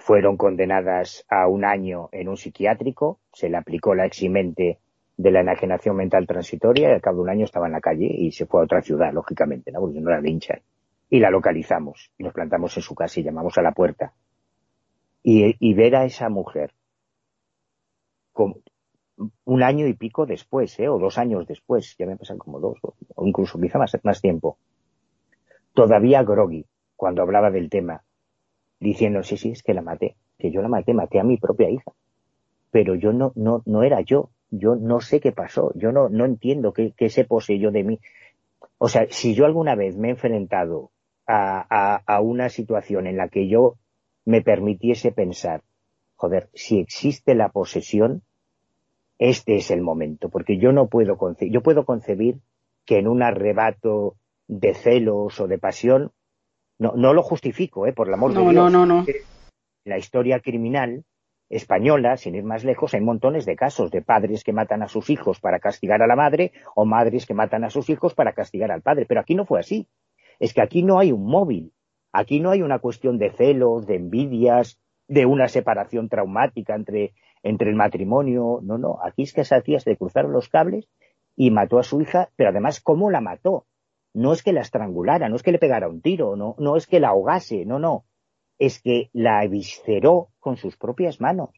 fueron 0.00 0.36
condenadas 0.36 1.24
a 1.28 1.46
un 1.46 1.64
año 1.64 2.08
en 2.12 2.28
un 2.28 2.36
psiquiátrico, 2.36 3.20
se 3.32 3.48
le 3.48 3.56
aplicó 3.56 3.94
la 3.94 4.06
eximente 4.06 4.78
de 5.16 5.30
la 5.30 5.40
enajenación 5.40 5.96
mental 5.96 6.26
transitoria 6.26 6.88
y 6.88 6.92
al 6.92 7.00
cabo 7.00 7.18
de 7.18 7.22
un 7.22 7.30
año 7.30 7.44
estaba 7.44 7.66
en 7.66 7.72
la 7.72 7.80
calle 7.80 8.06
y 8.06 8.32
se 8.32 8.46
fue 8.46 8.60
a 8.60 8.64
otra 8.64 8.82
ciudad, 8.82 9.12
lógicamente, 9.12 9.70
¿no? 9.70 9.80
porque 9.80 10.00
no 10.00 10.10
era 10.10 10.26
hincha. 10.28 10.60
Y 11.08 11.20
la 11.20 11.30
localizamos 11.30 12.10
y 12.18 12.24
nos 12.24 12.32
plantamos 12.32 12.76
en 12.76 12.82
su 12.82 12.94
casa 12.94 13.20
y 13.20 13.22
llamamos 13.22 13.56
a 13.56 13.62
la 13.62 13.72
puerta. 13.72 14.12
Y, 15.22 15.74
ver 15.74 15.96
a 15.96 16.04
esa 16.04 16.28
mujer 16.28 16.72
como 18.32 18.56
un 19.44 19.62
año 19.62 19.86
y 19.86 19.94
pico 19.94 20.26
después, 20.26 20.78
¿eh? 20.78 20.88
o 20.88 20.98
dos 20.98 21.18
años 21.18 21.46
después, 21.46 21.96
ya 21.98 22.06
me 22.06 22.16
pasan 22.16 22.38
como 22.38 22.60
dos, 22.60 22.78
o 22.82 23.26
incluso 23.26 23.60
quizá 23.60 23.78
más, 23.78 24.20
tiempo, 24.20 24.58
todavía 25.74 26.22
groggy, 26.22 26.66
cuando 26.96 27.22
hablaba 27.22 27.50
del 27.50 27.68
tema, 27.68 28.02
diciendo, 28.80 29.22
sí, 29.22 29.36
sí, 29.36 29.50
es 29.50 29.62
que 29.62 29.74
la 29.74 29.82
maté, 29.82 30.16
que 30.38 30.50
yo 30.50 30.62
la 30.62 30.68
maté, 30.68 30.94
maté 30.94 31.20
a 31.20 31.24
mi 31.24 31.36
propia 31.36 31.70
hija, 31.70 31.92
pero 32.70 32.94
yo 32.94 33.12
no, 33.12 33.32
no, 33.34 33.62
no 33.66 33.82
era 33.82 34.00
yo, 34.00 34.30
yo 34.50 34.76
no 34.76 35.00
sé 35.00 35.20
qué 35.20 35.32
pasó, 35.32 35.72
yo 35.74 35.92
no, 35.92 36.08
no 36.08 36.24
entiendo 36.24 36.72
qué, 36.72 36.92
qué 36.96 37.08
se 37.08 37.24
poseyó 37.24 37.70
de 37.70 37.84
mí. 37.84 38.00
O 38.78 38.88
sea, 38.88 39.06
si 39.10 39.34
yo 39.34 39.46
alguna 39.46 39.74
vez 39.74 39.96
me 39.96 40.08
he 40.08 40.10
enfrentado 40.12 40.90
a, 41.26 42.02
a, 42.06 42.20
una 42.20 42.48
situación 42.48 43.06
en 43.06 43.16
la 43.16 43.28
que 43.28 43.48
yo 43.48 43.76
me 44.24 44.42
permitiese 44.42 45.12
pensar, 45.12 45.62
joder, 46.16 46.48
si 46.54 46.78
existe 46.78 47.34
la 47.34 47.48
posesión, 47.48 48.22
este 49.18 49.56
es 49.56 49.70
el 49.70 49.80
momento, 49.80 50.28
porque 50.28 50.58
yo 50.58 50.72
no 50.72 50.88
puedo 50.88 51.16
concebir, 51.16 51.52
yo 51.52 51.62
puedo 51.62 51.84
concebir 51.84 52.40
que 52.84 52.98
en 52.98 53.08
un 53.08 53.22
arrebato 53.22 54.16
de 54.48 54.74
celos 54.74 55.40
o 55.40 55.46
de 55.46 55.58
pasión, 55.58 56.12
no, 56.78 56.92
no 56.96 57.14
lo 57.14 57.22
justifico, 57.22 57.86
¿eh? 57.86 57.92
por 57.92 58.08
el 58.08 58.14
amor 58.14 58.34
de 58.34 58.40
Dios. 58.40 58.54
No, 58.54 58.68
no, 58.68 58.84
no. 58.84 59.06
La 59.84 59.98
historia 59.98 60.40
criminal 60.40 61.04
española, 61.48 62.16
sin 62.16 62.34
ir 62.34 62.44
más 62.44 62.64
lejos, 62.64 62.94
hay 62.94 63.00
montones 63.00 63.46
de 63.46 63.56
casos 63.56 63.90
de 63.90 64.02
padres 64.02 64.42
que 64.42 64.52
matan 64.52 64.82
a 64.82 64.88
sus 64.88 65.10
hijos 65.10 65.40
para 65.40 65.60
castigar 65.60 66.02
a 66.02 66.06
la 66.06 66.16
madre 66.16 66.52
o 66.74 66.84
madres 66.84 67.26
que 67.26 67.34
matan 67.34 67.64
a 67.64 67.70
sus 67.70 67.88
hijos 67.90 68.14
para 68.14 68.32
castigar 68.32 68.72
al 68.72 68.82
padre. 68.82 69.06
Pero 69.06 69.20
aquí 69.20 69.34
no 69.34 69.44
fue 69.44 69.60
así. 69.60 69.88
Es 70.40 70.52
que 70.52 70.62
aquí 70.62 70.82
no 70.82 70.98
hay 70.98 71.12
un 71.12 71.26
móvil. 71.26 71.72
Aquí 72.12 72.40
no 72.40 72.50
hay 72.50 72.62
una 72.62 72.78
cuestión 72.78 73.18
de 73.18 73.30
celos, 73.30 73.86
de 73.86 73.96
envidias, 73.96 74.80
de 75.08 75.26
una 75.26 75.48
separación 75.48 76.08
traumática 76.08 76.74
entre, 76.74 77.12
entre 77.42 77.70
el 77.70 77.76
matrimonio. 77.76 78.60
No, 78.62 78.78
no. 78.78 78.98
Aquí 79.02 79.22
es 79.22 79.32
que 79.32 79.44
se 79.44 79.62
le 79.86 79.96
cruzaron 79.96 80.32
los 80.32 80.48
cables 80.48 80.88
y 81.36 81.50
mató 81.50 81.78
a 81.78 81.82
su 81.82 82.00
hija, 82.00 82.30
pero 82.36 82.50
además, 82.50 82.80
¿cómo 82.80 83.10
la 83.10 83.20
mató? 83.20 83.66
No 84.12 84.32
es 84.32 84.42
que 84.42 84.52
la 84.52 84.60
estrangulara, 84.60 85.28
no 85.28 85.36
es 85.36 85.42
que 85.42 85.52
le 85.52 85.58
pegara 85.58 85.88
un 85.88 86.00
tiro, 86.00 86.36
no, 86.36 86.54
no 86.58 86.76
es 86.76 86.86
que 86.86 87.00
la 87.00 87.08
ahogase, 87.08 87.64
no, 87.64 87.78
no 87.78 88.04
es 88.58 88.80
que 88.80 89.10
la 89.12 89.44
evisceró 89.44 90.28
con 90.38 90.56
sus 90.56 90.76
propias 90.76 91.20
manos. 91.20 91.50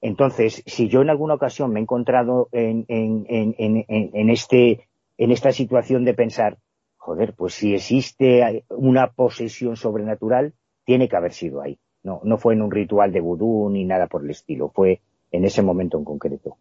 Entonces, 0.00 0.62
si 0.66 0.88
yo 0.88 1.02
en 1.02 1.10
alguna 1.10 1.34
ocasión 1.34 1.72
me 1.72 1.80
he 1.80 1.82
encontrado 1.82 2.48
en, 2.52 2.84
en, 2.88 4.30
este, 4.30 4.88
en 5.16 5.30
esta 5.30 5.52
situación 5.52 6.04
de 6.04 6.14
pensar, 6.14 6.58
joder, 6.96 7.34
pues 7.34 7.54
si 7.54 7.74
existe 7.74 8.64
una 8.68 9.12
posesión 9.12 9.76
sobrenatural, 9.76 10.54
tiene 10.84 11.08
que 11.08 11.16
haber 11.16 11.32
sido 11.32 11.62
ahí. 11.62 11.78
No, 12.06 12.20
no 12.22 12.38
fue 12.38 12.54
en 12.54 12.62
un 12.62 12.70
ritual 12.70 13.10
de 13.10 13.20
vudú 13.20 13.68
ni 13.68 13.84
nada 13.84 14.06
por 14.06 14.22
el 14.22 14.30
estilo, 14.30 14.70
fue 14.72 15.00
en 15.32 15.44
ese 15.44 15.60
momento 15.60 15.98
en 15.98 16.04
concreto. 16.04 16.56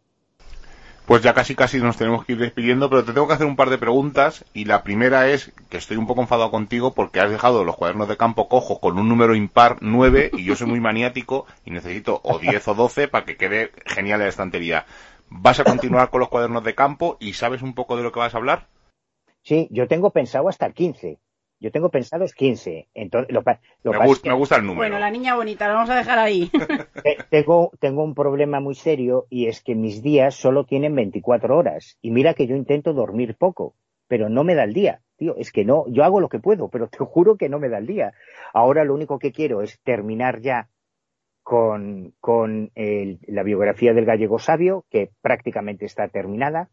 Pues 1.05 1.21
ya 1.21 1.35
casi 1.35 1.53
casi 1.53 1.77
nos 1.77 1.97
tenemos 1.97 2.25
que 2.25 2.33
ir 2.33 2.39
despidiendo, 2.39 2.89
pero 2.89 3.05
te 3.05 3.13
tengo 3.13 3.27
que 3.27 3.35
hacer 3.35 3.45
un 3.45 3.55
par 3.55 3.69
de 3.69 3.77
preguntas 3.77 4.43
y 4.55 4.65
la 4.65 4.81
primera 4.81 5.29
es 5.29 5.53
que 5.69 5.77
estoy 5.77 5.97
un 5.97 6.07
poco 6.07 6.21
enfadado 6.21 6.49
contigo 6.49 6.95
porque 6.95 7.19
has 7.19 7.29
dejado 7.29 7.63
los 7.63 7.75
cuadernos 7.75 8.07
de 8.07 8.17
campo 8.17 8.49
cojo 8.49 8.79
con 8.79 8.97
un 8.97 9.07
número 9.07 9.35
impar 9.35 9.77
9 9.81 10.31
y 10.33 10.45
yo 10.45 10.55
soy 10.55 10.65
muy 10.65 10.79
maniático 10.79 11.45
y 11.63 11.69
necesito 11.69 12.21
o 12.23 12.39
10 12.39 12.67
o 12.69 12.73
12 12.73 13.07
para 13.07 13.25
que 13.25 13.37
quede 13.37 13.69
genial 13.85 14.21
la 14.21 14.27
estantería. 14.29 14.87
¿Vas 15.29 15.59
a 15.59 15.63
continuar 15.63 16.09
con 16.09 16.21
los 16.21 16.29
cuadernos 16.29 16.63
de 16.63 16.73
campo 16.73 17.17
y 17.19 17.33
sabes 17.33 17.61
un 17.61 17.75
poco 17.75 17.97
de 17.97 18.01
lo 18.01 18.11
que 18.11 18.19
vas 18.19 18.33
a 18.33 18.39
hablar? 18.39 18.65
Sí, 19.43 19.67
yo 19.69 19.87
tengo 19.87 20.09
pensado 20.09 20.49
hasta 20.49 20.65
el 20.65 20.73
15. 20.73 21.19
Yo 21.59 21.71
tengo 21.71 21.89
pensados 21.89 22.33
15. 22.33 22.89
Entonces, 22.93 23.33
lo, 23.33 23.41
me, 23.41 24.05
gusta, 24.05 24.29
me, 24.29 24.35
gusta, 24.35 24.55
el 24.57 24.63
número. 24.63 24.77
Bueno, 24.77 24.99
la 24.99 25.09
niña 25.09 25.35
bonita, 25.35 25.67
la 25.67 25.75
vamos 25.75 25.89
a 25.89 25.95
dejar 25.95 26.19
ahí. 26.19 26.51
tengo, 27.29 27.71
tengo 27.79 28.03
un 28.03 28.13
problema 28.13 28.59
muy 28.59 28.75
serio 28.75 29.25
y 29.29 29.47
es 29.47 29.61
que 29.61 29.75
mis 29.75 30.01
días 30.01 30.35
solo 30.35 30.65
tienen 30.65 30.95
24 30.95 31.57
horas. 31.57 31.97
Y 32.01 32.11
mira 32.11 32.33
que 32.33 32.47
yo 32.47 32.55
intento 32.55 32.93
dormir 32.93 33.35
poco, 33.35 33.75
pero 34.07 34.29
no 34.29 34.43
me 34.43 34.55
da 34.55 34.63
el 34.63 34.73
día. 34.73 35.01
Tío, 35.17 35.35
es 35.37 35.53
que 35.53 35.63
no, 35.63 35.85
yo 35.87 36.03
hago 36.03 36.19
lo 36.19 36.27
que 36.27 36.39
puedo, 36.39 36.67
pero 36.67 36.87
te 36.87 36.97
juro 36.97 37.37
que 37.37 37.47
no 37.47 37.57
me 37.57 37.69
da 37.69 37.77
el 37.77 37.87
día. 37.87 38.13
Ahora 38.53 38.83
lo 38.83 38.93
único 38.93 39.17
que 39.17 39.31
quiero 39.31 39.61
es 39.61 39.79
terminar 39.81 40.41
ya 40.41 40.69
con, 41.41 42.13
con 42.19 42.71
el, 42.75 43.19
la 43.27 43.43
biografía 43.43 43.93
del 43.93 44.05
gallego 44.05 44.39
sabio, 44.39 44.85
que 44.89 45.11
prácticamente 45.21 45.85
está 45.85 46.09
terminada. 46.09 46.69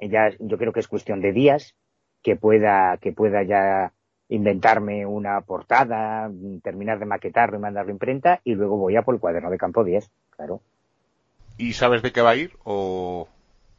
Ya, 0.00 0.30
yo 0.40 0.58
creo 0.58 0.72
que 0.72 0.80
es 0.80 0.88
cuestión 0.88 1.20
de 1.20 1.32
días 1.32 1.76
que 2.24 2.34
pueda, 2.36 2.96
que 2.96 3.12
pueda 3.12 3.42
ya 3.44 3.92
inventarme 4.30 5.06
una 5.06 5.42
portada, 5.42 6.30
terminar 6.62 6.98
de 6.98 7.04
maquetarlo 7.04 7.58
y 7.58 7.60
mandarlo 7.60 7.90
a 7.90 7.92
imprenta 7.92 8.40
y 8.42 8.54
luego 8.54 8.78
voy 8.78 8.96
a 8.96 9.02
por 9.02 9.14
el 9.14 9.20
cuaderno 9.20 9.50
de 9.50 9.58
campo 9.58 9.84
10, 9.84 10.10
claro. 10.30 10.60
¿Y 11.58 11.74
sabes 11.74 12.02
de 12.02 12.10
qué 12.10 12.22
va 12.22 12.30
a 12.30 12.36
ir 12.36 12.52
o, 12.64 13.28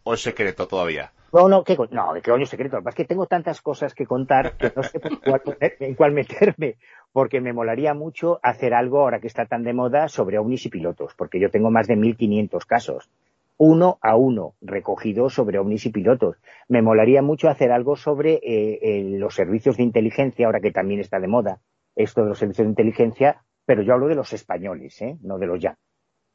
o 0.04 0.14
es 0.14 0.22
secreto 0.22 0.68
todavía? 0.68 1.12
No, 1.34 1.50
no, 1.50 1.64
¿qué, 1.64 1.76
no, 1.90 2.14
de 2.14 2.22
qué 2.22 2.32
coño 2.32 2.46
secreto. 2.46 2.80
Es 2.88 2.96
que 2.96 3.04
tengo 3.04 3.26
tantas 3.26 3.62
cosas 3.62 3.94
que 3.94 4.06
contar 4.06 4.54
que 4.54 4.72
no 4.74 4.84
sé 4.84 5.02
cuál, 5.02 5.42
en 5.60 5.96
cuál 5.96 6.12
meterme, 6.14 6.76
porque 7.12 7.42
me 7.42 7.52
molaría 7.52 7.94
mucho 7.94 8.40
hacer 8.44 8.74
algo 8.74 9.02
ahora 9.02 9.20
que 9.20 9.28
está 9.28 9.46
tan 9.46 9.64
de 9.64 9.74
moda 9.74 10.08
sobre 10.08 10.38
ovnis 10.38 10.68
y 10.68 10.70
pilotos, 10.70 11.14
porque 11.18 11.40
yo 11.40 11.50
tengo 11.50 11.72
más 11.72 11.88
de 11.88 11.98
1500 11.98 12.66
casos 12.66 13.10
uno 13.58 13.98
a 14.02 14.16
uno, 14.16 14.56
recogidos 14.62 15.34
sobre 15.34 15.60
ovnis 15.60 15.86
y 15.86 15.92
pilotos. 15.92 16.38
Me 16.68 16.82
molaría 16.82 17.22
mucho 17.22 17.50
hacer 17.50 17.72
algo 17.72 17.96
sobre 17.96 18.40
eh, 18.44 19.18
los 19.18 19.36
servicios 19.36 19.78
de 19.78 19.84
inteligencia, 19.84 20.46
ahora 20.46 20.60
que 20.60 20.72
también 20.72 21.00
está 21.00 21.20
de 21.20 21.28
moda 21.28 21.62
esto 21.96 22.24
de 22.24 22.30
los 22.30 22.40
servicios 22.40 22.66
de 22.66 22.72
inteligencia, 22.72 23.44
pero 23.66 23.82
yo 23.82 23.94
hablo 23.94 24.08
de 24.08 24.16
los 24.16 24.34
españoles, 24.34 25.02
¿eh? 25.02 25.18
no 25.22 25.38
de 25.38 25.48
los 25.48 25.60
ya. 25.60 25.78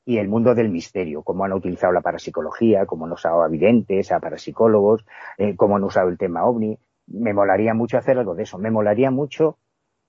Y 0.05 0.19
el 0.19 0.29
mundo 0.29 0.55
del 0.55 0.71
misterio, 0.71 1.23
cómo 1.23 1.45
han 1.45 1.53
utilizado 1.53 1.93
la 1.93 2.01
parapsicología, 2.01 2.87
cómo 2.87 3.05
han 3.05 3.13
usado 3.13 3.43
a 3.43 3.49
videntes, 3.49 4.11
a 4.11 4.19
parapsicólogos, 4.19 5.05
eh, 5.37 5.55
cómo 5.57 5.77
han 5.77 5.85
usado 5.85 6.09
el 6.09 6.19
tema 6.19 6.45
ovni. 6.45 6.79
Me 7.07 7.35
molaría 7.35 7.75
mucho 7.75 7.99
hacer 7.99 8.19
algo 8.19 8.35
de 8.35 8.45
eso. 8.45 8.59
Me 8.59 8.71
molaría 8.71 9.11
mucho 9.11 9.59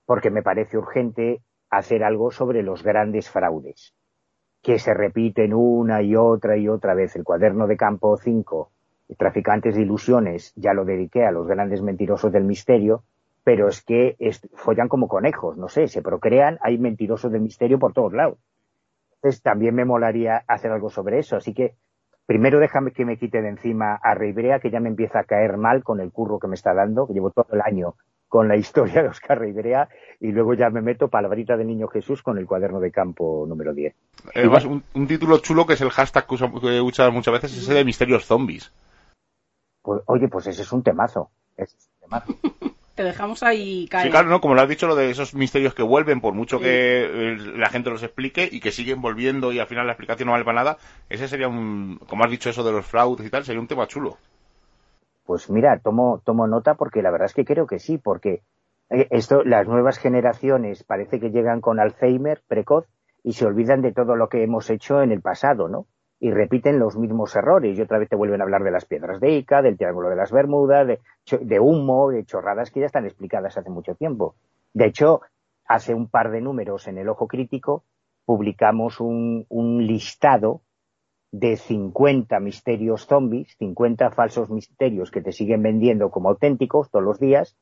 porque 0.06 0.30
me 0.30 0.42
parece 0.42 0.78
urgente 0.78 1.42
hacer 1.68 2.02
algo 2.02 2.30
sobre 2.30 2.62
los 2.62 2.82
grandes 2.82 3.30
fraudes 3.30 3.94
que 4.62 4.78
se 4.78 4.94
repiten 4.94 5.52
una 5.52 6.02
y 6.02 6.14
otra 6.14 6.56
y 6.56 6.68
otra 6.68 6.94
vez. 6.94 7.16
El 7.16 7.24
cuaderno 7.24 7.66
de 7.66 7.76
campo 7.76 8.16
5, 8.16 8.70
Traficantes 9.18 9.74
de 9.74 9.82
Ilusiones, 9.82 10.52
ya 10.56 10.72
lo 10.72 10.84
dediqué 10.84 11.24
a 11.26 11.32
los 11.32 11.46
grandes 11.46 11.82
mentirosos 11.82 12.32
del 12.32 12.44
misterio, 12.44 13.02
pero 13.44 13.68
es 13.68 13.82
que 13.82 14.16
follan 14.54 14.88
como 14.88 15.08
conejos, 15.08 15.56
no 15.56 15.68
sé, 15.68 15.88
se 15.88 16.00
procrean, 16.00 16.58
hay 16.62 16.78
mentirosos 16.78 17.32
del 17.32 17.42
misterio 17.42 17.78
por 17.78 17.92
todos 17.92 18.12
lados. 18.12 18.38
Entonces 19.16 19.42
también 19.42 19.74
me 19.74 19.84
molaría 19.84 20.44
hacer 20.46 20.70
algo 20.70 20.90
sobre 20.90 21.18
eso. 21.18 21.36
Así 21.36 21.52
que 21.52 21.74
primero 22.26 22.60
déjame 22.60 22.92
que 22.92 23.04
me 23.04 23.18
quite 23.18 23.42
de 23.42 23.48
encima 23.48 23.94
a 23.94 24.14
Reibrea, 24.14 24.60
que 24.60 24.70
ya 24.70 24.80
me 24.80 24.88
empieza 24.88 25.20
a 25.20 25.24
caer 25.24 25.56
mal 25.56 25.82
con 25.82 26.00
el 26.00 26.12
curro 26.12 26.38
que 26.38 26.48
me 26.48 26.54
está 26.54 26.72
dando, 26.72 27.06
que 27.06 27.14
llevo 27.14 27.30
todo 27.30 27.48
el 27.52 27.60
año 27.60 27.96
con 28.32 28.48
la 28.48 28.56
historia 28.56 29.02
de 29.02 29.10
Oscar 29.10 29.38
Ribrea 29.38 29.90
y 30.18 30.32
luego 30.32 30.54
ya 30.54 30.70
me 30.70 30.80
meto 30.80 31.08
palabrita 31.08 31.54
de 31.54 31.66
Niño 31.66 31.86
Jesús 31.88 32.22
con 32.22 32.38
el 32.38 32.46
cuaderno 32.46 32.80
de 32.80 32.90
campo 32.90 33.44
número 33.46 33.74
10. 33.74 33.94
Además, 34.34 34.64
un, 34.64 35.06
título 35.06 35.36
chulo 35.40 35.66
que 35.66 35.74
es 35.74 35.82
el 35.82 35.90
hashtag 35.90 36.26
que, 36.26 36.36
he 36.74 36.80
usado 36.80 37.12
muchas 37.12 37.34
veces, 37.34 37.52
es 37.52 37.64
ese 37.64 37.74
de 37.74 37.84
misterios 37.84 38.24
zombies. 38.24 38.72
Pues, 39.82 40.00
oye, 40.06 40.28
pues 40.28 40.46
ese 40.46 40.62
es 40.62 40.72
un 40.72 40.82
temazo. 40.82 41.28
es 41.58 41.74
un 41.74 42.08
temazo. 42.08 42.34
Te 42.94 43.02
dejamos 43.04 43.42
ahí 43.42 43.86
caer. 43.88 44.06
Sí, 44.06 44.10
claro, 44.10 44.30
¿no? 44.30 44.40
Como 44.40 44.54
lo 44.54 44.62
has 44.62 44.68
dicho, 44.68 44.86
lo 44.86 44.96
de 44.96 45.10
esos 45.10 45.34
misterios 45.34 45.74
que 45.74 45.82
vuelven, 45.82 46.22
por 46.22 46.32
mucho 46.32 46.58
que 46.58 47.04
eh, 47.04 47.36
la 47.36 47.68
gente 47.68 47.90
los 47.90 48.02
explique 48.02 48.48
y 48.50 48.60
que 48.60 48.72
siguen 48.72 49.02
volviendo 49.02 49.52
y 49.52 49.58
al 49.58 49.66
final 49.66 49.86
la 49.86 49.92
explicación 49.92 50.28
no 50.28 50.32
vale 50.32 50.46
para 50.46 50.56
nada, 50.56 50.78
ese 51.10 51.28
sería 51.28 51.48
un, 51.48 52.00
como 52.08 52.24
has 52.24 52.30
dicho 52.30 52.48
eso 52.48 52.64
de 52.64 52.72
los 52.72 52.86
fraudes 52.86 53.26
y 53.26 53.30
tal, 53.30 53.44
sería 53.44 53.60
un 53.60 53.68
tema 53.68 53.86
chulo. 53.86 54.16
Pues 55.32 55.48
mira, 55.48 55.78
tomo, 55.78 56.20
tomo 56.26 56.46
nota 56.46 56.74
porque 56.74 57.00
la 57.00 57.10
verdad 57.10 57.24
es 57.24 57.32
que 57.32 57.46
creo 57.46 57.66
que 57.66 57.78
sí, 57.78 57.96
porque 57.96 58.42
eh, 58.90 59.08
esto, 59.08 59.42
las 59.44 59.66
nuevas 59.66 59.96
generaciones 59.96 60.84
parece 60.84 61.20
que 61.20 61.30
llegan 61.30 61.62
con 61.62 61.80
Alzheimer 61.80 62.42
precoz 62.46 62.86
y 63.24 63.32
se 63.32 63.46
olvidan 63.46 63.80
de 63.80 63.92
todo 63.92 64.14
lo 64.14 64.28
que 64.28 64.42
hemos 64.42 64.68
hecho 64.68 65.00
en 65.00 65.10
el 65.10 65.22
pasado, 65.22 65.68
¿no? 65.68 65.86
Y 66.20 66.32
repiten 66.32 66.78
los 66.78 66.98
mismos 66.98 67.34
errores. 67.34 67.78
Y 67.78 67.80
otra 67.80 67.98
vez 67.98 68.10
te 68.10 68.16
vuelven 68.16 68.42
a 68.42 68.44
hablar 68.44 68.62
de 68.62 68.72
las 68.72 68.84
piedras 68.84 69.20
de 69.20 69.30
Ica, 69.30 69.62
del 69.62 69.78
Triángulo 69.78 70.10
de 70.10 70.16
las 70.16 70.30
Bermudas, 70.30 70.86
de, 70.86 71.60
humo, 71.60 72.10
de 72.10 72.26
chorradas 72.26 72.70
que 72.70 72.80
ya 72.80 72.86
están 72.86 73.06
explicadas 73.06 73.56
hace 73.56 73.70
mucho 73.70 73.94
tiempo. 73.94 74.34
De 74.74 74.84
hecho, 74.84 75.22
hace 75.64 75.94
un 75.94 76.10
par 76.10 76.30
de 76.30 76.42
números 76.42 76.88
en 76.88 76.98
el 76.98 77.08
Ojo 77.08 77.26
Crítico 77.26 77.84
publicamos 78.26 79.00
un 79.00 79.46
listado 79.86 80.60
de 81.32 81.56
50 81.56 82.38
misterios 82.40 83.06
zombies, 83.06 83.56
50 83.58 84.10
falsos 84.10 84.50
misterios 84.50 85.10
que 85.10 85.22
te 85.22 85.32
siguen 85.32 85.62
vendiendo 85.62 86.10
como 86.10 86.28
auténticos 86.28 86.90
todos 86.90 87.04
los 87.04 87.18
días. 87.18 87.56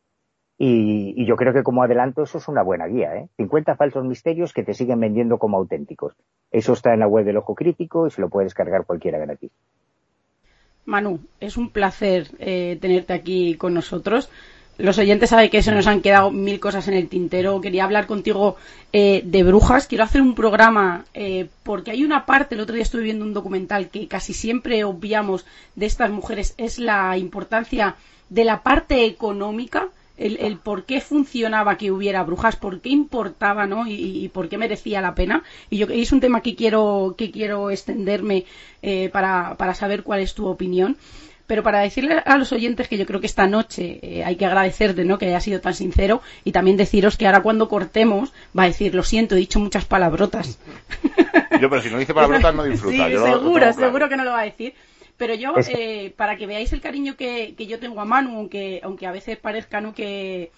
Y, 0.58 1.24
yo 1.24 1.36
creo 1.36 1.54
que 1.54 1.62
como 1.62 1.82
adelanto 1.82 2.22
eso 2.22 2.38
es 2.38 2.48
una 2.48 2.62
buena 2.62 2.86
guía. 2.86 3.14
¿eh? 3.16 3.28
50 3.36 3.76
falsos 3.76 4.04
misterios 4.04 4.52
que 4.52 4.64
te 4.64 4.74
siguen 4.74 5.00
vendiendo 5.00 5.38
como 5.38 5.56
auténticos. 5.56 6.14
Eso 6.50 6.74
está 6.74 6.92
en 6.92 7.00
la 7.00 7.06
web 7.06 7.24
del 7.24 7.38
Ojo 7.38 7.54
Crítico 7.54 8.06
y 8.06 8.10
se 8.10 8.20
lo 8.20 8.28
puede 8.28 8.46
descargar 8.46 8.84
cualquiera 8.84 9.18
gratis. 9.18 9.52
Manu, 10.84 11.20
es 11.38 11.56
un 11.56 11.70
placer 11.70 12.26
eh, 12.40 12.76
tenerte 12.80 13.12
aquí 13.12 13.54
con 13.54 13.72
nosotros 13.72 14.30
los 14.80 14.98
oyentes 14.98 15.30
saben 15.30 15.50
que 15.50 15.62
se 15.62 15.72
nos 15.72 15.86
han 15.86 16.00
quedado 16.00 16.30
mil 16.30 16.58
cosas 16.60 16.88
en 16.88 16.94
el 16.94 17.08
tintero. 17.08 17.60
Quería 17.60 17.84
hablar 17.84 18.06
contigo 18.06 18.56
eh, 18.92 19.22
de 19.24 19.42
brujas. 19.42 19.86
Quiero 19.86 20.04
hacer 20.04 20.22
un 20.22 20.34
programa 20.34 21.04
eh, 21.14 21.48
porque 21.62 21.90
hay 21.90 22.04
una 22.04 22.26
parte, 22.26 22.54
el 22.54 22.60
otro 22.60 22.74
día 22.74 22.82
estuve 22.82 23.02
viendo 23.02 23.24
un 23.24 23.34
documental 23.34 23.88
que 23.90 24.08
casi 24.08 24.32
siempre 24.32 24.84
obviamos 24.84 25.44
de 25.76 25.86
estas 25.86 26.10
mujeres, 26.10 26.54
es 26.56 26.78
la 26.78 27.16
importancia 27.18 27.96
de 28.28 28.44
la 28.44 28.62
parte 28.62 29.04
económica. 29.04 29.88
El, 30.16 30.58
por 30.58 30.84
qué 30.84 31.00
funcionaba 31.00 31.78
que 31.78 31.90
hubiera 31.90 32.22
brujas, 32.24 32.54
por 32.54 32.82
qué 32.82 32.90
importaba, 32.90 33.66
¿no? 33.66 33.86
Y, 33.86 34.28
por 34.28 34.50
qué 34.50 34.58
merecía 34.58 35.00
la 35.00 35.14
pena. 35.14 35.42
Y 35.70 35.78
yo 35.78 35.86
es 35.88 36.12
un 36.12 36.20
tema 36.20 36.42
que 36.42 36.54
quiero 36.54 37.14
que 37.16 37.30
quiero 37.30 37.70
extenderme 37.70 38.44
eh, 38.82 39.08
para, 39.10 39.54
para 39.56 39.74
saber 39.74 40.02
cuál 40.02 40.20
es 40.20 40.34
tu 40.34 40.46
opinión. 40.46 40.98
Pero 41.50 41.64
para 41.64 41.80
decirle 41.80 42.22
a 42.24 42.36
los 42.36 42.52
oyentes 42.52 42.86
que 42.86 42.96
yo 42.96 43.04
creo 43.06 43.18
que 43.18 43.26
esta 43.26 43.48
noche 43.48 43.98
eh, 44.02 44.22
hay 44.22 44.36
que 44.36 44.46
agradecerte 44.46 45.04
¿no? 45.04 45.18
que 45.18 45.26
haya 45.26 45.40
sido 45.40 45.60
tan 45.60 45.74
sincero 45.74 46.22
y 46.44 46.52
también 46.52 46.76
deciros 46.76 47.16
que 47.16 47.26
ahora 47.26 47.42
cuando 47.42 47.68
cortemos 47.68 48.32
va 48.56 48.62
a 48.62 48.66
decir, 48.66 48.94
lo 48.94 49.02
siento, 49.02 49.34
he 49.34 49.38
dicho 49.38 49.58
muchas 49.58 49.84
palabrotas. 49.84 50.60
Yo, 51.60 51.68
pero 51.68 51.82
si 51.82 51.90
no 51.90 51.98
dice 51.98 52.14
palabrotas 52.14 52.54
no 52.54 52.62
disfruta. 52.62 53.08
Sí, 53.08 53.16
seguro, 53.16 53.72
seguro 53.72 54.08
que 54.08 54.16
no 54.16 54.22
lo 54.22 54.30
va 54.30 54.42
a 54.42 54.44
decir. 54.44 54.74
Pero 55.16 55.34
yo, 55.34 55.52
eh, 55.76 56.14
para 56.16 56.36
que 56.36 56.46
veáis 56.46 56.72
el 56.72 56.80
cariño 56.80 57.16
que, 57.16 57.54
que, 57.58 57.66
yo 57.66 57.80
tengo 57.80 58.00
a 58.00 58.04
Manu, 58.04 58.36
aunque, 58.36 58.80
aunque 58.84 59.08
a 59.08 59.10
veces 59.10 59.36
parezca 59.36 59.80
¿no? 59.80 59.92
que, 59.92 60.52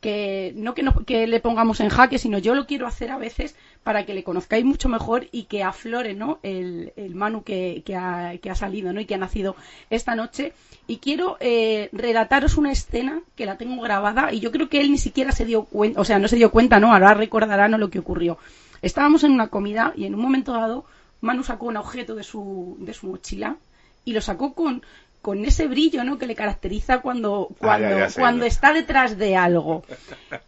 que 0.00 0.52
no 0.56 0.74
que, 0.74 0.84
que 1.06 1.28
le 1.28 1.38
pongamos 1.38 1.78
en 1.78 1.88
jaque, 1.88 2.18
sino 2.18 2.38
yo 2.38 2.56
lo 2.56 2.66
quiero 2.66 2.88
hacer 2.88 3.12
a 3.12 3.16
veces 3.16 3.54
para 3.82 4.06
que 4.06 4.14
le 4.14 4.22
conozcáis 4.24 4.64
mucho 4.64 4.88
mejor 4.88 5.28
y 5.32 5.44
que 5.44 5.62
aflore 5.62 6.14
¿no? 6.14 6.38
el, 6.42 6.92
el 6.96 7.14
Manu 7.14 7.42
que, 7.42 7.82
que, 7.84 7.96
ha, 7.96 8.36
que 8.40 8.50
ha 8.50 8.54
salido 8.54 8.92
¿no? 8.92 9.00
y 9.00 9.06
que 9.06 9.14
ha 9.14 9.18
nacido 9.18 9.56
esta 9.90 10.14
noche. 10.14 10.52
Y 10.86 10.98
quiero 10.98 11.36
eh, 11.40 11.88
relataros 11.92 12.56
una 12.56 12.72
escena 12.72 13.22
que 13.34 13.46
la 13.46 13.56
tengo 13.56 13.82
grabada 13.82 14.32
y 14.32 14.40
yo 14.40 14.52
creo 14.52 14.68
que 14.68 14.80
él 14.80 14.90
ni 14.90 14.98
siquiera 14.98 15.32
se 15.32 15.44
dio 15.44 15.64
cuenta, 15.64 16.00
o 16.00 16.04
sea, 16.04 16.18
no 16.18 16.28
se 16.28 16.36
dio 16.36 16.50
cuenta, 16.50 16.80
¿no? 16.80 16.92
Ahora 16.92 17.14
recordará 17.14 17.68
¿no? 17.68 17.78
lo 17.78 17.90
que 17.90 17.98
ocurrió. 17.98 18.38
Estábamos 18.82 19.24
en 19.24 19.32
una 19.32 19.48
comida 19.48 19.92
y 19.96 20.04
en 20.06 20.14
un 20.14 20.20
momento 20.20 20.52
dado 20.52 20.84
Manu 21.20 21.44
sacó 21.44 21.66
un 21.66 21.76
objeto 21.76 22.14
de 22.14 22.24
su, 22.24 22.76
de 22.80 22.94
su 22.94 23.06
mochila 23.06 23.56
y 24.04 24.12
lo 24.12 24.20
sacó 24.20 24.54
con, 24.54 24.82
con 25.22 25.44
ese 25.44 25.68
brillo 25.68 26.02
¿no? 26.04 26.18
que 26.18 26.26
le 26.26 26.34
caracteriza 26.34 27.00
cuando, 27.00 27.48
ah, 27.52 27.54
cuando, 27.58 27.96
cuando 28.14 28.44
está 28.44 28.74
detrás 28.74 29.16
de 29.16 29.36
algo. 29.36 29.84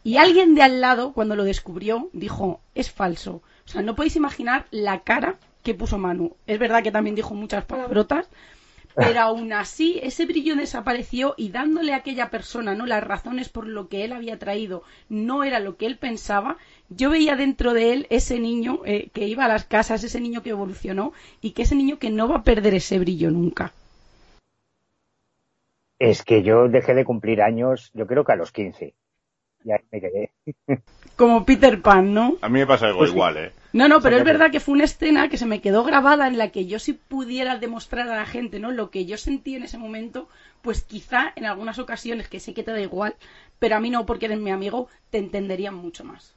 Y 0.03 0.16
alguien 0.16 0.55
de 0.55 0.62
al 0.62 0.81
lado, 0.81 1.12
cuando 1.12 1.37
lo 1.37 1.45
descubrió, 1.45 2.11
dijo, 2.12 2.61
es 2.75 2.91
falso. 2.91 3.41
O 3.66 3.68
sea, 3.68 3.83
no 3.83 3.95
podéis 3.95 4.16
imaginar 4.16 4.66
la 4.70 5.01
cara 5.01 5.37
que 5.62 5.75
puso 5.75 5.97
Manu. 5.97 6.37
Es 6.47 6.59
verdad 6.59 6.83
que 6.83 6.91
también 6.91 7.14
dijo 7.14 7.35
muchas 7.35 7.64
palabrotas, 7.64 8.29
pero 8.97 9.20
aún 9.20 9.53
así 9.53 10.01
ese 10.03 10.27
brillo 10.27 10.57
desapareció 10.57 11.35
y 11.37 11.51
dándole 11.51 11.93
a 11.93 11.99
aquella 11.99 12.31
persona 12.31 12.75
no 12.75 12.85
las 12.87 13.03
razones 13.03 13.49
por 13.49 13.66
lo 13.66 13.89
que 13.89 14.05
él 14.05 14.12
había 14.12 14.39
traído 14.39 14.85
no 15.09 15.43
era 15.43 15.59
lo 15.59 15.77
que 15.77 15.87
él 15.87 15.97
pensaba 15.97 16.59
yo 16.91 17.11
veía 17.11 17.35
dentro 17.35 17.75
de 17.75 17.93
él 17.93 18.07
ese 18.11 18.39
niño 18.39 18.83
eh, 18.85 19.09
que 19.12 19.27
iba 19.27 19.47
a 19.47 19.49
las 19.49 19.64
casas 19.64 20.05
ese 20.05 20.20
niño 20.20 20.45
que 20.45 20.51
evolucionó 20.51 21.12
y 21.41 21.51
que 21.51 21.62
ese 21.62 21.75
niño 21.75 21.99
que 21.99 22.11
no 22.11 22.29
va 22.29 22.37
a 22.37 22.45
perder 22.45 22.75
ese 22.75 23.01
brillo 23.01 23.33
nunca 23.33 23.72
es 25.99 26.22
que 26.22 26.42
yo 26.42 26.68
dejé 26.68 26.95
de 26.95 27.05
cumplir 27.05 27.42
años, 27.42 27.90
yo 27.95 28.07
creo 28.07 28.24
que 28.24 28.32
a 28.32 28.36
los 28.36 28.53
15. 28.53 28.95
Y 29.64 29.72
ahí 29.72 29.78
me 29.90 30.01
quedé. 30.01 30.32
Como 31.16 31.45
Peter 31.47 31.80
Pan, 31.80 32.12
¿no? 32.12 32.36
A 32.42 32.49
mí 32.49 32.59
me 32.59 32.66
pasa 32.66 32.86
algo 32.86 32.99
pues 32.99 33.12
igual, 33.12 33.36
¿eh? 33.38 33.53
No, 33.72 33.88
no, 33.88 34.01
pero 34.01 34.16
es 34.16 34.24
verdad 34.24 34.51
que 34.51 34.61
fue 34.61 34.74
una 34.74 34.84
escena 34.84 35.28
que 35.28 35.38
se 35.38 35.47
me 35.47 35.61
quedó 35.61 35.84
grabada 35.84 36.28
en 36.28 36.36
la 36.36 36.51
que 36.51 36.66
yo 36.66 36.78
si 36.78 36.92
pudiera 36.92 37.57
demostrar 37.59 38.09
a 38.09 38.16
la 38.16 38.26
gente, 38.26 38.61
¿no? 38.61 38.70
Lo 38.70 38.90
que 38.90 39.07
yo 39.07 39.16
sentí 39.16 39.57
en 39.57 39.62
ese 39.62 39.78
momento, 39.78 40.28
pues 40.62 40.82
quizá 40.82 41.32
en 41.34 41.47
algunas 41.47 41.78
ocasiones, 41.78 42.28
que 42.28 42.40
sé 42.40 42.53
que 42.53 42.62
te 42.62 42.72
da 42.72 42.80
igual, 42.80 43.16
pero 43.59 43.76
a 43.76 43.80
mí 43.80 43.90
no, 43.90 44.05
porque 44.07 44.26
eres 44.26 44.38
mi 44.38 44.51
amigo, 44.51 44.88
te 45.11 45.18
entenderían 45.18 45.74
mucho 45.74 46.05
más. 46.05 46.34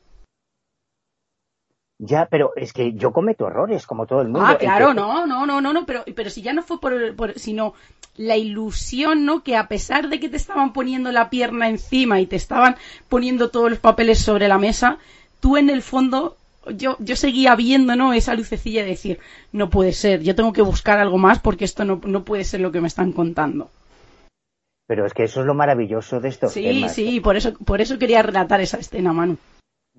Ya, 1.99 2.27
pero 2.29 2.51
es 2.55 2.73
que 2.73 2.93
yo 2.93 3.11
cometo 3.11 3.47
errores 3.47 3.87
como 3.87 4.05
todo 4.05 4.21
el 4.21 4.27
mundo. 4.27 4.45
Ah, 4.47 4.57
claro, 4.57 4.93
no, 4.93 5.25
no, 5.25 5.47
no, 5.47 5.61
no, 5.61 5.73
no, 5.73 5.85
pero, 5.85 6.03
pero 6.15 6.29
si 6.29 6.43
ya 6.43 6.53
no 6.53 6.61
fue 6.61 6.79
por, 6.79 7.15
por, 7.15 7.39
sino 7.39 7.73
la 8.17 8.37
ilusión, 8.37 9.25
¿no? 9.25 9.43
Que 9.43 9.55
a 9.55 9.67
pesar 9.67 10.09
de 10.09 10.19
que 10.19 10.29
te 10.29 10.37
estaban 10.37 10.73
poniendo 10.73 11.11
la 11.11 11.31
pierna 11.31 11.69
encima 11.69 12.21
y 12.21 12.27
te 12.27 12.35
estaban 12.35 12.75
poniendo 13.09 13.49
todos 13.49 13.71
los 13.71 13.79
papeles 13.79 14.19
sobre 14.19 14.47
la 14.47 14.59
mesa, 14.59 14.99
tú 15.39 15.57
en 15.57 15.71
el 15.71 15.81
fondo, 15.81 16.37
yo, 16.71 16.97
yo 16.99 17.15
seguía 17.15 17.55
viendo, 17.55 17.95
¿no? 17.95 18.13
Esa 18.13 18.35
lucecilla 18.35 18.83
de 18.83 18.89
decir, 18.89 19.19
no 19.51 19.71
puede 19.71 19.91
ser, 19.91 20.21
yo 20.21 20.35
tengo 20.35 20.53
que 20.53 20.61
buscar 20.61 20.99
algo 20.99 21.17
más 21.17 21.39
porque 21.39 21.65
esto 21.65 21.83
no, 21.83 21.99
no 22.05 22.23
puede 22.23 22.43
ser 22.43 22.59
lo 22.59 22.71
que 22.71 22.81
me 22.81 22.87
están 22.87 23.11
contando. 23.11 23.71
Pero 24.85 25.05
es 25.05 25.13
que 25.13 25.23
eso 25.23 25.41
es 25.41 25.47
lo 25.47 25.55
maravilloso 25.55 26.19
de 26.19 26.29
esto. 26.29 26.47
Sí, 26.47 26.87
sí, 26.89 27.19
por 27.21 27.37
eso, 27.37 27.53
por 27.65 27.81
eso 27.81 27.97
quería 27.97 28.21
relatar 28.21 28.61
esa 28.61 28.77
escena, 28.77 29.13
Manu 29.13 29.37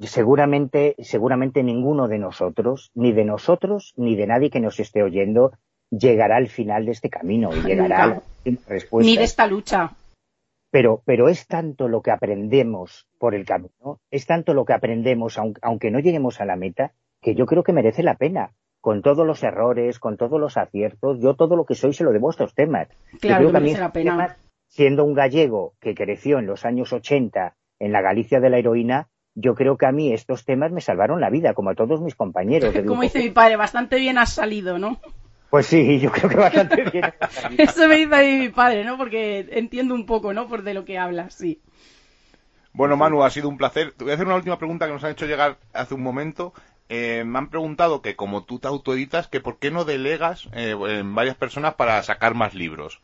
seguramente, 0.02 0.94
seguramente 0.98 1.62
ninguno 1.62 2.08
de 2.08 2.18
nosotros, 2.18 2.90
ni 2.94 3.12
de 3.12 3.24
nosotros, 3.24 3.94
ni 3.96 4.16
de 4.16 4.26
nadie 4.26 4.50
que 4.50 4.60
nos 4.60 4.78
esté 4.80 5.02
oyendo, 5.02 5.52
llegará 5.90 6.36
al 6.36 6.48
final 6.48 6.86
de 6.86 6.92
este 6.92 7.10
camino 7.10 7.50
y 7.54 7.62
llegará 7.62 8.04
a 8.04 8.06
la 8.06 8.22
respuesta. 8.66 9.10
Ni 9.10 9.16
de 9.16 9.24
esta 9.24 9.46
lucha. 9.46 9.92
Pero, 10.70 11.02
pero 11.06 11.28
es 11.28 11.46
tanto 11.46 11.88
lo 11.88 12.02
que 12.02 12.10
aprendemos 12.10 13.06
por 13.18 13.34
el 13.34 13.46
camino, 13.46 14.00
es 14.10 14.26
tanto 14.26 14.52
lo 14.52 14.66
que 14.66 14.74
aprendemos, 14.74 15.38
aunque 15.38 15.90
no 15.90 15.98
lleguemos 15.98 16.40
a 16.40 16.44
la 16.44 16.56
meta, 16.56 16.92
que 17.22 17.34
yo 17.34 17.46
creo 17.46 17.62
que 17.62 17.72
merece 17.72 18.02
la 18.02 18.16
pena 18.16 18.52
con 18.80 19.02
todos 19.02 19.26
los 19.26 19.42
errores, 19.42 19.98
con 19.98 20.16
todos 20.16 20.38
los 20.38 20.56
aciertos, 20.56 21.20
yo 21.20 21.34
todo 21.34 21.56
lo 21.56 21.64
que 21.64 21.74
soy 21.74 21.94
se 21.94 22.04
lo 22.04 22.12
debo 22.12 22.28
a 22.28 22.30
estos 22.30 22.54
temas. 22.54 22.88
Claro, 23.20 23.50
que, 23.50 23.72
la 23.72 23.92
pena. 23.92 24.36
siendo 24.68 25.04
un 25.04 25.14
gallego 25.14 25.74
que 25.80 25.94
creció 25.94 26.38
en 26.38 26.46
los 26.46 26.64
años 26.64 26.92
80 26.92 27.56
en 27.80 27.92
la 27.92 28.02
Galicia 28.02 28.40
de 28.40 28.50
la 28.50 28.58
heroína, 28.58 29.08
yo 29.40 29.54
creo 29.54 29.76
que 29.76 29.86
a 29.86 29.92
mí 29.92 30.12
estos 30.12 30.44
temas 30.44 30.72
me 30.72 30.80
salvaron 30.80 31.20
la 31.20 31.30
vida, 31.30 31.54
como 31.54 31.70
a 31.70 31.74
todos 31.74 32.00
mis 32.00 32.14
compañeros. 32.14 32.74
Como 32.86 33.02
dice 33.02 33.20
mi 33.20 33.30
padre, 33.30 33.56
bastante 33.56 33.96
bien 33.96 34.18
has 34.18 34.32
salido, 34.32 34.78
¿no? 34.78 35.00
Pues 35.50 35.66
sí, 35.66 35.98
yo 36.00 36.10
creo 36.10 36.28
que 36.28 36.36
bastante 36.36 36.84
bien. 36.90 37.04
Eso 37.58 37.88
me 37.88 37.96
dice 37.96 38.14
ahí 38.14 38.38
mi 38.40 38.48
padre, 38.48 38.84
¿no? 38.84 38.98
Porque 38.98 39.46
entiendo 39.52 39.94
un 39.94 40.06
poco, 40.06 40.34
¿no? 40.34 40.48
Por 40.48 40.62
de 40.62 40.74
lo 40.74 40.84
que 40.84 40.98
hablas, 40.98 41.34
sí. 41.34 41.60
Bueno, 42.72 42.96
Manu, 42.96 43.22
ha 43.22 43.30
sido 43.30 43.48
un 43.48 43.56
placer. 43.56 43.92
Te 43.96 44.04
voy 44.04 44.10
a 44.10 44.14
hacer 44.14 44.26
una 44.26 44.36
última 44.36 44.58
pregunta 44.58 44.86
que 44.86 44.92
nos 44.92 45.04
han 45.04 45.12
hecho 45.12 45.26
llegar 45.26 45.58
hace 45.72 45.94
un 45.94 46.02
momento. 46.02 46.52
Eh, 46.88 47.22
me 47.24 47.38
han 47.38 47.48
preguntado 47.48 48.02
que 48.02 48.16
como 48.16 48.44
tú 48.44 48.58
te 48.58 48.68
autoeditas, 48.68 49.28
que 49.28 49.40
por 49.40 49.58
qué 49.58 49.70
no 49.70 49.84
delegas 49.84 50.48
eh, 50.52 50.76
en 50.86 51.14
varias 51.14 51.36
personas 51.36 51.74
para 51.74 52.02
sacar 52.02 52.34
más 52.34 52.54
libros. 52.54 53.00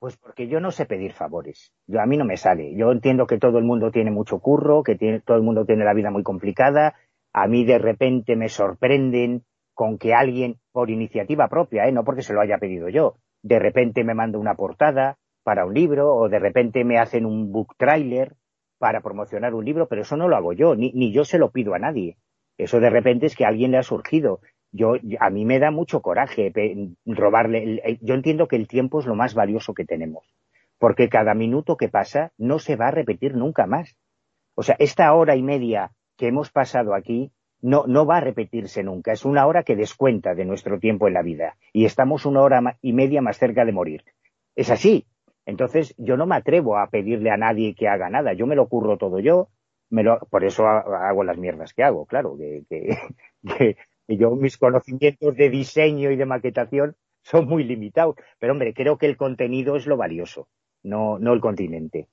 Pues 0.00 0.16
porque 0.16 0.48
yo 0.48 0.60
no 0.60 0.70
sé 0.70 0.86
pedir 0.86 1.12
favores. 1.12 1.74
Yo 1.86 2.00
a 2.00 2.06
mí 2.06 2.16
no 2.16 2.24
me 2.24 2.38
sale. 2.38 2.74
Yo 2.74 2.90
entiendo 2.90 3.26
que 3.26 3.38
todo 3.38 3.58
el 3.58 3.64
mundo 3.64 3.90
tiene 3.90 4.10
mucho 4.10 4.38
curro, 4.38 4.82
que 4.82 4.96
tiene, 4.96 5.20
todo 5.20 5.36
el 5.36 5.42
mundo 5.42 5.66
tiene 5.66 5.84
la 5.84 5.92
vida 5.92 6.10
muy 6.10 6.22
complicada. 6.22 6.94
A 7.34 7.46
mí 7.46 7.66
de 7.66 7.78
repente 7.78 8.34
me 8.34 8.48
sorprenden 8.48 9.44
con 9.74 9.98
que 9.98 10.14
alguien, 10.14 10.58
por 10.72 10.88
iniciativa 10.88 11.48
propia, 11.48 11.86
¿eh? 11.86 11.92
no 11.92 12.02
porque 12.02 12.22
se 12.22 12.32
lo 12.32 12.40
haya 12.40 12.56
pedido 12.56 12.88
yo, 12.88 13.16
de 13.42 13.58
repente 13.58 14.02
me 14.02 14.14
manda 14.14 14.38
una 14.38 14.54
portada 14.54 15.18
para 15.42 15.64
un 15.64 15.74
libro 15.74 16.14
o 16.14 16.28
de 16.28 16.38
repente 16.38 16.84
me 16.84 16.98
hacen 16.98 17.24
un 17.24 17.52
book 17.52 17.74
trailer 17.76 18.34
para 18.78 19.00
promocionar 19.02 19.54
un 19.54 19.64
libro, 19.64 19.86
pero 19.86 20.02
eso 20.02 20.16
no 20.16 20.28
lo 20.28 20.36
hago 20.36 20.54
yo, 20.54 20.74
ni, 20.76 20.92
ni 20.92 21.12
yo 21.12 21.24
se 21.24 21.38
lo 21.38 21.50
pido 21.50 21.74
a 21.74 21.78
nadie. 21.78 22.16
Eso 22.58 22.80
de 22.80 22.90
repente 22.90 23.26
es 23.26 23.36
que 23.36 23.44
alguien 23.44 23.70
le 23.70 23.78
ha 23.78 23.82
surgido. 23.82 24.40
Yo, 24.72 24.94
a 25.18 25.30
mí 25.30 25.44
me 25.44 25.58
da 25.58 25.70
mucho 25.70 26.00
coraje 26.00 26.52
robarle. 27.04 27.98
yo 28.00 28.14
entiendo 28.14 28.46
que 28.46 28.56
el 28.56 28.68
tiempo 28.68 29.00
es 29.00 29.06
lo 29.06 29.14
más 29.14 29.34
valioso 29.34 29.74
que 29.74 29.84
tenemos, 29.84 30.32
porque 30.78 31.08
cada 31.08 31.34
minuto 31.34 31.76
que 31.76 31.88
pasa 31.88 32.32
no 32.38 32.58
se 32.58 32.76
va 32.76 32.88
a 32.88 32.92
repetir 32.92 33.34
nunca 33.34 33.66
más. 33.66 33.96
O 34.54 34.62
sea, 34.62 34.76
esta 34.78 35.12
hora 35.14 35.36
y 35.36 35.42
media 35.42 35.92
que 36.16 36.28
hemos 36.28 36.50
pasado 36.50 36.94
aquí 36.94 37.32
no, 37.62 37.84
no 37.86 38.06
va 38.06 38.18
a 38.18 38.20
repetirse 38.20 38.82
nunca. 38.82 39.12
Es 39.12 39.24
una 39.24 39.46
hora 39.46 39.62
que 39.62 39.76
descuenta 39.76 40.34
de 40.34 40.44
nuestro 40.44 40.78
tiempo 40.78 41.08
en 41.08 41.14
la 41.14 41.22
vida 41.22 41.56
y 41.72 41.84
estamos 41.84 42.26
una 42.26 42.42
hora 42.42 42.78
y 42.80 42.92
media 42.92 43.22
más 43.22 43.38
cerca 43.38 43.64
de 43.64 43.72
morir. 43.72 44.04
Es 44.54 44.70
así. 44.70 45.06
Entonces, 45.46 45.94
yo 45.98 46.16
no 46.16 46.26
me 46.26 46.36
atrevo 46.36 46.78
a 46.78 46.88
pedirle 46.88 47.30
a 47.30 47.36
nadie 47.36 47.74
que 47.74 47.88
haga 47.88 48.10
nada. 48.10 48.32
Yo 48.34 48.46
me 48.46 48.56
lo 48.56 48.68
curro 48.68 48.98
todo 48.98 49.18
yo. 49.18 49.48
Me 49.88 50.02
lo, 50.04 50.20
por 50.30 50.44
eso 50.44 50.66
hago 50.66 51.24
las 51.24 51.38
mierdas 51.38 51.72
que 51.74 51.82
hago, 51.82 52.06
claro. 52.06 52.36
Que, 52.36 52.62
que, 52.68 52.96
yo, 54.16 54.30
mis 54.36 54.56
conocimientos 54.56 55.36
de 55.36 55.50
diseño 55.50 56.10
y 56.10 56.16
de 56.16 56.26
maquetación 56.26 56.96
son 57.22 57.46
muy 57.46 57.64
limitados. 57.64 58.16
Pero, 58.38 58.52
hombre, 58.52 58.74
creo 58.74 58.98
que 58.98 59.06
el 59.06 59.16
contenido 59.16 59.76
es 59.76 59.86
lo 59.86 59.96
valioso, 59.96 60.48
no, 60.82 61.18
no 61.18 61.32
el 61.32 61.40
continente 61.40 62.08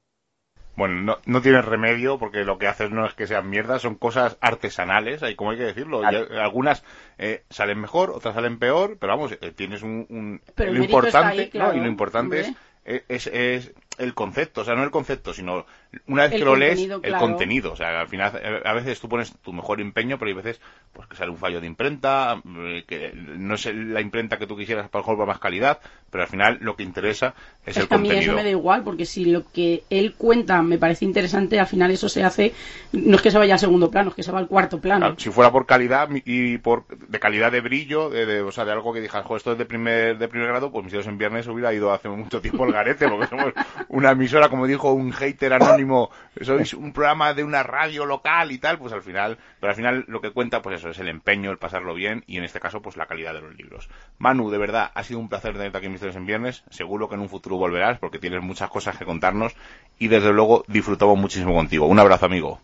bueno, 0.78 1.02
no, 1.02 1.18
no 1.26 1.42
tienes 1.42 1.66
remedio 1.66 2.20
porque 2.20 2.46
lo 2.46 2.60
que 2.60 2.68
haces 2.68 2.92
no 2.92 3.08
es 3.08 3.16
que 3.16 3.26
sean 3.26 3.50
mierdas, 3.50 3.82
son 3.82 3.96
cosas 3.96 4.38
artesanales, 4.42 5.24
hay 5.24 5.36
como 5.36 5.50
hay 5.50 5.58
que 5.58 5.64
decirlo. 5.64 6.04
algunas 6.06 6.84
eh, 7.18 7.44
salen 7.50 7.82
mejor, 7.82 8.12
otras 8.12 8.36
salen 8.36 8.60
peor, 8.60 8.98
pero 9.00 9.14
vamos, 9.14 9.36
eh, 9.42 9.52
tienes 9.56 9.82
un, 9.82 10.40
lo 10.56 10.76
importante, 10.76 11.50
¿no? 11.56 11.74
Y 11.74 11.80
lo 11.80 11.88
importante 11.88 12.42
es 12.42 12.54
es, 12.88 13.28
es, 13.28 13.74
el 13.98 14.14
concepto, 14.14 14.62
o 14.62 14.64
sea, 14.64 14.76
no 14.76 14.84
el 14.84 14.92
concepto, 14.92 15.34
sino 15.34 15.66
una 16.08 16.24
vez 16.24 16.32
que 16.32 16.46
lo 16.46 16.56
lees, 16.56 16.80
el 16.80 17.16
contenido. 17.16 17.74
O 17.74 17.76
sea, 17.76 18.00
al 18.00 18.08
final, 18.08 18.62
a 18.64 18.74
veces 18.74 19.00
tú 19.00 19.10
pones 19.10 19.34
tu 19.42 19.54
mejor 19.54 19.82
empeño, 19.82 20.18
pero 20.18 20.30
hay 20.30 20.36
veces 20.36 20.62
pues 20.94 21.08
que 21.08 21.16
sale 21.16 21.32
un 21.32 21.38
fallo 21.38 21.62
de 21.62 21.68
imprenta, 21.68 22.42
eh, 22.46 22.84
que 22.88 23.12
no 23.14 23.56
es 23.56 23.66
la 23.66 24.02
imprenta 24.02 24.38
que 24.38 24.48
tú 24.48 24.58
quisieras 24.58 24.90
para 24.90 25.02
mejor 25.02 25.18
para 25.18 25.28
más 25.28 25.40
calidad, 25.40 25.80
pero 26.10 26.24
al 26.24 26.30
final 26.30 26.58
lo 26.62 26.76
que 26.76 26.84
interesa 26.84 27.34
es, 27.66 27.78
el 27.78 27.88
contenido. 27.88 28.14
A 28.14 28.20
mí 28.20 28.26
eso 28.26 28.34
me 28.34 28.44
da 28.44 28.50
igual, 28.50 28.84
porque 28.84 29.06
si 29.06 29.26
lo 29.26 29.50
que 29.52 29.84
él 29.90 30.16
cuenta 30.18 30.62
me 30.62 30.78
parece 30.78 31.06
interesante, 31.06 31.60
al 31.60 31.68
final 31.68 31.92
eso 31.92 32.10
se 32.10 32.24
hace, 32.24 32.54
no 32.92 33.16
es 33.16 33.22
que 33.22 33.32
se 33.32 33.38
vaya 33.38 33.54
al 33.54 33.60
segundo 33.60 33.92
plano, 33.92 34.10
es 34.10 34.16
que 34.16 34.24
se 34.24 34.32
va 34.32 34.40
al 34.40 34.48
cuarto 34.48 34.80
plano. 34.80 35.16
si 35.18 35.30
fuera 35.30 35.52
por 35.52 35.66
calidad 35.66 36.10
y 36.26 36.58
por 36.58 36.86
de 36.88 37.20
calidad 37.20 37.52
de 37.52 37.62
brillo, 37.62 38.10
de, 38.10 38.42
o 38.42 38.52
sea, 38.52 38.66
de 38.66 38.72
algo 38.72 38.94
que 38.94 39.02
digas, 39.02 39.24
esto 39.36 39.52
es 39.52 39.58
de 39.58 39.66
primer, 39.66 40.18
de 40.18 40.28
primer 40.28 40.48
grado, 40.48 40.72
pues 40.72 40.86
mis 40.86 41.08
en 41.08 41.18
viernes 41.18 41.48
hubiera 41.48 41.74
ido 41.74 41.92
hace 41.92 42.10
mucho 42.10 42.42
tiempo 42.42 42.66
el 42.66 42.74
garete, 42.74 43.08
porque 43.08 43.28
somos 43.28 43.54
una 43.90 44.12
emisora, 44.12 44.50
como 44.50 44.68
dijo 44.68 44.92
un 44.92 45.12
hater 45.12 45.54
anónimo, 45.54 46.10
sois 46.42 46.74
un 46.74 46.94
programa 46.94 47.34
de 47.34 47.44
una 47.44 47.64
radio 47.64 48.06
local 48.06 48.52
y 48.52 48.58
tal, 48.58 48.78
pues 48.78 48.94
al 48.94 49.02
final, 49.02 49.38
pero 49.60 49.72
al 49.72 49.76
final 49.76 50.06
lo 50.08 50.22
que 50.22 50.32
cuenta, 50.32 50.62
pues 50.62 50.80
eso, 50.80 50.90
es 50.90 51.00
el 51.00 51.08
empeño, 51.08 51.52
el 51.52 51.58
pasarlo 51.58 51.94
bien 51.94 52.24
y 52.28 52.38
en 52.38 52.44
este 52.44 52.60
caso, 52.60 52.82
pues 52.82 52.98
la 52.98 53.06
calidad 53.06 53.34
de 53.34 53.42
los 53.42 53.56
libros. 53.56 53.90
Manu, 54.18 54.50
de 54.50 54.58
verdad, 54.58 54.92
ha 54.94 55.04
sido 55.04 55.20
un 55.20 55.30
placer 55.30 55.54
tenerte 55.54 55.78
aquí 55.78 55.88
en 55.88 55.94
Misterios 55.94 56.16
en 56.16 56.26
Viernes. 56.26 56.64
Seguro 56.70 57.10
que 57.10 57.16
en 57.16 57.22
un 57.22 57.30
futuro 57.30 57.58
volverás 57.58 58.00
porque 58.00 58.20
tienes 58.20 58.42
muchas 58.42 58.70
cosas 58.70 58.98
que 58.98 59.06
contarnos 59.06 59.56
y 60.00 60.08
desde 60.08 60.34
luego 60.34 60.64
disfrutamos 60.68 61.18
muchísimo 61.18 61.54
contigo. 61.54 61.88
Un 61.88 62.00
abrazo, 62.00 62.26
amigo. 62.26 62.60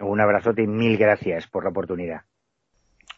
Un 0.00 0.20
abrazote 0.20 0.62
y 0.62 0.66
mil 0.66 0.98
gracias 0.98 1.46
por 1.46 1.64
la 1.64 1.70
oportunidad 1.70 2.22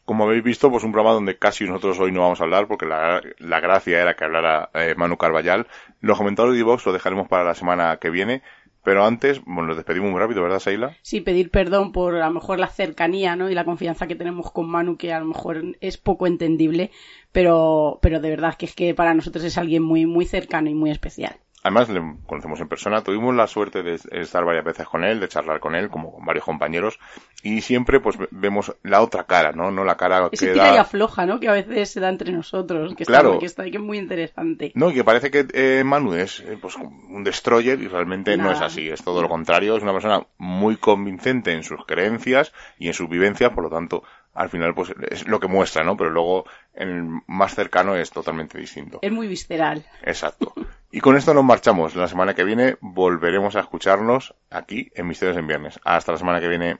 como 0.06 0.24
habéis 0.24 0.44
visto, 0.44 0.70
pues 0.70 0.84
un 0.84 0.92
programa 0.92 1.14
donde 1.14 1.36
casi 1.36 1.64
nosotros 1.64 1.98
hoy 1.98 2.12
no 2.12 2.20
vamos 2.20 2.40
a 2.40 2.44
hablar 2.44 2.68
porque 2.68 2.86
la, 2.86 3.60
gracia 3.60 4.00
era 4.00 4.14
que 4.14 4.24
hablara 4.24 4.70
eh, 4.72 4.94
Manu 4.96 5.18
Carballal. 5.18 5.66
Los 6.00 6.16
comentarios 6.16 6.56
de 6.56 6.62
Vox 6.62 6.86
los 6.86 6.94
dejaremos 6.94 7.28
para 7.28 7.44
la 7.44 7.54
semana 7.54 7.98
que 7.98 8.08
viene. 8.08 8.42
Pero 8.84 9.04
antes, 9.04 9.42
bueno, 9.44 9.66
nos 9.66 9.76
despedimos 9.76 10.12
muy 10.12 10.20
rápido, 10.20 10.44
¿verdad, 10.44 10.60
Seila? 10.60 10.96
Sí, 11.02 11.20
pedir 11.20 11.50
perdón 11.50 11.90
por 11.90 12.14
a 12.14 12.28
lo 12.28 12.32
mejor 12.32 12.60
la 12.60 12.68
cercanía, 12.68 13.34
¿no? 13.34 13.50
Y 13.50 13.54
la 13.54 13.64
confianza 13.64 14.06
que 14.06 14.14
tenemos 14.14 14.52
con 14.52 14.70
Manu, 14.70 14.96
que 14.96 15.12
a 15.12 15.18
lo 15.18 15.26
mejor 15.26 15.60
es 15.80 15.96
poco 15.96 16.28
entendible, 16.28 16.92
pero, 17.32 17.98
pero 18.00 18.20
de 18.20 18.30
verdad 18.30 18.54
que 18.54 18.66
es 18.66 18.76
que 18.76 18.94
para 18.94 19.12
nosotros 19.12 19.42
es 19.42 19.58
alguien 19.58 19.82
muy, 19.82 20.06
muy 20.06 20.24
cercano 20.24 20.70
y 20.70 20.74
muy 20.74 20.92
especial. 20.92 21.36
Además, 21.66 21.88
le 21.88 22.00
conocemos 22.26 22.60
en 22.60 22.68
persona, 22.68 23.02
tuvimos 23.02 23.34
la 23.34 23.48
suerte 23.48 23.82
de 23.82 23.98
estar 24.12 24.44
varias 24.44 24.64
veces 24.64 24.86
con 24.86 25.02
él, 25.02 25.18
de 25.18 25.26
charlar 25.26 25.58
con 25.58 25.74
él, 25.74 25.88
como 25.88 26.12
con 26.12 26.24
varios 26.24 26.44
compañeros, 26.44 27.00
y 27.42 27.60
siempre 27.60 27.98
pues 27.98 28.16
vemos 28.30 28.76
la 28.84 29.02
otra 29.02 29.24
cara, 29.24 29.50
¿no? 29.50 29.72
No 29.72 29.82
la 29.82 29.96
cara 29.96 30.30
que 30.30 30.54
da... 30.54 30.74
y 30.74 30.76
afloja, 30.76 31.26
¿no? 31.26 31.40
Que 31.40 31.48
a 31.48 31.54
veces 31.54 31.90
se 31.90 31.98
da 31.98 32.08
entre 32.08 32.30
nosotros, 32.30 32.94
que, 32.94 33.04
claro. 33.04 33.30
está, 33.30 33.40
que, 33.40 33.46
está, 33.46 33.64
que 33.64 33.78
es 33.78 33.82
muy 33.82 33.98
interesante. 33.98 34.70
No, 34.76 34.92
y 34.92 34.94
que 34.94 35.02
parece 35.02 35.32
que 35.32 35.44
eh, 35.54 35.82
Manu 35.82 36.14
es 36.14 36.38
eh, 36.38 36.56
pues, 36.62 36.76
un 36.76 37.24
destroyer 37.24 37.82
y 37.82 37.88
realmente 37.88 38.36
no 38.36 38.52
es 38.52 38.60
así, 38.60 38.88
es 38.88 39.02
todo 39.02 39.20
lo 39.20 39.28
contrario, 39.28 39.76
es 39.76 39.82
una 39.82 39.92
persona 39.92 40.24
muy 40.38 40.76
convincente 40.76 41.52
en 41.52 41.64
sus 41.64 41.84
creencias 41.84 42.52
y 42.78 42.86
en 42.86 42.94
sus 42.94 43.08
vivencias, 43.08 43.50
por 43.50 43.64
lo 43.64 43.70
tanto, 43.70 44.04
al 44.36 44.50
final 44.50 44.74
pues 44.74 44.92
es 45.10 45.26
lo 45.26 45.40
que 45.40 45.48
muestra, 45.48 45.82
¿no? 45.82 45.96
Pero 45.96 46.10
luego 46.10 46.44
en 46.74 46.88
el 46.88 47.04
más 47.26 47.54
cercano 47.54 47.96
es 47.96 48.10
totalmente 48.10 48.58
distinto. 48.58 48.98
Es 49.02 49.10
muy 49.10 49.26
visceral. 49.26 49.84
Exacto. 50.02 50.52
Y 50.90 51.00
con 51.00 51.16
esto 51.16 51.34
nos 51.34 51.44
marchamos. 51.44 51.96
La 51.96 52.08
semana 52.08 52.34
que 52.34 52.44
viene 52.44 52.76
volveremos 52.80 53.56
a 53.56 53.60
escucharnos 53.60 54.34
aquí 54.50 54.90
en 54.94 55.06
Misterios 55.06 55.36
en 55.36 55.46
Viernes. 55.46 55.80
Hasta 55.84 56.12
la 56.12 56.18
semana 56.18 56.40
que 56.40 56.48
viene. 56.48 56.78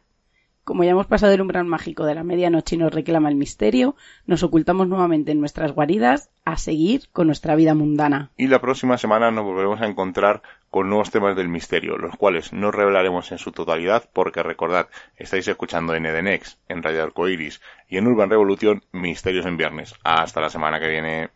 Como 0.64 0.82
ya 0.82 0.90
hemos 0.90 1.06
pasado 1.06 1.32
el 1.32 1.40
umbral 1.40 1.64
mágico 1.64 2.04
de 2.04 2.16
la 2.16 2.24
medianoche 2.24 2.74
y 2.74 2.78
nos 2.78 2.92
reclama 2.92 3.28
el 3.28 3.36
misterio, 3.36 3.94
nos 4.26 4.42
ocultamos 4.42 4.88
nuevamente 4.88 5.30
en 5.30 5.38
nuestras 5.38 5.72
guaridas 5.72 6.30
a 6.44 6.56
seguir 6.56 7.02
con 7.12 7.28
nuestra 7.28 7.54
vida 7.54 7.74
mundana. 7.74 8.30
Y 8.36 8.48
la 8.48 8.60
próxima 8.60 8.98
semana 8.98 9.30
nos 9.30 9.44
volveremos 9.44 9.80
a 9.80 9.86
encontrar 9.86 10.42
con 10.76 10.90
nuevos 10.90 11.10
temas 11.10 11.34
del 11.34 11.48
misterio, 11.48 11.96
los 11.96 12.16
cuales 12.16 12.52
no 12.52 12.70
revelaremos 12.70 13.32
en 13.32 13.38
su 13.38 13.50
totalidad 13.50 14.10
porque 14.12 14.42
recordad, 14.42 14.90
estáis 15.16 15.48
escuchando 15.48 15.94
en 15.94 16.04
Edenex, 16.04 16.58
en 16.68 16.82
Radio 16.82 17.02
Arcoiris 17.02 17.62
y 17.88 17.96
en 17.96 18.06
Urban 18.06 18.28
Revolution 18.28 18.84
Misterios 18.92 19.46
en 19.46 19.56
Viernes. 19.56 19.94
Hasta 20.04 20.42
la 20.42 20.50
semana 20.50 20.78
que 20.78 20.88
viene. 20.88 21.30